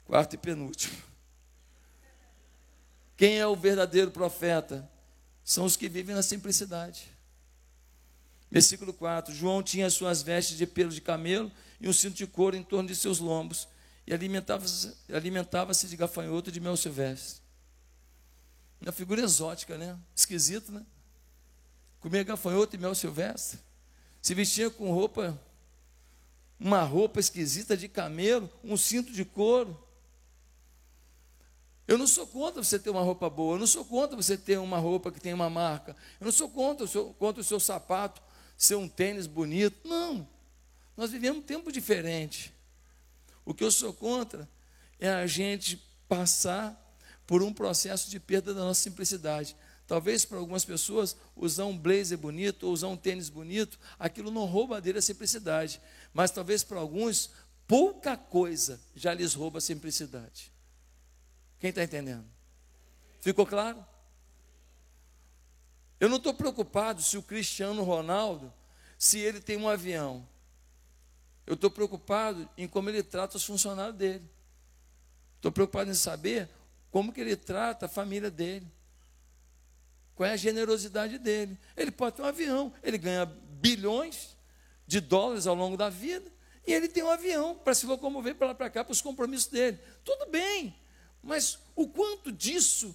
quarto 0.05 0.35
e 0.35 0.39
penúltimo, 0.39 0.97
quem 3.17 3.39
é 3.39 3.47
o 3.47 3.57
verdadeiro 3.57 4.11
profeta? 4.11 4.89
São 5.45 5.65
os 5.65 5.77
que 5.77 5.89
vivem 5.89 6.15
na 6.15 6.23
simplicidade. 6.23 7.18
Versículo 8.51 8.93
4: 8.93 9.35
João 9.35 9.63
tinha 9.63 9.91
suas 9.91 10.23
vestes 10.23 10.57
de 10.57 10.67
pelo 10.67 10.91
de 10.91 11.01
camelo 11.01 11.51
e 11.81 11.89
um 11.89 11.93
cinto 11.93 12.15
de 12.15 12.27
couro 12.27 12.57
em 12.57 12.63
torno 12.63 12.89
de 12.89 12.97
seus 12.97 13.19
lombos, 13.19 13.69
e 14.07 14.13
alimentava-se 14.13 14.97
alimentava 15.13 15.73
de 15.73 15.97
gafanhoto 15.97 16.49
e 16.49 16.53
de 16.53 16.61
mel 16.61 16.77
silvestre. 16.77 17.43
Uma 18.81 18.93
figura 18.93 19.21
exótica, 19.21 19.77
né? 19.77 19.99
Esquisito, 20.15 20.73
né? 20.73 20.85
Comia 22.01 22.23
gafanhoto 22.23 22.75
e 22.75 22.79
mel 22.79 22.95
silvestre. 22.95 23.59
Se 24.23 24.35
vestia 24.35 24.71
com 24.71 24.93
roupa, 24.93 25.39
uma 26.59 26.83
roupa 26.83 27.21
esquisita 27.21 27.77
de 27.77 27.89
camelo, 27.89 28.51
um 28.65 28.77
cinto 28.77 29.13
de 29.13 29.25
couro. 29.25 29.79
Eu 31.87 31.99
não 31.99 32.07
sou 32.07 32.27
contra 32.27 32.63
você 32.63 32.79
ter 32.79 32.91
uma 32.91 33.03
roupa 33.03 33.29
boa, 33.29 33.55
eu 33.55 33.59
não 33.59 33.67
sou 33.67 33.85
contra 33.85 34.17
você 34.17 34.37
ter 34.37 34.59
uma 34.59 34.79
roupa 34.79 35.11
que 35.11 35.21
tem 35.21 35.33
uma 35.33 35.49
marca, 35.49 35.97
eu 36.21 36.27
não 36.27 36.33
sou 36.33 36.49
contra 36.49 36.85
o 36.85 36.89
seu, 36.89 37.15
contra 37.15 37.41
o 37.41 37.45
seu 37.45 37.59
sapato 37.59 38.23
ser 38.59 38.75
um 38.75 38.89
tênis 38.89 39.29
bonito. 39.29 39.89
Não. 39.89 40.29
Nós 40.97 41.13
vivemos 41.13 41.39
um 41.39 41.43
tempo 41.43 41.71
diferente. 41.71 42.53
O 43.45 43.55
que 43.55 43.63
eu 43.63 43.71
sou 43.71 43.95
contra 43.95 44.47
é 44.99 45.09
a 45.09 45.27
gente 45.27 45.77
passar 46.09 46.77
por 47.25 47.43
um 47.43 47.53
processo 47.53 48.11
de 48.11 48.19
perda 48.19 48.53
da 48.53 48.61
nossa 48.61 48.83
simplicidade. 48.83 49.57
Talvez 49.87 50.25
para 50.25 50.39
algumas 50.39 50.65
pessoas 50.65 51.17
usar 51.37 51.65
um 51.65 51.79
blazer 51.79 52.19
bonito 52.19 52.65
ou 52.65 52.73
usar 52.73 52.89
um 52.89 52.97
tênis 52.97 53.31
bonito, 53.31 53.79
aquilo 53.99 54.31
não 54.31 54.45
rouba 54.45 54.81
dele 54.81 54.99
a 54.99 55.03
simplicidade. 55.03 55.81
Mas 56.13 56.31
talvez 56.31 56.65
para 56.65 56.79
alguns, 56.79 57.31
pouca 57.67 58.17
coisa 58.17 58.81
já 58.95 59.15
lhes 59.15 59.35
rouba 59.35 59.59
a 59.59 59.63
simplicidade. 59.63 60.53
Quem 61.59 61.71
está 61.71 61.83
entendendo? 61.83 62.27
Ficou 63.21 63.47
claro? 63.47 63.85
Eu 66.01 66.09
não 66.09 66.17
estou 66.17 66.33
preocupado 66.33 67.03
se 67.03 67.17
o 67.17 67.23
Cristiano 67.23 67.83
Ronaldo, 67.83 68.53
se 68.97 69.19
ele 69.19 69.41
tem 69.41 69.57
um 69.57 69.69
avião. 69.69 70.27
Eu 71.47 71.55
estou 71.55 71.71
preocupado 71.71 72.49
em 72.57 72.69
como 72.69 72.89
ele 72.91 73.03
trata 73.03 73.37
os 73.37 73.45
funcionários 73.45 73.97
dele. 73.97 74.29
Estou 75.37 75.51
preocupado 75.51 75.91
em 75.91 75.95
saber 75.95 76.49
como 76.91 77.13
que 77.13 77.21
ele 77.21 77.37
trata 77.37 77.87
a 77.87 77.89
família 77.89 78.31
dele. 78.31 78.67
Qual 80.15 80.29
é 80.29 80.33
a 80.33 80.37
generosidade 80.37 81.19
dele. 81.19 81.57
Ele 81.77 81.91
pode 81.91 82.17
ter 82.17 82.23
um 82.23 82.27
avião, 82.27 82.73
ele 82.83 82.99
ganha 82.99 83.25
bilhões 83.25 84.37
de 84.87 85.01
dólares 85.01 85.47
ao 85.47 85.55
longo 85.55 85.77
da 85.77 85.89
vida, 85.89 86.31
e 86.67 86.73
ele 86.73 86.89
tem 86.89 87.03
um 87.03 87.11
avião 87.11 87.55
para 87.55 87.75
se 87.75 87.87
locomover 87.87 88.35
para 88.35 88.49
lá 88.49 88.55
para 88.55 88.69
cá 88.69 88.85
para 88.85 88.93
os 88.93 89.01
compromissos 89.01 89.49
dele. 89.49 89.79
Tudo 90.05 90.27
bem. 90.27 90.75
Mas 91.23 91.59
o 91.75 91.89
quanto 91.89 92.31
disso 92.31 92.95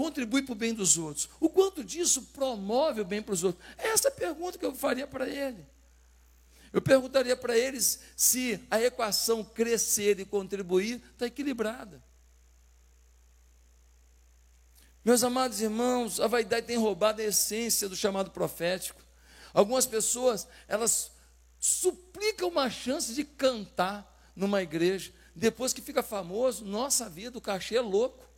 contribui 0.00 0.40
para 0.40 0.52
o 0.54 0.56
bem 0.56 0.72
dos 0.72 0.96
outros? 0.96 1.28
O 1.38 1.50
quanto 1.50 1.84
disso 1.84 2.22
promove 2.32 3.02
o 3.02 3.04
bem 3.04 3.20
para 3.20 3.34
os 3.34 3.44
outros? 3.44 3.62
Essa 3.76 4.08
é 4.08 4.10
a 4.10 4.14
pergunta 4.14 4.56
que 4.56 4.64
eu 4.64 4.74
faria 4.74 5.06
para 5.06 5.28
ele. 5.28 5.62
Eu 6.72 6.80
perguntaria 6.80 7.36
para 7.36 7.58
eles 7.58 8.00
se 8.16 8.58
a 8.70 8.80
equação 8.80 9.44
crescer 9.44 10.18
e 10.18 10.24
contribuir 10.24 11.02
está 11.12 11.26
equilibrada. 11.26 12.02
Meus 15.04 15.22
amados 15.22 15.60
irmãos, 15.60 16.18
a 16.18 16.26
vaidade 16.26 16.66
tem 16.66 16.78
roubado 16.78 17.20
a 17.20 17.24
essência 17.24 17.86
do 17.86 17.96
chamado 17.96 18.30
profético. 18.30 19.02
Algumas 19.52 19.84
pessoas, 19.84 20.48
elas 20.66 21.10
suplicam 21.58 22.48
uma 22.48 22.70
chance 22.70 23.12
de 23.12 23.22
cantar 23.22 24.32
numa 24.34 24.62
igreja, 24.62 25.12
depois 25.36 25.74
que 25.74 25.82
fica 25.82 26.02
famoso, 26.02 26.64
nossa 26.64 27.06
vida, 27.06 27.36
o 27.36 27.42
cachê 27.42 27.76
é 27.76 27.82
louco. 27.82 28.29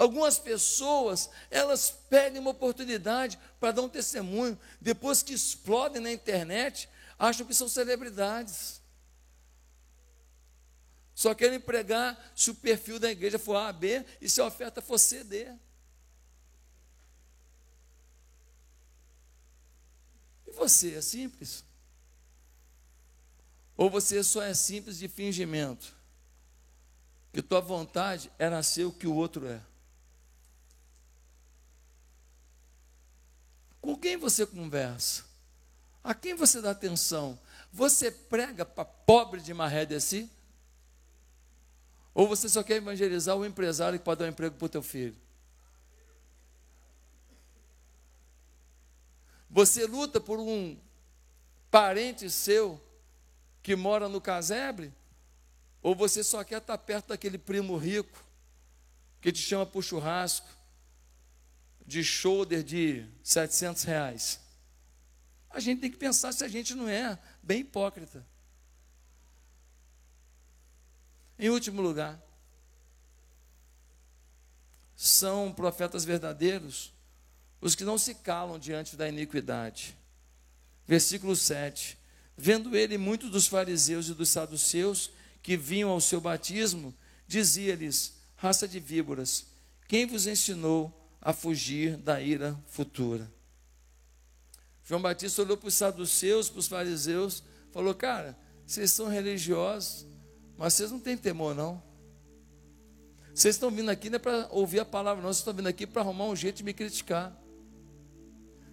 Algumas 0.00 0.38
pessoas, 0.38 1.28
elas 1.50 1.90
perdem 1.90 2.40
uma 2.40 2.52
oportunidade 2.52 3.38
para 3.60 3.70
dar 3.70 3.82
um 3.82 3.88
testemunho, 3.88 4.58
depois 4.80 5.22
que 5.22 5.34
explodem 5.34 6.00
na 6.00 6.10
internet, 6.10 6.88
acham 7.18 7.46
que 7.46 7.52
são 7.52 7.68
celebridades. 7.68 8.80
Só 11.14 11.34
querem 11.34 11.60
pregar 11.60 12.18
se 12.34 12.50
o 12.50 12.54
perfil 12.54 12.98
da 12.98 13.10
igreja 13.10 13.38
for 13.38 13.56
A, 13.56 13.70
B 13.70 14.02
e 14.22 14.30
se 14.30 14.40
a 14.40 14.46
oferta 14.46 14.80
for 14.80 14.96
C, 14.96 15.22
D. 15.22 15.54
E 20.46 20.52
você, 20.52 20.94
é 20.94 21.02
simples? 21.02 21.62
Ou 23.76 23.90
você 23.90 24.24
só 24.24 24.40
é 24.40 24.54
simples 24.54 24.96
de 24.96 25.08
fingimento? 25.08 25.94
Que 27.34 27.42
tua 27.42 27.60
vontade 27.60 28.32
é 28.38 28.48
nascer 28.48 28.86
o 28.86 28.92
que 28.92 29.06
o 29.06 29.14
outro 29.14 29.46
é. 29.46 29.68
Com 33.80 33.96
quem 33.96 34.16
você 34.16 34.46
conversa? 34.46 35.24
A 36.02 36.14
quem 36.14 36.34
você 36.34 36.60
dá 36.60 36.70
atenção? 36.70 37.38
Você 37.72 38.10
prega 38.10 38.64
para 38.64 38.84
pobre 38.84 39.40
de 39.40 39.54
maré 39.54 39.84
de 39.84 40.00
si? 40.00 40.30
Ou 42.12 42.26
você 42.26 42.48
só 42.48 42.62
quer 42.62 42.76
evangelizar 42.76 43.36
o 43.36 43.44
empresário 43.44 43.98
que 43.98 44.04
pode 44.04 44.18
dar 44.18 44.26
um 44.26 44.30
emprego 44.30 44.56
para 44.56 44.66
o 44.66 44.68
teu 44.68 44.82
filho? 44.82 45.16
Você 49.48 49.86
luta 49.86 50.20
por 50.20 50.38
um 50.38 50.78
parente 51.70 52.30
seu 52.30 52.80
que 53.62 53.74
mora 53.74 54.08
no 54.08 54.20
casebre? 54.20 54.92
Ou 55.82 55.94
você 55.94 56.22
só 56.22 56.44
quer 56.44 56.58
estar 56.58 56.78
perto 56.78 57.08
daquele 57.08 57.38
primo 57.38 57.76
rico 57.76 58.24
que 59.20 59.32
te 59.32 59.40
chama 59.40 59.66
para 59.66 59.78
o 59.78 59.82
churrasco 59.82 60.59
de 61.90 62.04
shoulder 62.04 62.62
de 62.62 63.04
700 63.24 63.82
reais? 63.82 64.38
A 65.50 65.58
gente 65.58 65.80
tem 65.80 65.90
que 65.90 65.96
pensar 65.96 66.30
se 66.30 66.44
a 66.44 66.48
gente 66.48 66.72
não 66.72 66.88
é 66.88 67.18
bem 67.42 67.62
hipócrita. 67.62 68.24
Em 71.36 71.48
último 71.48 71.82
lugar, 71.82 72.22
são 74.94 75.52
profetas 75.52 76.04
verdadeiros 76.04 76.92
os 77.60 77.74
que 77.74 77.82
não 77.82 77.98
se 77.98 78.14
calam 78.14 78.56
diante 78.56 78.94
da 78.94 79.08
iniquidade. 79.08 79.96
Versículo 80.86 81.34
7. 81.34 81.98
Vendo 82.36 82.76
ele 82.76 82.96
muitos 82.96 83.32
dos 83.32 83.48
fariseus 83.48 84.08
e 84.08 84.14
dos 84.14 84.28
saduceus 84.28 85.10
que 85.42 85.56
vinham 85.56 85.90
ao 85.90 86.00
seu 86.00 86.20
batismo, 86.20 86.94
dizia-lhes: 87.26 88.14
Raça 88.36 88.68
de 88.68 88.78
víboras, 88.78 89.46
quem 89.88 90.06
vos 90.06 90.28
ensinou 90.28 90.99
a 91.20 91.32
fugir 91.32 91.96
da 91.96 92.20
ira 92.20 92.58
futura? 92.66 93.30
João 94.82 95.00
Batista 95.00 95.42
olhou 95.42 95.56
para 95.56 95.68
os 95.68 95.74
saduceus, 95.74 96.48
para 96.48 96.58
os 96.58 96.66
fariseus, 96.66 97.42
falou: 97.70 97.94
Cara, 97.94 98.36
vocês 98.66 98.90
são 98.90 99.08
religiosos, 99.08 100.06
mas 100.56 100.74
vocês 100.74 100.90
não 100.90 100.98
têm 100.98 101.16
temor, 101.16 101.54
não. 101.54 101.82
Vocês 103.34 103.54
estão 103.54 103.70
vindo 103.70 103.88
aqui 103.88 104.10
não 104.10 104.16
é 104.16 104.18
para 104.18 104.48
ouvir 104.50 104.80
a 104.80 104.84
palavra, 104.84 105.22
não, 105.22 105.28
vocês 105.28 105.38
estão 105.38 105.54
vindo 105.54 105.68
aqui 105.68 105.86
para 105.86 106.02
arrumar 106.02 106.26
um 106.26 106.36
jeito 106.36 106.56
de 106.56 106.64
me 106.64 106.74
criticar. 106.74 107.36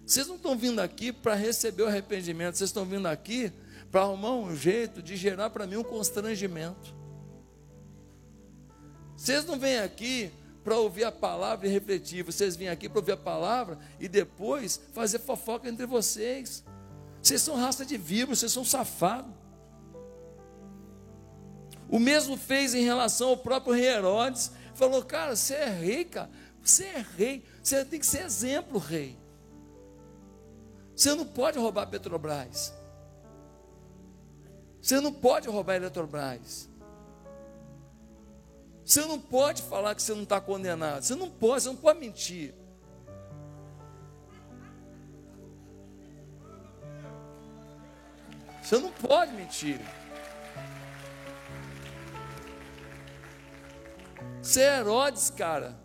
Vocês 0.04 0.26
não 0.26 0.36
estão 0.36 0.56
vindo 0.56 0.80
aqui 0.80 1.12
para 1.12 1.34
receber 1.34 1.84
o 1.84 1.86
arrependimento, 1.86 2.56
vocês 2.56 2.70
estão 2.70 2.84
vindo 2.84 3.06
aqui 3.06 3.52
para 3.90 4.02
arrumar 4.02 4.32
um 4.32 4.56
jeito 4.56 5.02
de 5.02 5.16
gerar 5.16 5.50
para 5.50 5.66
mim 5.66 5.76
um 5.76 5.84
constrangimento. 5.84 6.94
Vocês 9.16 9.44
não 9.44 9.58
vêm 9.58 9.78
aqui 9.78 10.30
para 10.64 10.76
ouvir 10.76 11.04
a 11.04 11.12
palavra 11.12 11.66
e 11.66 11.70
refletir, 11.70 12.22
vocês 12.22 12.56
vêm 12.56 12.68
aqui 12.68 12.88
para 12.88 12.98
ouvir 12.98 13.12
a 13.12 13.16
palavra 13.16 13.78
e 13.98 14.08
depois 14.08 14.80
fazer 14.92 15.18
fofoca 15.18 15.68
entre 15.68 15.86
vocês. 15.86 16.64
Vocês 17.22 17.42
são 17.42 17.56
raça 17.56 17.84
de 17.84 17.96
víboras, 17.96 18.40
vocês 18.40 18.52
são 18.52 18.64
safados. 18.64 19.32
O 21.88 21.98
mesmo 21.98 22.36
fez 22.36 22.74
em 22.74 22.84
relação 22.84 23.30
ao 23.30 23.36
próprio 23.36 23.72
rei 23.72 23.86
Herodes. 23.86 24.52
Falou, 24.74 25.02
cara, 25.02 25.34
você 25.34 25.54
é 25.54 25.68
rei, 25.68 26.04
cara. 26.04 26.30
Você 26.62 26.84
é 26.84 27.04
rei. 27.16 27.44
Você 27.62 27.84
tem 27.84 27.98
que 27.98 28.06
ser 28.06 28.22
exemplo, 28.22 28.78
rei. 28.78 29.18
Você 30.94 31.14
não 31.14 31.24
pode 31.24 31.58
roubar 31.58 31.86
Petrobras. 31.86 32.74
Você 34.80 35.00
não 35.00 35.12
pode 35.12 35.48
roubar 35.48 35.76
Eletrobras. 35.76 36.68
Você 38.88 39.04
não 39.04 39.20
pode 39.20 39.60
falar 39.60 39.94
que 39.94 40.00
você 40.00 40.14
não 40.14 40.22
está 40.22 40.40
condenado. 40.40 41.02
Você 41.02 41.14
não 41.14 41.28
pode, 41.28 41.62
você 41.62 41.68
não 41.68 41.76
pode 41.76 42.00
mentir. 42.00 42.54
Você 48.62 48.78
não 48.78 48.90
pode 48.90 49.32
mentir. 49.34 49.78
Você 54.40 54.62
é 54.62 54.78
Herodes, 54.78 55.28
cara. 55.28 55.78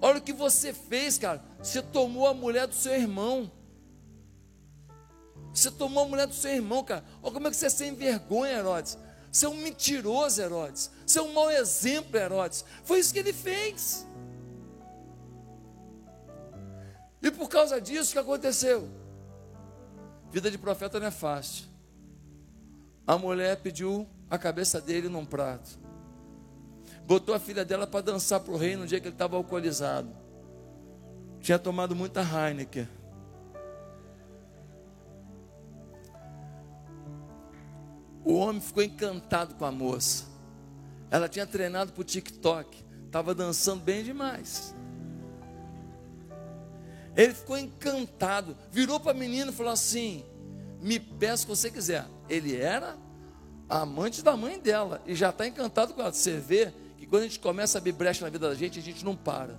Olha 0.00 0.18
o 0.18 0.22
que 0.22 0.32
você 0.32 0.72
fez, 0.72 1.18
cara. 1.18 1.42
Você 1.60 1.82
tomou 1.82 2.28
a 2.28 2.34
mulher 2.34 2.68
do 2.68 2.74
seu 2.76 2.94
irmão. 2.94 3.50
Você 5.52 5.72
tomou 5.72 6.04
a 6.04 6.08
mulher 6.08 6.28
do 6.28 6.34
seu 6.34 6.52
irmão, 6.52 6.84
cara. 6.84 7.02
Olha 7.20 7.34
como 7.34 7.48
é 7.48 7.50
que 7.50 7.56
você 7.56 7.66
é 7.66 7.70
sem 7.70 7.96
vergonha, 7.96 8.58
Herodes. 8.58 8.96
Você 9.32 9.44
é 9.44 9.48
um 9.48 9.56
mentiroso, 9.56 10.40
Herodes. 10.40 10.97
Você 11.08 11.20
é 11.20 11.22
um 11.22 11.32
mau 11.32 11.50
exemplo, 11.50 12.18
Herodes. 12.18 12.62
Foi 12.84 12.98
isso 12.98 13.14
que 13.14 13.18
ele 13.18 13.32
fez. 13.32 14.06
E 17.22 17.30
por 17.30 17.48
causa 17.48 17.80
disso, 17.80 18.10
o 18.10 18.12
que 18.12 18.18
aconteceu? 18.18 18.86
Vida 20.30 20.50
de 20.50 20.58
profeta 20.58 21.00
não 21.00 21.06
é 21.06 21.10
fácil. 21.10 21.64
A 23.06 23.16
mulher 23.16 23.56
pediu 23.56 24.06
a 24.28 24.36
cabeça 24.36 24.82
dele 24.82 25.08
num 25.08 25.24
prato. 25.24 25.78
Botou 27.06 27.34
a 27.34 27.40
filha 27.40 27.64
dela 27.64 27.86
para 27.86 28.02
dançar 28.02 28.40
para 28.40 28.52
o 28.52 28.58
rei 28.58 28.76
no 28.76 28.86
dia 28.86 29.00
que 29.00 29.06
ele 29.06 29.14
estava 29.14 29.34
alcoolizado. 29.34 30.14
Tinha 31.40 31.58
tomado 31.58 31.96
muita 31.96 32.20
Heineken. 32.20 32.86
O 38.22 38.34
homem 38.34 38.60
ficou 38.60 38.82
encantado 38.82 39.54
com 39.54 39.64
a 39.64 39.72
moça. 39.72 40.27
Ela 41.10 41.28
tinha 41.28 41.46
treinado 41.46 41.92
para 41.92 42.00
o 42.00 42.04
TikTok, 42.04 42.84
estava 43.06 43.34
dançando 43.34 43.82
bem 43.82 44.04
demais. 44.04 44.74
Ele 47.16 47.34
ficou 47.34 47.58
encantado, 47.58 48.56
virou 48.70 49.00
para 49.00 49.10
a 49.10 49.14
menina 49.14 49.50
e 49.50 49.54
falou 49.54 49.72
assim: 49.72 50.24
Me 50.80 51.00
peça 51.00 51.42
o 51.42 51.46
que 51.46 51.56
você 51.56 51.70
quiser. 51.70 52.06
Ele 52.28 52.54
era 52.54 52.96
amante 53.68 54.22
da 54.22 54.36
mãe 54.36 54.58
dela 54.58 55.02
e 55.04 55.14
já 55.14 55.30
está 55.30 55.46
encantado 55.46 55.94
com 55.94 56.00
ela. 56.00 56.12
Você 56.12 56.38
vê 56.38 56.72
que 56.96 57.06
quando 57.06 57.22
a 57.22 57.26
gente 57.26 57.40
começa 57.40 57.76
a 57.76 57.80
abrir 57.80 57.92
brecha 57.92 58.24
na 58.24 58.30
vida 58.30 58.48
da 58.48 58.54
gente, 58.54 58.78
a 58.78 58.82
gente 58.82 59.04
não 59.04 59.16
para. 59.16 59.58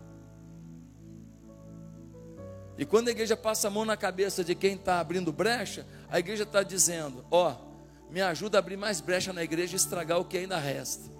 E 2.78 2.86
quando 2.86 3.10
a 3.10 3.12
igreja 3.12 3.36
passa 3.36 3.68
a 3.68 3.72
mão 3.72 3.84
na 3.84 3.97
cabeça 3.97 4.41
de 4.41 4.56
quem 4.56 4.76
está 4.76 5.02
abrindo 5.02 5.34
brecha, 5.34 5.86
a 6.10 6.18
igreja 6.18 6.43
está 6.43 6.64
dizendo: 6.64 7.26
Ó, 7.30 7.52
oh, 7.52 8.10
me 8.10 8.22
ajuda 8.22 8.58
a 8.58 8.60
abrir 8.60 8.78
mais 8.78 9.02
brecha 9.02 9.34
na 9.34 9.43
igreja 9.43 9.74
e 9.74 9.76
estragar 9.76 10.18
o 10.18 10.24
que 10.24 10.38
ainda 10.38 10.58
resta. 10.58 11.19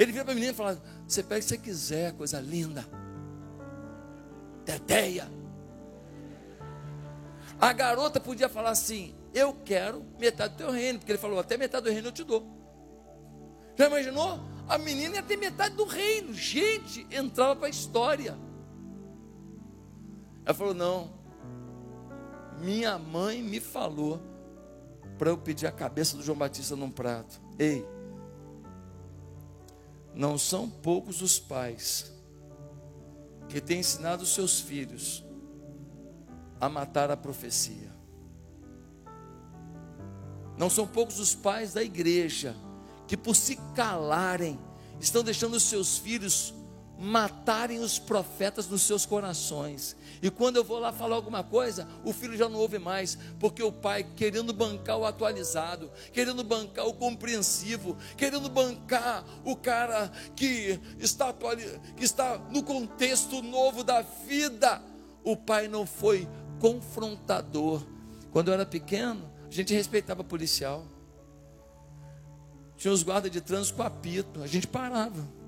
Ele 0.00 0.12
vira 0.12 0.24
para 0.24 0.32
a 0.32 0.34
menina 0.34 0.52
e 0.52 0.56
fala: 0.56 0.82
Você 1.06 1.22
pega 1.22 1.40
o 1.40 1.42
que 1.42 1.48
você 1.50 1.58
quiser, 1.58 2.14
coisa 2.14 2.40
linda, 2.40 2.86
teteia. 4.64 5.30
A 7.60 7.70
garota 7.74 8.18
podia 8.18 8.48
falar 8.48 8.70
assim: 8.70 9.14
Eu 9.34 9.52
quero 9.52 10.02
metade 10.18 10.54
do 10.54 10.56
teu 10.56 10.70
reino, 10.70 10.98
porque 10.98 11.12
ele 11.12 11.18
falou: 11.18 11.38
Até 11.38 11.58
metade 11.58 11.84
do 11.84 11.92
reino 11.92 12.08
eu 12.08 12.12
te 12.12 12.24
dou. 12.24 12.46
Já 13.76 13.88
imaginou? 13.88 14.40
A 14.66 14.78
menina 14.78 15.16
ia 15.16 15.22
ter 15.22 15.36
metade 15.36 15.74
do 15.74 15.84
reino. 15.84 16.32
Gente, 16.32 17.06
entrava 17.10 17.54
para 17.54 17.66
a 17.66 17.70
história. 17.70 18.38
Ela 20.46 20.54
falou: 20.54 20.72
Não, 20.72 21.12
minha 22.58 22.98
mãe 22.98 23.42
me 23.42 23.60
falou 23.60 24.18
para 25.18 25.28
eu 25.28 25.36
pedir 25.36 25.66
a 25.66 25.72
cabeça 25.72 26.16
do 26.16 26.22
João 26.22 26.38
Batista 26.38 26.74
num 26.74 26.90
prato. 26.90 27.38
Ei, 27.58 27.86
não 30.14 30.36
são 30.36 30.68
poucos 30.68 31.22
os 31.22 31.38
pais 31.38 32.12
que 33.48 33.60
têm 33.60 33.80
ensinado 33.80 34.22
os 34.22 34.34
seus 34.34 34.60
filhos 34.60 35.24
a 36.60 36.68
matar 36.68 37.10
a 37.10 37.16
profecia. 37.16 37.90
Não 40.56 40.68
são 40.68 40.86
poucos 40.86 41.18
os 41.18 41.34
pais 41.34 41.72
da 41.72 41.82
igreja 41.82 42.54
que, 43.06 43.16
por 43.16 43.34
se 43.34 43.56
calarem, 43.74 44.58
estão 45.00 45.24
deixando 45.24 45.54
os 45.54 45.62
seus 45.62 45.96
filhos 45.98 46.54
matarem 47.00 47.78
os 47.78 47.98
profetas 47.98 48.68
nos 48.68 48.82
seus 48.82 49.06
corações. 49.06 49.96
E 50.20 50.30
quando 50.30 50.56
eu 50.56 50.64
vou 50.64 50.78
lá 50.78 50.92
falar 50.92 51.16
alguma 51.16 51.42
coisa, 51.42 51.88
o 52.04 52.12
filho 52.12 52.36
já 52.36 52.46
não 52.46 52.58
ouve 52.58 52.78
mais, 52.78 53.16
porque 53.38 53.62
o 53.62 53.72
pai 53.72 54.04
querendo 54.14 54.52
bancar 54.52 54.98
o 54.98 55.06
atualizado, 55.06 55.90
querendo 56.12 56.44
bancar 56.44 56.86
o 56.86 56.92
compreensivo, 56.92 57.96
querendo 58.18 58.50
bancar 58.50 59.24
o 59.44 59.56
cara 59.56 60.12
que 60.36 60.78
está, 60.98 61.34
que 61.96 62.04
está 62.04 62.36
no 62.50 62.62
contexto 62.62 63.40
novo 63.40 63.82
da 63.82 64.02
vida. 64.02 64.82
O 65.24 65.34
pai 65.34 65.68
não 65.68 65.86
foi 65.86 66.28
confrontador. 66.58 67.82
Quando 68.30 68.48
eu 68.48 68.54
era 68.54 68.66
pequeno, 68.66 69.32
a 69.48 69.50
gente 69.50 69.72
respeitava 69.72 70.22
policial. 70.22 70.84
Tinha 72.76 72.92
os 72.92 73.02
guardas 73.02 73.30
de 73.30 73.40
trânsito 73.40 73.76
com 73.76 73.82
apito, 73.82 74.42
a 74.42 74.46
gente 74.46 74.66
parava. 74.66 75.39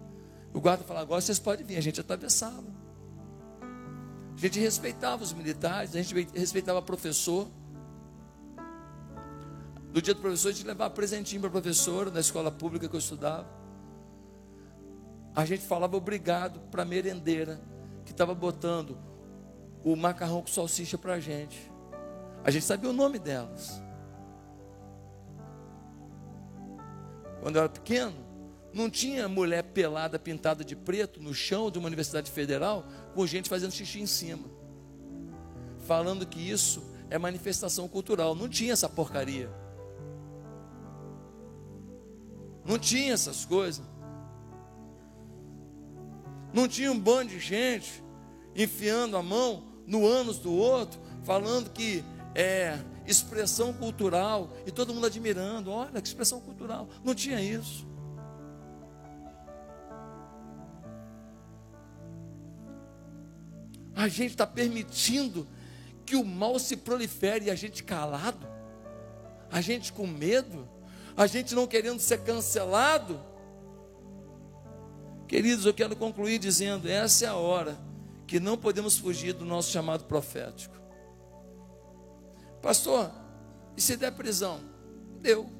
O 0.52 0.60
guarda 0.60 0.84
falava, 0.84 1.04
agora 1.04 1.20
vocês 1.20 1.38
podem 1.38 1.64
vir, 1.64 1.76
a 1.76 1.80
gente 1.80 2.00
atravessava. 2.00 2.64
A 4.34 4.40
gente 4.40 4.58
respeitava 4.58 5.22
os 5.22 5.32
militares, 5.32 5.94
a 5.94 6.02
gente 6.02 6.28
respeitava 6.34 6.78
o 6.78 6.82
professor. 6.82 7.48
No 9.92 10.00
dia 10.00 10.14
do 10.14 10.20
professor, 10.20 10.48
a 10.48 10.52
gente 10.52 10.66
levava 10.66 10.92
presentinho 10.92 11.40
para 11.40 11.48
a 11.48 11.52
professora 11.52 12.10
na 12.10 12.20
escola 12.20 12.50
pública 12.50 12.88
que 12.88 12.94
eu 12.94 12.98
estudava. 12.98 13.46
A 15.34 15.44
gente 15.44 15.62
falava 15.62 15.96
obrigado 15.96 16.60
para 16.70 16.82
a 16.82 16.84
merendeira 16.84 17.60
que 18.04 18.12
estava 18.12 18.34
botando 18.34 18.98
o 19.84 19.96
macarrão 19.96 20.42
com 20.42 20.48
salsicha 20.48 20.98
para 20.98 21.14
a 21.14 21.20
gente. 21.20 21.70
A 22.44 22.50
gente 22.50 22.64
sabia 22.64 22.90
o 22.90 22.92
nome 22.92 23.18
delas. 23.18 23.82
Quando 27.40 27.56
eu 27.56 27.62
era 27.62 27.68
pequeno, 27.68 28.31
não 28.72 28.88
tinha 28.88 29.28
mulher 29.28 29.62
pelada 29.62 30.18
pintada 30.18 30.64
de 30.64 30.74
preto 30.74 31.20
no 31.20 31.34
chão 31.34 31.70
de 31.70 31.78
uma 31.78 31.86
universidade 31.86 32.30
federal 32.30 32.86
com 33.14 33.26
gente 33.26 33.48
fazendo 33.48 33.72
xixi 33.72 34.00
em 34.00 34.06
cima. 34.06 34.44
Falando 35.80 36.26
que 36.26 36.40
isso 36.40 36.82
é 37.10 37.18
manifestação 37.18 37.86
cultural. 37.86 38.34
Não 38.34 38.48
tinha 38.48 38.72
essa 38.72 38.88
porcaria. 38.88 39.50
Não 42.64 42.78
tinha 42.78 43.12
essas 43.12 43.44
coisas. 43.44 43.84
Não 46.52 46.68
tinha 46.68 46.90
um 46.90 46.98
bando 46.98 47.30
de 47.30 47.40
gente 47.40 48.02
enfiando 48.54 49.16
a 49.16 49.22
mão 49.22 49.64
no 49.86 50.06
ânus 50.06 50.38
do 50.38 50.52
outro, 50.52 51.00
falando 51.24 51.70
que 51.70 52.04
é 52.34 52.78
expressão 53.06 53.72
cultural 53.72 54.50
e 54.66 54.70
todo 54.70 54.94
mundo 54.94 55.06
admirando. 55.06 55.70
Olha 55.70 56.00
que 56.00 56.08
expressão 56.08 56.40
cultural. 56.40 56.88
Não 57.04 57.14
tinha 57.14 57.40
isso. 57.40 57.91
A 63.94 64.08
gente 64.08 64.30
está 64.30 64.46
permitindo 64.46 65.46
que 66.04 66.16
o 66.16 66.24
mal 66.24 66.58
se 66.58 66.76
prolifere 66.76 67.46
e 67.46 67.50
a 67.50 67.54
gente 67.54 67.84
calado, 67.84 68.46
a 69.50 69.60
gente 69.60 69.92
com 69.92 70.06
medo, 70.06 70.68
a 71.16 71.26
gente 71.26 71.54
não 71.54 71.66
querendo 71.66 72.00
ser 72.00 72.22
cancelado. 72.22 73.20
Queridos, 75.28 75.66
eu 75.66 75.74
quero 75.74 75.94
concluir 75.96 76.38
dizendo: 76.38 76.88
essa 76.88 77.26
é 77.26 77.28
a 77.28 77.36
hora 77.36 77.78
que 78.26 78.40
não 78.40 78.56
podemos 78.56 78.96
fugir 78.96 79.34
do 79.34 79.44
nosso 79.44 79.70
chamado 79.70 80.04
profético. 80.04 80.74
Pastor, 82.62 83.10
e 83.76 83.80
se 83.80 83.96
der 83.96 84.12
prisão? 84.12 84.60
Deu. 85.20 85.50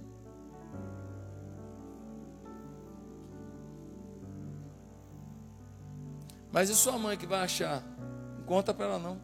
Mas 6.51 6.69
e 6.69 6.75
sua 6.75 6.99
mãe 6.99 7.17
que 7.17 7.27
vai 7.27 7.41
achar? 7.41 7.83
Conta 8.47 8.75
para 8.75 8.87
ela 8.87 8.99
não. 8.99 9.21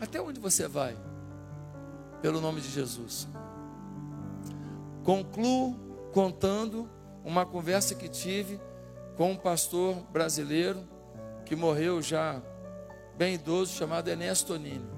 Até 0.00 0.20
onde 0.20 0.40
você 0.40 0.66
vai? 0.66 0.96
Pelo 2.22 2.40
nome 2.40 2.60
de 2.60 2.68
Jesus. 2.70 3.28
Concluo 5.04 5.74
contando 6.12 6.88
uma 7.24 7.44
conversa 7.44 7.94
que 7.94 8.08
tive 8.08 8.60
com 9.16 9.32
um 9.32 9.36
pastor 9.36 9.96
brasileiro 10.10 10.82
que 11.44 11.54
morreu 11.54 12.00
já 12.00 12.40
bem 13.16 13.34
idoso, 13.34 13.72
chamado 13.72 14.08
Ernesto 14.08 14.48
Tonini. 14.48 14.88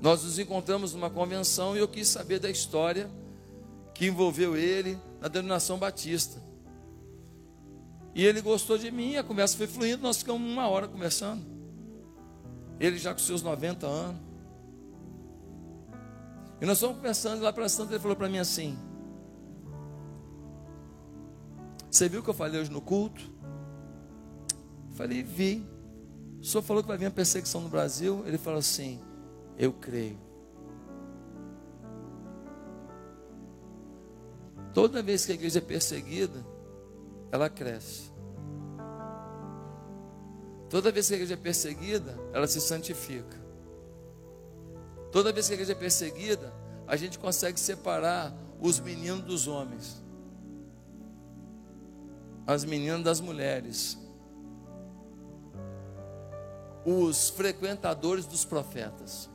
Nós 0.00 0.22
nos 0.24 0.38
encontramos 0.38 0.92
numa 0.92 1.08
convenção 1.08 1.76
e 1.76 1.78
eu 1.78 1.88
quis 1.88 2.08
saber 2.08 2.38
da 2.38 2.50
história 2.50 3.08
que 3.94 4.06
envolveu 4.06 4.56
ele 4.56 4.98
na 5.20 5.28
denominação 5.28 5.78
batista. 5.78 6.42
E 8.14 8.24
ele 8.24 8.40
gostou 8.40 8.78
de 8.78 8.90
mim, 8.90 9.16
a 9.16 9.24
conversa 9.24 9.56
foi 9.56 9.66
fluindo, 9.66 10.02
nós 10.02 10.18
ficamos 10.18 10.40
uma 10.40 10.68
hora 10.68 10.86
conversando. 10.86 11.44
Ele 12.78 12.96
já 12.96 13.12
com 13.12 13.18
seus 13.18 13.42
90 13.42 13.86
anos. 13.86 14.22
E 16.60 16.66
nós 16.66 16.78
fomos 16.78 16.96
conversando 16.96 17.42
lá 17.42 17.52
para 17.52 17.68
Santa, 17.68 17.92
ele 17.92 18.00
falou 18.00 18.16
para 18.16 18.28
mim 18.28 18.38
assim: 18.38 18.78
Você 21.90 22.08
viu 22.08 22.20
o 22.20 22.22
que 22.22 22.30
eu 22.30 22.34
falei 22.34 22.60
hoje 22.60 22.70
no 22.70 22.80
culto? 22.80 23.22
Eu 24.90 24.94
falei, 24.94 25.22
vi. 25.22 25.66
O 26.40 26.44
senhor 26.44 26.62
falou 26.62 26.82
que 26.82 26.88
vai 26.88 26.98
vir 26.98 27.06
a 27.06 27.10
perseguição 27.10 27.60
no 27.60 27.68
Brasil. 27.68 28.22
Ele 28.26 28.38
falou 28.38 28.60
assim: 28.60 29.00
Eu 29.58 29.72
creio. 29.72 30.18
Toda 34.72 35.02
vez 35.02 35.24
que 35.24 35.32
a 35.32 35.34
igreja 35.34 35.58
é 35.58 35.62
perseguida, 35.62 36.44
ela 37.30 37.48
cresce. 37.48 38.12
Toda 40.68 40.90
vez 40.90 41.06
que 41.06 41.14
a 41.14 41.16
igreja 41.16 41.34
é 41.34 41.36
perseguida, 41.36 42.18
ela 42.32 42.46
se 42.46 42.60
santifica. 42.60 43.42
Toda 45.12 45.32
vez 45.32 45.46
que 45.46 45.52
a 45.52 45.54
igreja 45.54 45.72
é 45.72 45.76
perseguida, 45.76 46.52
a 46.86 46.96
gente 46.96 47.18
consegue 47.18 47.58
separar 47.58 48.34
os 48.60 48.80
meninos 48.80 49.22
dos 49.22 49.46
homens, 49.46 50.02
as 52.46 52.64
meninas 52.64 53.02
das 53.02 53.20
mulheres, 53.20 53.98
os 56.84 57.30
frequentadores 57.30 58.26
dos 58.26 58.44
profetas. 58.44 59.30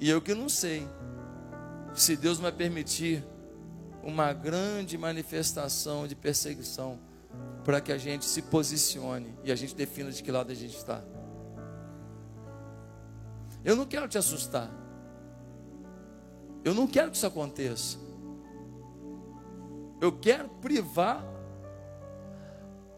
E 0.00 0.08
eu 0.08 0.20
que 0.22 0.34
não 0.34 0.48
sei 0.48 0.88
se 1.94 2.16
Deus 2.16 2.38
vai 2.38 2.50
permitir 2.50 3.24
uma 4.02 4.32
grande 4.32 4.96
manifestação 4.96 6.06
de 6.06 6.14
perseguição 6.14 6.98
para 7.64 7.80
que 7.80 7.92
a 7.92 7.98
gente 7.98 8.24
se 8.24 8.42
posicione 8.42 9.34
e 9.44 9.52
a 9.52 9.56
gente 9.56 9.74
defina 9.74 10.10
de 10.10 10.22
que 10.22 10.32
lado 10.32 10.50
a 10.50 10.54
gente 10.54 10.76
está. 10.76 11.02
Eu 13.64 13.76
não 13.76 13.84
quero 13.84 14.08
te 14.08 14.18
assustar. 14.18 14.70
Eu 16.64 16.74
não 16.74 16.86
quero 16.86 17.10
que 17.10 17.16
isso 17.16 17.26
aconteça. 17.26 17.98
Eu 20.00 20.12
quero 20.12 20.48
privar 20.48 21.22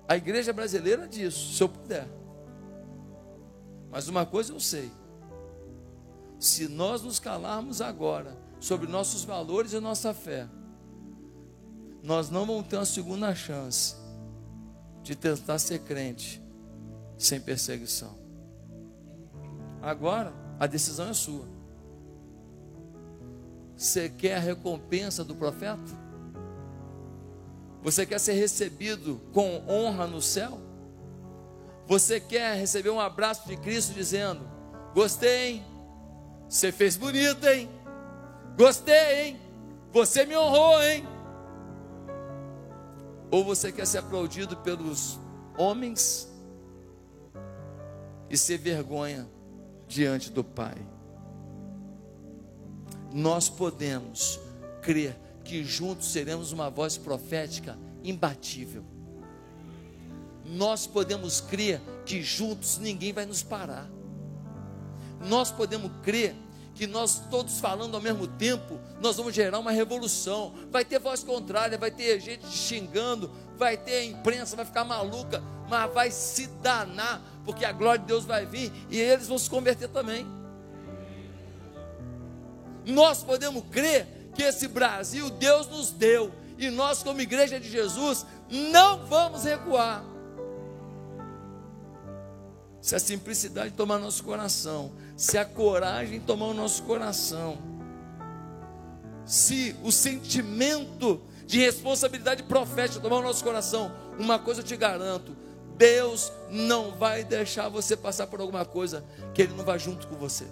a 0.08 0.16
igreja 0.16 0.52
brasileira 0.52 1.08
disso, 1.08 1.54
se 1.54 1.62
eu 1.62 1.68
puder. 1.68 2.08
Mas 3.90 4.08
uma 4.08 4.24
coisa 4.24 4.52
eu 4.52 4.60
sei: 4.60 4.90
se 6.38 6.68
nós 6.68 7.02
nos 7.02 7.18
calarmos 7.18 7.80
agora 7.80 8.36
sobre 8.60 8.86
nossos 8.86 9.24
valores 9.24 9.72
e 9.72 9.80
nossa 9.80 10.14
fé, 10.14 10.48
nós 12.02 12.28
não 12.28 12.44
vamos 12.44 12.66
ter 12.66 12.76
uma 12.76 12.84
segunda 12.84 13.34
chance 13.34 13.94
de 15.02 15.14
tentar 15.14 15.58
ser 15.58 15.80
crente 15.80 16.42
sem 17.16 17.40
perseguição. 17.40 18.16
Agora, 19.80 20.32
a 20.58 20.66
decisão 20.66 21.08
é 21.08 21.14
sua. 21.14 21.46
Você 23.76 24.08
quer 24.08 24.36
a 24.36 24.40
recompensa 24.40 25.24
do 25.24 25.34
profeta? 25.34 26.02
Você 27.82 28.06
quer 28.06 28.20
ser 28.20 28.34
recebido 28.34 29.20
com 29.32 29.64
honra 29.68 30.06
no 30.06 30.22
céu? 30.22 30.60
Você 31.86 32.20
quer 32.20 32.56
receber 32.56 32.90
um 32.90 33.00
abraço 33.00 33.46
de 33.48 33.56
Cristo 33.56 33.92
dizendo: 33.92 34.48
Gostei, 34.94 35.54
hein? 35.54 35.64
Você 36.48 36.70
fez 36.70 36.96
bonito, 36.96 37.44
hein? 37.46 37.68
Gostei, 38.56 39.26
hein? 39.26 39.40
Você 39.92 40.24
me 40.24 40.36
honrou, 40.36 40.80
hein? 40.82 41.04
Ou 43.32 43.42
você 43.42 43.72
quer 43.72 43.86
ser 43.86 43.96
aplaudido 43.96 44.58
pelos 44.58 45.18
homens 45.56 46.30
e 48.28 48.36
ser 48.36 48.58
vergonha 48.58 49.26
diante 49.88 50.30
do 50.30 50.44
Pai? 50.44 50.76
Nós 53.10 53.48
podemos 53.48 54.38
crer 54.82 55.18
que 55.42 55.64
juntos 55.64 56.12
seremos 56.12 56.52
uma 56.52 56.68
voz 56.68 56.98
profética 56.98 57.78
imbatível. 58.04 58.84
Nós 60.44 60.86
podemos 60.86 61.40
crer 61.40 61.80
que 62.04 62.20
juntos 62.20 62.76
ninguém 62.76 63.14
vai 63.14 63.24
nos 63.24 63.42
parar. 63.42 63.88
Nós 65.26 65.50
podemos 65.50 65.90
crer 66.02 66.34
que 66.74 66.86
nós 66.86 67.22
todos 67.30 67.60
falando 67.60 67.94
ao 67.94 68.00
mesmo 68.00 68.26
tempo, 68.26 68.80
nós 69.00 69.16
vamos 69.16 69.34
gerar 69.34 69.58
uma 69.58 69.70
revolução. 69.70 70.54
Vai 70.70 70.84
ter 70.84 70.98
voz 70.98 71.22
contrária, 71.22 71.76
vai 71.76 71.90
ter 71.90 72.20
gente 72.20 72.46
xingando, 72.46 73.30
vai 73.56 73.76
ter 73.76 73.96
a 73.96 74.04
imprensa, 74.04 74.56
vai 74.56 74.64
ficar 74.64 74.84
maluca, 74.84 75.42
mas 75.68 75.92
vai 75.92 76.10
se 76.10 76.46
danar, 76.62 77.22
porque 77.44 77.64
a 77.64 77.72
glória 77.72 78.00
de 78.00 78.06
Deus 78.06 78.24
vai 78.24 78.46
vir 78.46 78.72
e 78.90 78.98
eles 78.98 79.28
vão 79.28 79.38
se 79.38 79.48
converter 79.48 79.88
também. 79.88 80.26
Nós 82.84 83.22
podemos 83.22 83.62
crer 83.70 84.30
que 84.34 84.42
esse 84.42 84.66
Brasil 84.66 85.30
Deus 85.30 85.68
nos 85.68 85.90
deu 85.90 86.32
e 86.58 86.70
nós, 86.70 87.02
como 87.02 87.20
igreja 87.20 87.58
de 87.58 87.70
Jesus, 87.70 88.24
não 88.48 89.06
vamos 89.06 89.44
recuar. 89.44 90.04
Se 92.80 92.96
a 92.96 92.98
simplicidade 92.98 93.72
tomar 93.72 93.98
nosso 93.98 94.24
coração, 94.24 94.92
se 95.16 95.38
a 95.38 95.44
coragem 95.44 96.20
tomar 96.20 96.46
o 96.46 96.54
nosso 96.54 96.82
coração, 96.84 97.58
se 99.24 99.76
o 99.82 99.92
sentimento 99.92 101.20
de 101.46 101.60
responsabilidade 101.60 102.42
profética 102.42 103.00
tomar 103.00 103.18
o 103.18 103.22
nosso 103.22 103.44
coração, 103.44 103.92
uma 104.18 104.38
coisa 104.38 104.60
eu 104.60 104.64
te 104.64 104.76
garanto: 104.76 105.36
Deus 105.76 106.32
não 106.50 106.92
vai 106.92 107.24
deixar 107.24 107.68
você 107.68 107.96
passar 107.96 108.26
por 108.26 108.40
alguma 108.40 108.64
coisa 108.64 109.04
que 109.34 109.42
Ele 109.42 109.54
não 109.54 109.64
vai 109.64 109.78
junto 109.78 110.06
com 110.06 110.16
você. 110.16 110.46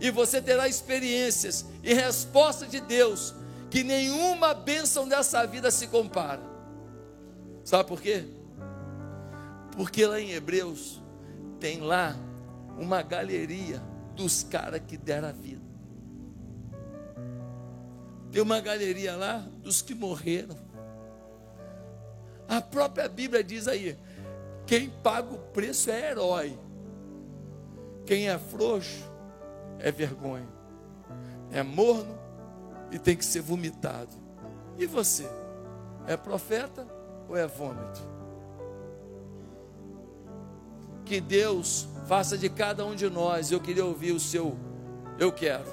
E 0.00 0.10
você 0.10 0.42
terá 0.42 0.66
experiências 0.66 1.64
e 1.82 1.94
respostas 1.94 2.68
de 2.68 2.80
Deus 2.80 3.34
que 3.70 3.84
nenhuma 3.84 4.52
bênção 4.52 5.08
dessa 5.08 5.46
vida 5.46 5.70
se 5.70 5.86
compara. 5.86 6.42
Sabe 7.64 7.88
por 7.88 8.00
quê? 8.00 8.24
Porque 9.76 10.04
lá 10.04 10.20
em 10.20 10.32
Hebreus 10.32 11.01
tem 11.62 11.80
lá 11.80 12.16
uma 12.76 13.02
galeria 13.02 13.80
dos 14.16 14.42
caras 14.42 14.82
que 14.84 14.96
deram 14.96 15.28
a 15.28 15.32
vida. 15.32 15.62
Tem 18.32 18.42
uma 18.42 18.60
galeria 18.60 19.14
lá 19.14 19.46
dos 19.62 19.80
que 19.80 19.94
morreram. 19.94 20.56
A 22.48 22.60
própria 22.60 23.08
Bíblia 23.08 23.44
diz 23.44 23.68
aí: 23.68 23.96
quem 24.66 24.90
paga 24.90 25.32
o 25.32 25.38
preço 25.38 25.88
é 25.88 26.10
herói, 26.10 26.58
quem 28.06 28.28
é 28.28 28.36
frouxo 28.36 29.08
é 29.78 29.92
vergonha, 29.92 30.48
é 31.52 31.62
morno 31.62 32.18
e 32.90 32.98
tem 32.98 33.16
que 33.16 33.24
ser 33.24 33.40
vomitado. 33.40 34.16
E 34.76 34.84
você? 34.84 35.28
É 36.08 36.16
profeta 36.16 36.84
ou 37.28 37.36
é 37.36 37.46
vômito? 37.46 38.11
Que 41.12 41.20
Deus 41.20 41.86
faça 42.08 42.38
de 42.38 42.48
cada 42.48 42.86
um 42.86 42.94
de 42.94 43.10
nós, 43.10 43.52
eu 43.52 43.60
queria 43.60 43.84
ouvir 43.84 44.12
o 44.12 44.18
seu, 44.18 44.56
eu 45.18 45.30
quero. 45.30 45.70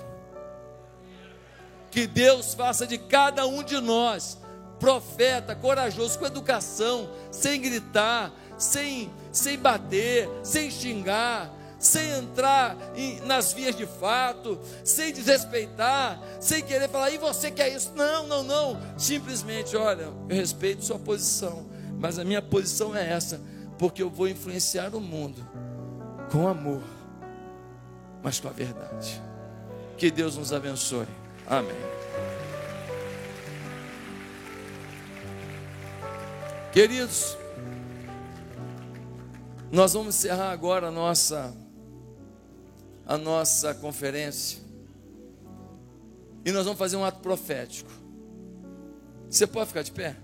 Que 1.90 2.06
Deus 2.06 2.54
faça 2.54 2.86
de 2.86 2.98
cada 2.98 3.48
um 3.48 3.64
de 3.64 3.80
nós, 3.80 4.38
profeta, 4.82 5.56
corajoso, 5.56 6.20
com 6.20 6.26
educação, 6.26 7.10
sem 7.32 7.62
gritar, 7.62 8.34
sem, 8.58 9.10
sem 9.32 9.58
bater, 9.58 10.30
sem 10.44 10.70
xingar, 10.70 11.50
sem 11.80 12.10
entrar 12.10 12.76
em, 12.94 13.22
nas 13.22 13.54
vias 13.54 13.78
de 13.78 13.86
fato, 13.86 14.60
sem 14.84 15.14
desrespeitar, 15.14 16.22
sem 16.42 16.62
querer 16.62 16.90
falar, 16.90 17.12
e 17.12 17.18
você 17.18 17.50
quer 17.50 17.74
isso? 17.74 17.94
Não, 17.96 18.28
não, 18.28 18.44
não. 18.44 18.78
Simplesmente, 18.98 19.78
olha, 19.78 20.12
eu 20.28 20.36
respeito 20.36 20.84
sua 20.84 21.00
posição, 21.00 21.66
mas 21.98 22.20
a 22.20 22.26
minha 22.26 22.42
posição 22.42 22.94
é 22.94 23.10
essa, 23.10 23.40
porque 23.80 24.04
eu 24.04 24.10
vou 24.10 24.28
influenciar 24.28 24.94
o 24.94 25.00
mundo 25.00 25.42
com 26.30 26.50
amor, 26.50 26.84
mas 28.22 28.38
com 28.38 28.50
a 28.50 28.52
verdade. 28.52 29.22
Que 29.98 30.12
Deus 30.12 30.36
nos 30.36 30.52
abençoe. 30.52 31.08
Amém. 31.48 31.76
Queridos, 36.74 37.38
nós 39.72 39.94
vamos 39.94 40.16
encerrar 40.16 40.52
agora 40.52 40.88
a 40.90 40.92
nossa 40.92 41.56
a 43.06 43.18
nossa 43.18 43.74
conferência. 43.74 44.60
E 46.46 46.52
nós 46.52 46.66
vamos 46.66 46.78
fazer 46.78 46.96
um 46.96 47.04
ato 47.04 47.22
profético. 47.22 47.90
Você 49.30 49.48
pode 49.48 49.68
ficar 49.70 49.82
de 49.82 49.92
pé? 49.92 50.16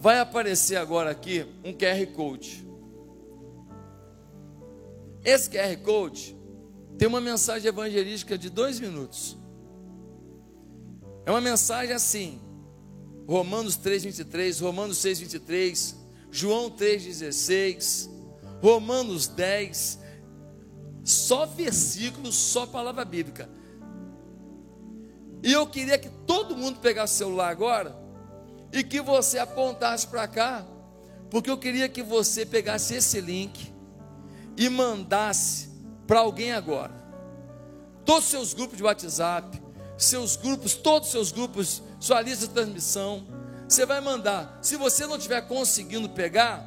Vai 0.00 0.20
aparecer 0.20 0.76
agora 0.76 1.10
aqui 1.10 1.44
um 1.64 1.72
QR 1.72 2.06
Code. 2.14 2.64
Esse 5.24 5.50
QR 5.50 5.76
Code 5.82 6.36
tem 6.96 7.08
uma 7.08 7.20
mensagem 7.20 7.68
evangelística 7.68 8.38
de 8.38 8.48
dois 8.48 8.78
minutos. 8.78 9.36
É 11.26 11.32
uma 11.32 11.40
mensagem 11.40 11.92
assim: 11.92 12.40
Romanos 13.26 13.76
3,23, 13.76 14.62
Romanos 14.62 14.98
6,23, 14.98 15.96
João 16.30 16.70
3,16. 16.70 18.08
Romanos 18.62 19.26
10, 19.28 20.00
só 21.04 21.46
versículos, 21.46 22.34
só 22.34 22.66
palavra 22.66 23.04
bíblica. 23.04 23.48
E 25.42 25.52
eu 25.52 25.66
queria 25.66 25.98
que 25.98 26.08
todo 26.26 26.56
mundo 26.56 26.80
pegasse 26.80 27.14
o 27.14 27.18
celular 27.18 27.50
agora 27.50 27.96
e 28.72 28.82
que 28.82 29.00
você 29.00 29.38
apontasse 29.38 30.06
para 30.06 30.26
cá, 30.28 30.64
porque 31.30 31.50
eu 31.50 31.58
queria 31.58 31.88
que 31.88 32.02
você 32.02 32.44
pegasse 32.44 32.94
esse 32.94 33.20
link 33.20 33.72
e 34.56 34.68
mandasse 34.68 35.68
para 36.06 36.20
alguém 36.20 36.52
agora. 36.52 36.92
Todos 38.04 38.24
os 38.24 38.30
seus 38.30 38.54
grupos 38.54 38.76
de 38.76 38.82
WhatsApp, 38.82 39.62
seus 39.96 40.36
grupos, 40.36 40.74
todos 40.74 41.08
os 41.08 41.12
seus 41.12 41.32
grupos, 41.32 41.82
sua 42.00 42.20
lista 42.20 42.46
de 42.46 42.54
transmissão, 42.54 43.26
você 43.68 43.84
vai 43.84 44.00
mandar. 44.00 44.58
Se 44.62 44.76
você 44.76 45.06
não 45.06 45.16
estiver 45.16 45.42
conseguindo 45.42 46.08
pegar, 46.08 46.64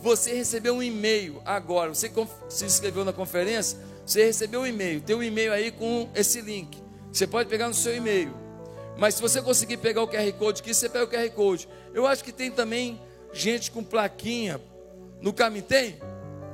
você 0.00 0.34
recebeu 0.34 0.74
um 0.74 0.82
e-mail 0.82 1.40
agora, 1.44 1.92
você 1.92 2.12
se 2.48 2.64
inscreveu 2.64 3.04
na 3.04 3.12
conferência, 3.12 3.78
você 4.06 4.26
recebeu 4.26 4.60
um 4.60 4.66
e-mail, 4.66 5.00
tem 5.00 5.16
um 5.16 5.22
e-mail 5.22 5.52
aí 5.52 5.72
com 5.72 6.08
esse 6.14 6.40
link. 6.40 6.82
Você 7.10 7.26
pode 7.26 7.48
pegar 7.48 7.68
no 7.68 7.74
seu 7.74 7.96
e-mail. 7.96 8.43
Mas 8.96 9.14
se 9.14 9.22
você 9.22 9.42
conseguir 9.42 9.78
pegar 9.78 10.02
o 10.02 10.08
QR 10.08 10.32
Code 10.38 10.60
aqui, 10.60 10.72
você 10.72 10.88
pega 10.88 11.04
o 11.04 11.08
QR 11.08 11.30
Code. 11.30 11.68
Eu 11.92 12.06
acho 12.06 12.22
que 12.22 12.32
tem 12.32 12.50
também 12.50 13.00
gente 13.32 13.70
com 13.70 13.82
plaquinha 13.82 14.60
no 15.20 15.32
caminho. 15.32 15.64
Tem? 15.64 15.98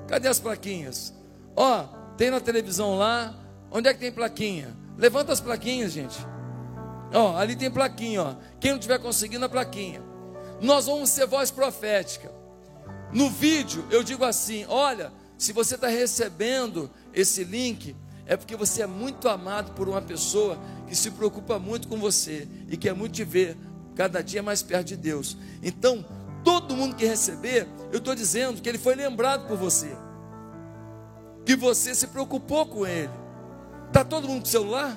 Cadê 0.09 0.28
as 0.28 0.41
plaquinhas? 0.41 1.12
Ó, 1.55 1.84
tem 2.16 2.30
na 2.30 2.41
televisão 2.41 2.97
lá. 2.97 3.34
Onde 3.70 3.88
é 3.88 3.95
que 3.95 4.01
tem 4.01 4.11
plaquinha? 4.11 4.76
Levanta 4.97 5.32
as 5.32 5.41
plaquinhas, 5.41 5.93
gente. 5.93 6.16
Ó, 7.12 7.36
ali 7.36 7.57
tem 7.57 7.70
plaquinha, 7.70 8.22
ó. 8.22 8.34
Quem 8.59 8.72
não 8.72 8.78
tiver 8.78 8.99
conseguindo 8.99 9.45
a 9.45 9.49
plaquinha. 9.49 10.03
Nós 10.61 10.86
vamos 10.86 11.11
ser 11.11 11.26
voz 11.26 11.51
profética. 11.51 12.30
No 13.12 13.28
vídeo 13.28 13.84
eu 13.91 14.03
digo 14.03 14.24
assim: 14.24 14.64
olha, 14.68 15.12
se 15.36 15.53
você 15.53 15.74
está 15.74 15.88
recebendo 15.88 16.91
esse 17.12 17.45
link, 17.45 17.97
é 18.31 18.37
porque 18.37 18.55
você 18.55 18.83
é 18.83 18.87
muito 18.87 19.28
amado 19.28 19.72
por 19.72 19.89
uma 19.89 20.01
pessoa 20.01 20.57
que 20.87 20.95
se 20.95 21.11
preocupa 21.11 21.59
muito 21.59 21.89
com 21.89 21.99
você 21.99 22.47
e 22.68 22.76
quer 22.76 22.95
muito 22.95 23.12
te 23.14 23.24
ver 23.24 23.57
cada 23.97 24.22
dia 24.22 24.41
mais 24.41 24.62
perto 24.62 24.87
de 24.87 24.97
Deus. 24.97 25.37
Então, 25.61 26.07
todo 26.45 26.76
mundo 26.76 26.95
que 26.95 27.05
receber, 27.05 27.66
eu 27.91 27.99
estou 27.99 28.14
dizendo 28.14 28.62
que 28.62 28.68
ele 28.68 28.78
foi 28.78 28.95
lembrado 28.95 29.49
por 29.49 29.57
você, 29.57 29.97
que 31.45 31.57
você 31.57 31.93
se 31.93 32.07
preocupou 32.07 32.66
com 32.66 32.87
ele. 32.87 33.11
Está 33.89 34.05
todo 34.05 34.28
mundo 34.28 34.43
com 34.43 34.47
celular? 34.47 34.97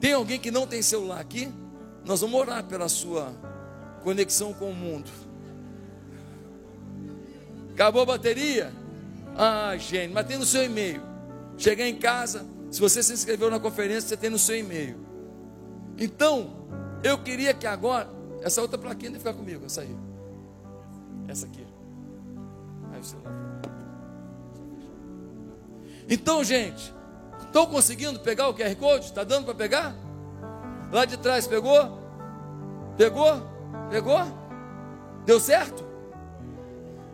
Tem 0.00 0.12
alguém 0.12 0.40
que 0.40 0.50
não 0.50 0.66
tem 0.66 0.82
celular 0.82 1.20
aqui? 1.20 1.48
Nós 2.04 2.20
vamos 2.20 2.40
orar 2.40 2.64
pela 2.64 2.88
sua 2.88 3.32
conexão 4.02 4.52
com 4.52 4.72
o 4.72 4.74
mundo. 4.74 5.08
Acabou 7.74 8.02
a 8.02 8.06
bateria? 8.06 8.72
Ah, 9.36 9.76
gente, 9.76 10.12
mas 10.12 10.26
tem 10.26 10.36
no 10.36 10.44
seu 10.44 10.64
e-mail. 10.64 11.06
Chegar 11.58 11.86
em 11.86 11.96
casa, 11.96 12.46
se 12.70 12.80
você 12.80 13.02
se 13.02 13.12
inscreveu 13.12 13.50
na 13.50 13.58
conferência, 13.58 14.08
você 14.08 14.16
tem 14.16 14.30
no 14.30 14.38
seu 14.38 14.56
e-mail. 14.56 14.96
Então, 15.98 16.68
eu 17.02 17.18
queria 17.18 17.52
que 17.52 17.66
agora, 17.66 18.08
essa 18.42 18.62
outra 18.62 18.78
plaquinha 18.78 19.10
deve 19.10 19.18
ficar 19.18 19.34
comigo, 19.34 19.66
essa 19.66 19.80
aí. 19.80 19.94
Essa 21.26 21.46
aqui. 21.46 21.66
Aí 22.92 23.00
o 23.00 23.04
celular. 23.04 23.32
Então, 26.08 26.44
gente, 26.44 26.94
estão 27.40 27.66
conseguindo 27.66 28.20
pegar 28.20 28.48
o 28.48 28.54
QR 28.54 28.74
Code? 28.76 29.06
Está 29.06 29.24
dando 29.24 29.44
para 29.44 29.54
pegar? 29.54 29.94
Lá 30.92 31.04
de 31.04 31.18
trás 31.18 31.46
pegou? 31.46 31.98
Pegou? 32.96 33.42
Pegou? 33.90 34.20
Deu 35.26 35.38
certo? 35.38 35.84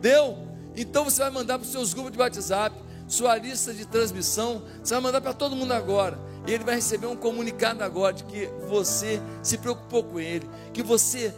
Deu? 0.00 0.36
Então 0.76 1.04
você 1.04 1.22
vai 1.22 1.30
mandar 1.30 1.58
para 1.58 1.64
os 1.64 1.72
seus 1.72 1.94
grupos 1.94 2.12
de 2.12 2.18
WhatsApp, 2.18 2.76
sua 3.14 3.36
lista 3.36 3.72
de 3.72 3.86
transmissão, 3.86 4.62
você 4.82 4.94
vai 4.94 5.02
mandar 5.02 5.20
para 5.20 5.32
todo 5.32 5.54
mundo 5.54 5.72
agora. 5.72 6.18
E 6.46 6.52
ele 6.52 6.64
vai 6.64 6.74
receber 6.74 7.06
um 7.06 7.16
comunicado 7.16 7.82
agora 7.82 8.12
de 8.12 8.24
que 8.24 8.46
você 8.68 9.20
se 9.42 9.56
preocupou 9.56 10.04
com 10.04 10.20
ele, 10.20 10.48
que 10.72 10.82
você 10.82 11.32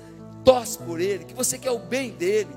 torce 0.44 0.78
por 0.78 1.00
ele, 1.00 1.24
que 1.24 1.34
você 1.34 1.58
quer 1.58 1.70
o 1.70 1.78
bem 1.78 2.10
dele. 2.10 2.50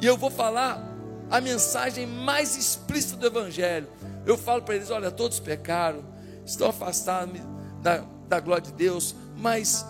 E 0.00 0.06
eu 0.06 0.16
vou 0.16 0.30
falar 0.30 0.82
a 1.30 1.40
mensagem 1.40 2.06
mais 2.06 2.56
explícita 2.56 3.16
do 3.16 3.26
Evangelho. 3.26 3.86
Eu 4.24 4.36
falo 4.36 4.62
para 4.62 4.76
eles: 4.76 4.90
olha, 4.90 5.10
todos 5.10 5.38
pecaram, 5.38 6.02
estão 6.44 6.68
afastados 6.68 7.40
da, 7.82 8.02
da 8.28 8.40
glória 8.40 8.64
de 8.64 8.72
Deus, 8.72 9.14
mas 9.36 9.84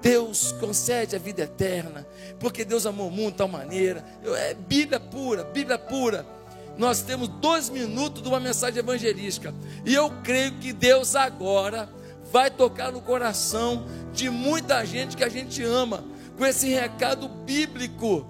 Deus 0.00 0.52
concede 0.52 1.14
a 1.14 1.18
vida 1.18 1.42
eterna, 1.42 2.06
porque 2.40 2.64
Deus 2.64 2.86
amou 2.86 3.08
o 3.08 3.10
mundo 3.10 3.32
de 3.32 3.38
tal 3.38 3.48
maneira. 3.48 4.04
É 4.24 4.54
Bíblia 4.54 4.98
pura, 4.98 5.44
Bíblia 5.44 5.78
pura. 5.78 6.37
Nós 6.78 7.02
temos 7.02 7.26
dois 7.26 7.68
minutos 7.68 8.22
de 8.22 8.28
uma 8.28 8.38
mensagem 8.38 8.78
evangelística, 8.78 9.52
e 9.84 9.92
eu 9.92 10.10
creio 10.22 10.52
que 10.58 10.72
Deus 10.72 11.16
agora 11.16 11.88
vai 12.32 12.50
tocar 12.50 12.92
no 12.92 13.00
coração 13.00 13.84
de 14.12 14.30
muita 14.30 14.86
gente 14.86 15.16
que 15.16 15.24
a 15.24 15.28
gente 15.28 15.62
ama, 15.62 16.04
com 16.36 16.46
esse 16.46 16.68
recado 16.68 17.28
bíblico, 17.28 18.24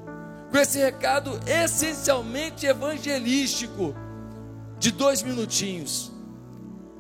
com 0.50 0.56
esse 0.56 0.78
recado 0.78 1.38
essencialmente 1.46 2.64
evangelístico, 2.64 3.94
de 4.78 4.92
dois 4.92 5.22
minutinhos. 5.22 6.10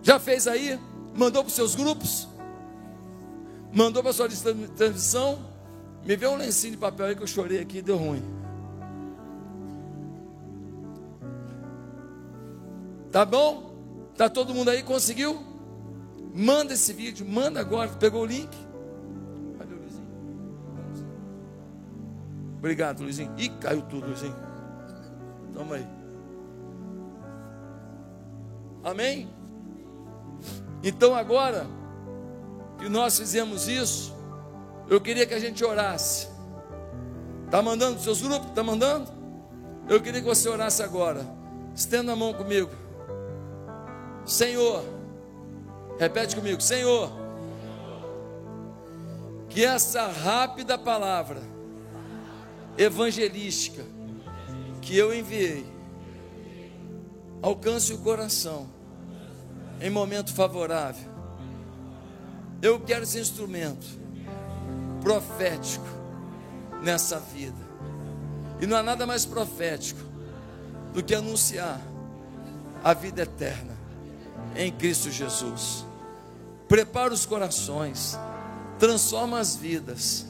Já 0.02 0.18
fez 0.18 0.46
aí? 0.46 0.78
Mandou 1.14 1.42
para 1.42 1.48
os 1.48 1.54
seus 1.54 1.74
grupos? 1.74 2.28
Mandou 3.72 4.02
para 4.02 4.10
a 4.10 4.14
sua 4.14 4.28
transmissão. 4.76 5.38
Me 6.04 6.14
vê 6.14 6.26
um 6.26 6.36
lencinho 6.36 6.72
de 6.72 6.78
papel 6.78 7.06
aí 7.06 7.16
que 7.16 7.22
eu 7.22 7.26
chorei 7.26 7.60
aqui 7.60 7.80
deu 7.80 7.96
ruim. 7.96 8.22
Tá 13.10 13.24
bom? 13.24 13.74
Tá 14.16 14.28
todo 14.28 14.54
mundo 14.54 14.70
aí? 14.70 14.82
Conseguiu? 14.82 15.40
Manda 16.34 16.74
esse 16.74 16.92
vídeo, 16.92 17.26
manda 17.26 17.60
agora. 17.60 17.88
Pegou 17.90 18.22
o 18.22 18.26
link? 18.26 18.50
Cadê 19.58 19.74
o 19.74 19.78
Luizinho? 19.78 20.06
Obrigado, 22.58 23.02
Luizinho. 23.02 23.32
Ih, 23.38 23.48
caiu 23.60 23.82
tudo, 23.82 24.06
Luizinho. 24.06 24.36
Toma 25.54 25.76
aí. 25.76 25.86
Amém? 28.84 29.28
Então 30.82 31.14
agora 31.14 31.66
que 32.78 32.88
nós 32.88 33.18
fizemos 33.18 33.66
isso, 33.66 34.14
eu 34.88 35.00
queria 35.00 35.26
que 35.26 35.34
a 35.34 35.40
gente 35.40 35.64
orasse. 35.64 36.28
Está 37.46 37.60
mandando 37.62 37.96
os 37.96 38.04
seus 38.04 38.20
grupos? 38.20 38.48
Está 38.50 38.62
mandando? 38.62 39.10
Eu 39.88 40.00
queria 40.00 40.20
que 40.20 40.26
você 40.26 40.48
orasse 40.48 40.82
agora. 40.82 41.26
Estenda 41.74 42.12
a 42.12 42.16
mão 42.16 42.32
comigo. 42.32 42.70
Senhor, 44.28 44.84
repete 45.98 46.36
comigo, 46.36 46.60
Senhor, 46.60 47.10
que 49.48 49.64
essa 49.64 50.06
rápida 50.06 50.76
palavra 50.76 51.40
evangelística 52.76 53.82
que 54.82 54.94
eu 54.94 55.14
enviei 55.14 55.66
alcance 57.40 57.94
o 57.94 57.98
coração 57.98 58.68
em 59.80 59.88
momento 59.88 60.34
favorável. 60.34 61.08
Eu 62.60 62.78
quero 62.80 63.04
esse 63.04 63.18
instrumento 63.18 63.86
profético 65.00 65.86
nessa 66.82 67.18
vida. 67.18 67.66
E 68.60 68.66
não 68.66 68.76
há 68.76 68.82
nada 68.82 69.06
mais 69.06 69.24
profético 69.24 70.00
do 70.92 71.02
que 71.02 71.14
anunciar 71.14 71.80
a 72.84 72.92
vida 72.92 73.22
eterna 73.22 73.77
em 74.56 74.72
Cristo 74.72 75.10
Jesus. 75.10 75.84
Prepara 76.66 77.14
os 77.14 77.24
corações, 77.24 78.18
transforma 78.78 79.38
as 79.38 79.56
vidas 79.56 80.26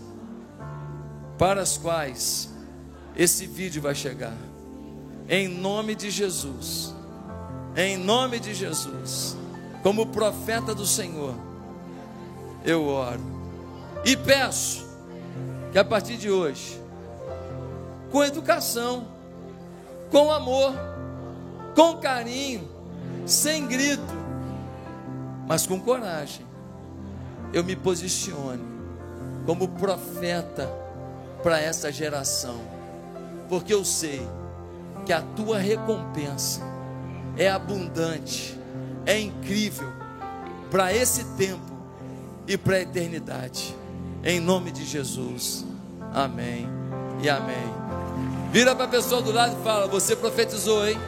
para 1.37 1.61
as 1.61 1.77
quais 1.77 2.51
esse 3.17 3.47
vídeo 3.47 3.83
vai 3.83 3.95
chegar. 3.95 4.37
Em 5.29 5.49
nome 5.49 5.95
de 5.95 6.11
Jesus. 6.11 6.95
Em 7.77 7.97
nome 7.97 8.39
de 8.41 8.55
Jesus. 8.55 9.37
Como 9.83 10.07
profeta 10.07 10.75
do 10.75 10.87
Senhor, 10.87 11.35
eu 12.65 12.85
oro 12.85 13.39
e 14.05 14.17
peço 14.17 14.87
que 15.73 15.79
a 15.79 15.85
partir 15.85 16.17
de 16.17 16.31
hoje, 16.31 16.81
com 18.11 18.25
educação, 18.25 19.07
com 20.11 20.33
amor, 20.33 20.73
com 21.75 21.97
carinho, 21.99 22.69
sem 23.31 23.67
grito, 23.67 24.15
mas 25.47 25.67
com 25.67 25.81
coragem, 25.81 26.47
eu 27.53 27.63
me 27.63 27.77
posicione 27.77 28.63
como 29.47 29.69
profeta 29.69 30.69
para 31.43 31.61
essa 31.61 31.91
geração, 31.91 32.61
porque 33.49 33.73
eu 33.73 33.85
sei 33.85 34.27
que 35.07 35.13
a 35.13 35.23
tua 35.23 35.59
recompensa 35.59 36.61
é 37.37 37.49
abundante, 37.49 38.59
é 39.07 39.19
incrível 39.19 39.89
para 40.71 40.93
esse 40.93 41.25
tempo 41.37 41.79
e 42.47 42.57
para 42.57 42.77
a 42.77 42.81
eternidade. 42.81 43.75
Em 44.23 44.41
nome 44.41 44.71
de 44.71 44.85
Jesus. 44.85 45.65
Amém 46.13 46.69
e 47.23 47.29
amém. 47.29 47.73
Vira 48.53 48.75
para 48.75 48.87
a 48.87 48.89
pessoa 48.89 49.23
do 49.23 49.31
lado 49.31 49.57
e 49.59 49.65
fala: 49.65 49.87
Você 49.87 50.17
profetizou, 50.17 50.87
hein? 50.87 50.99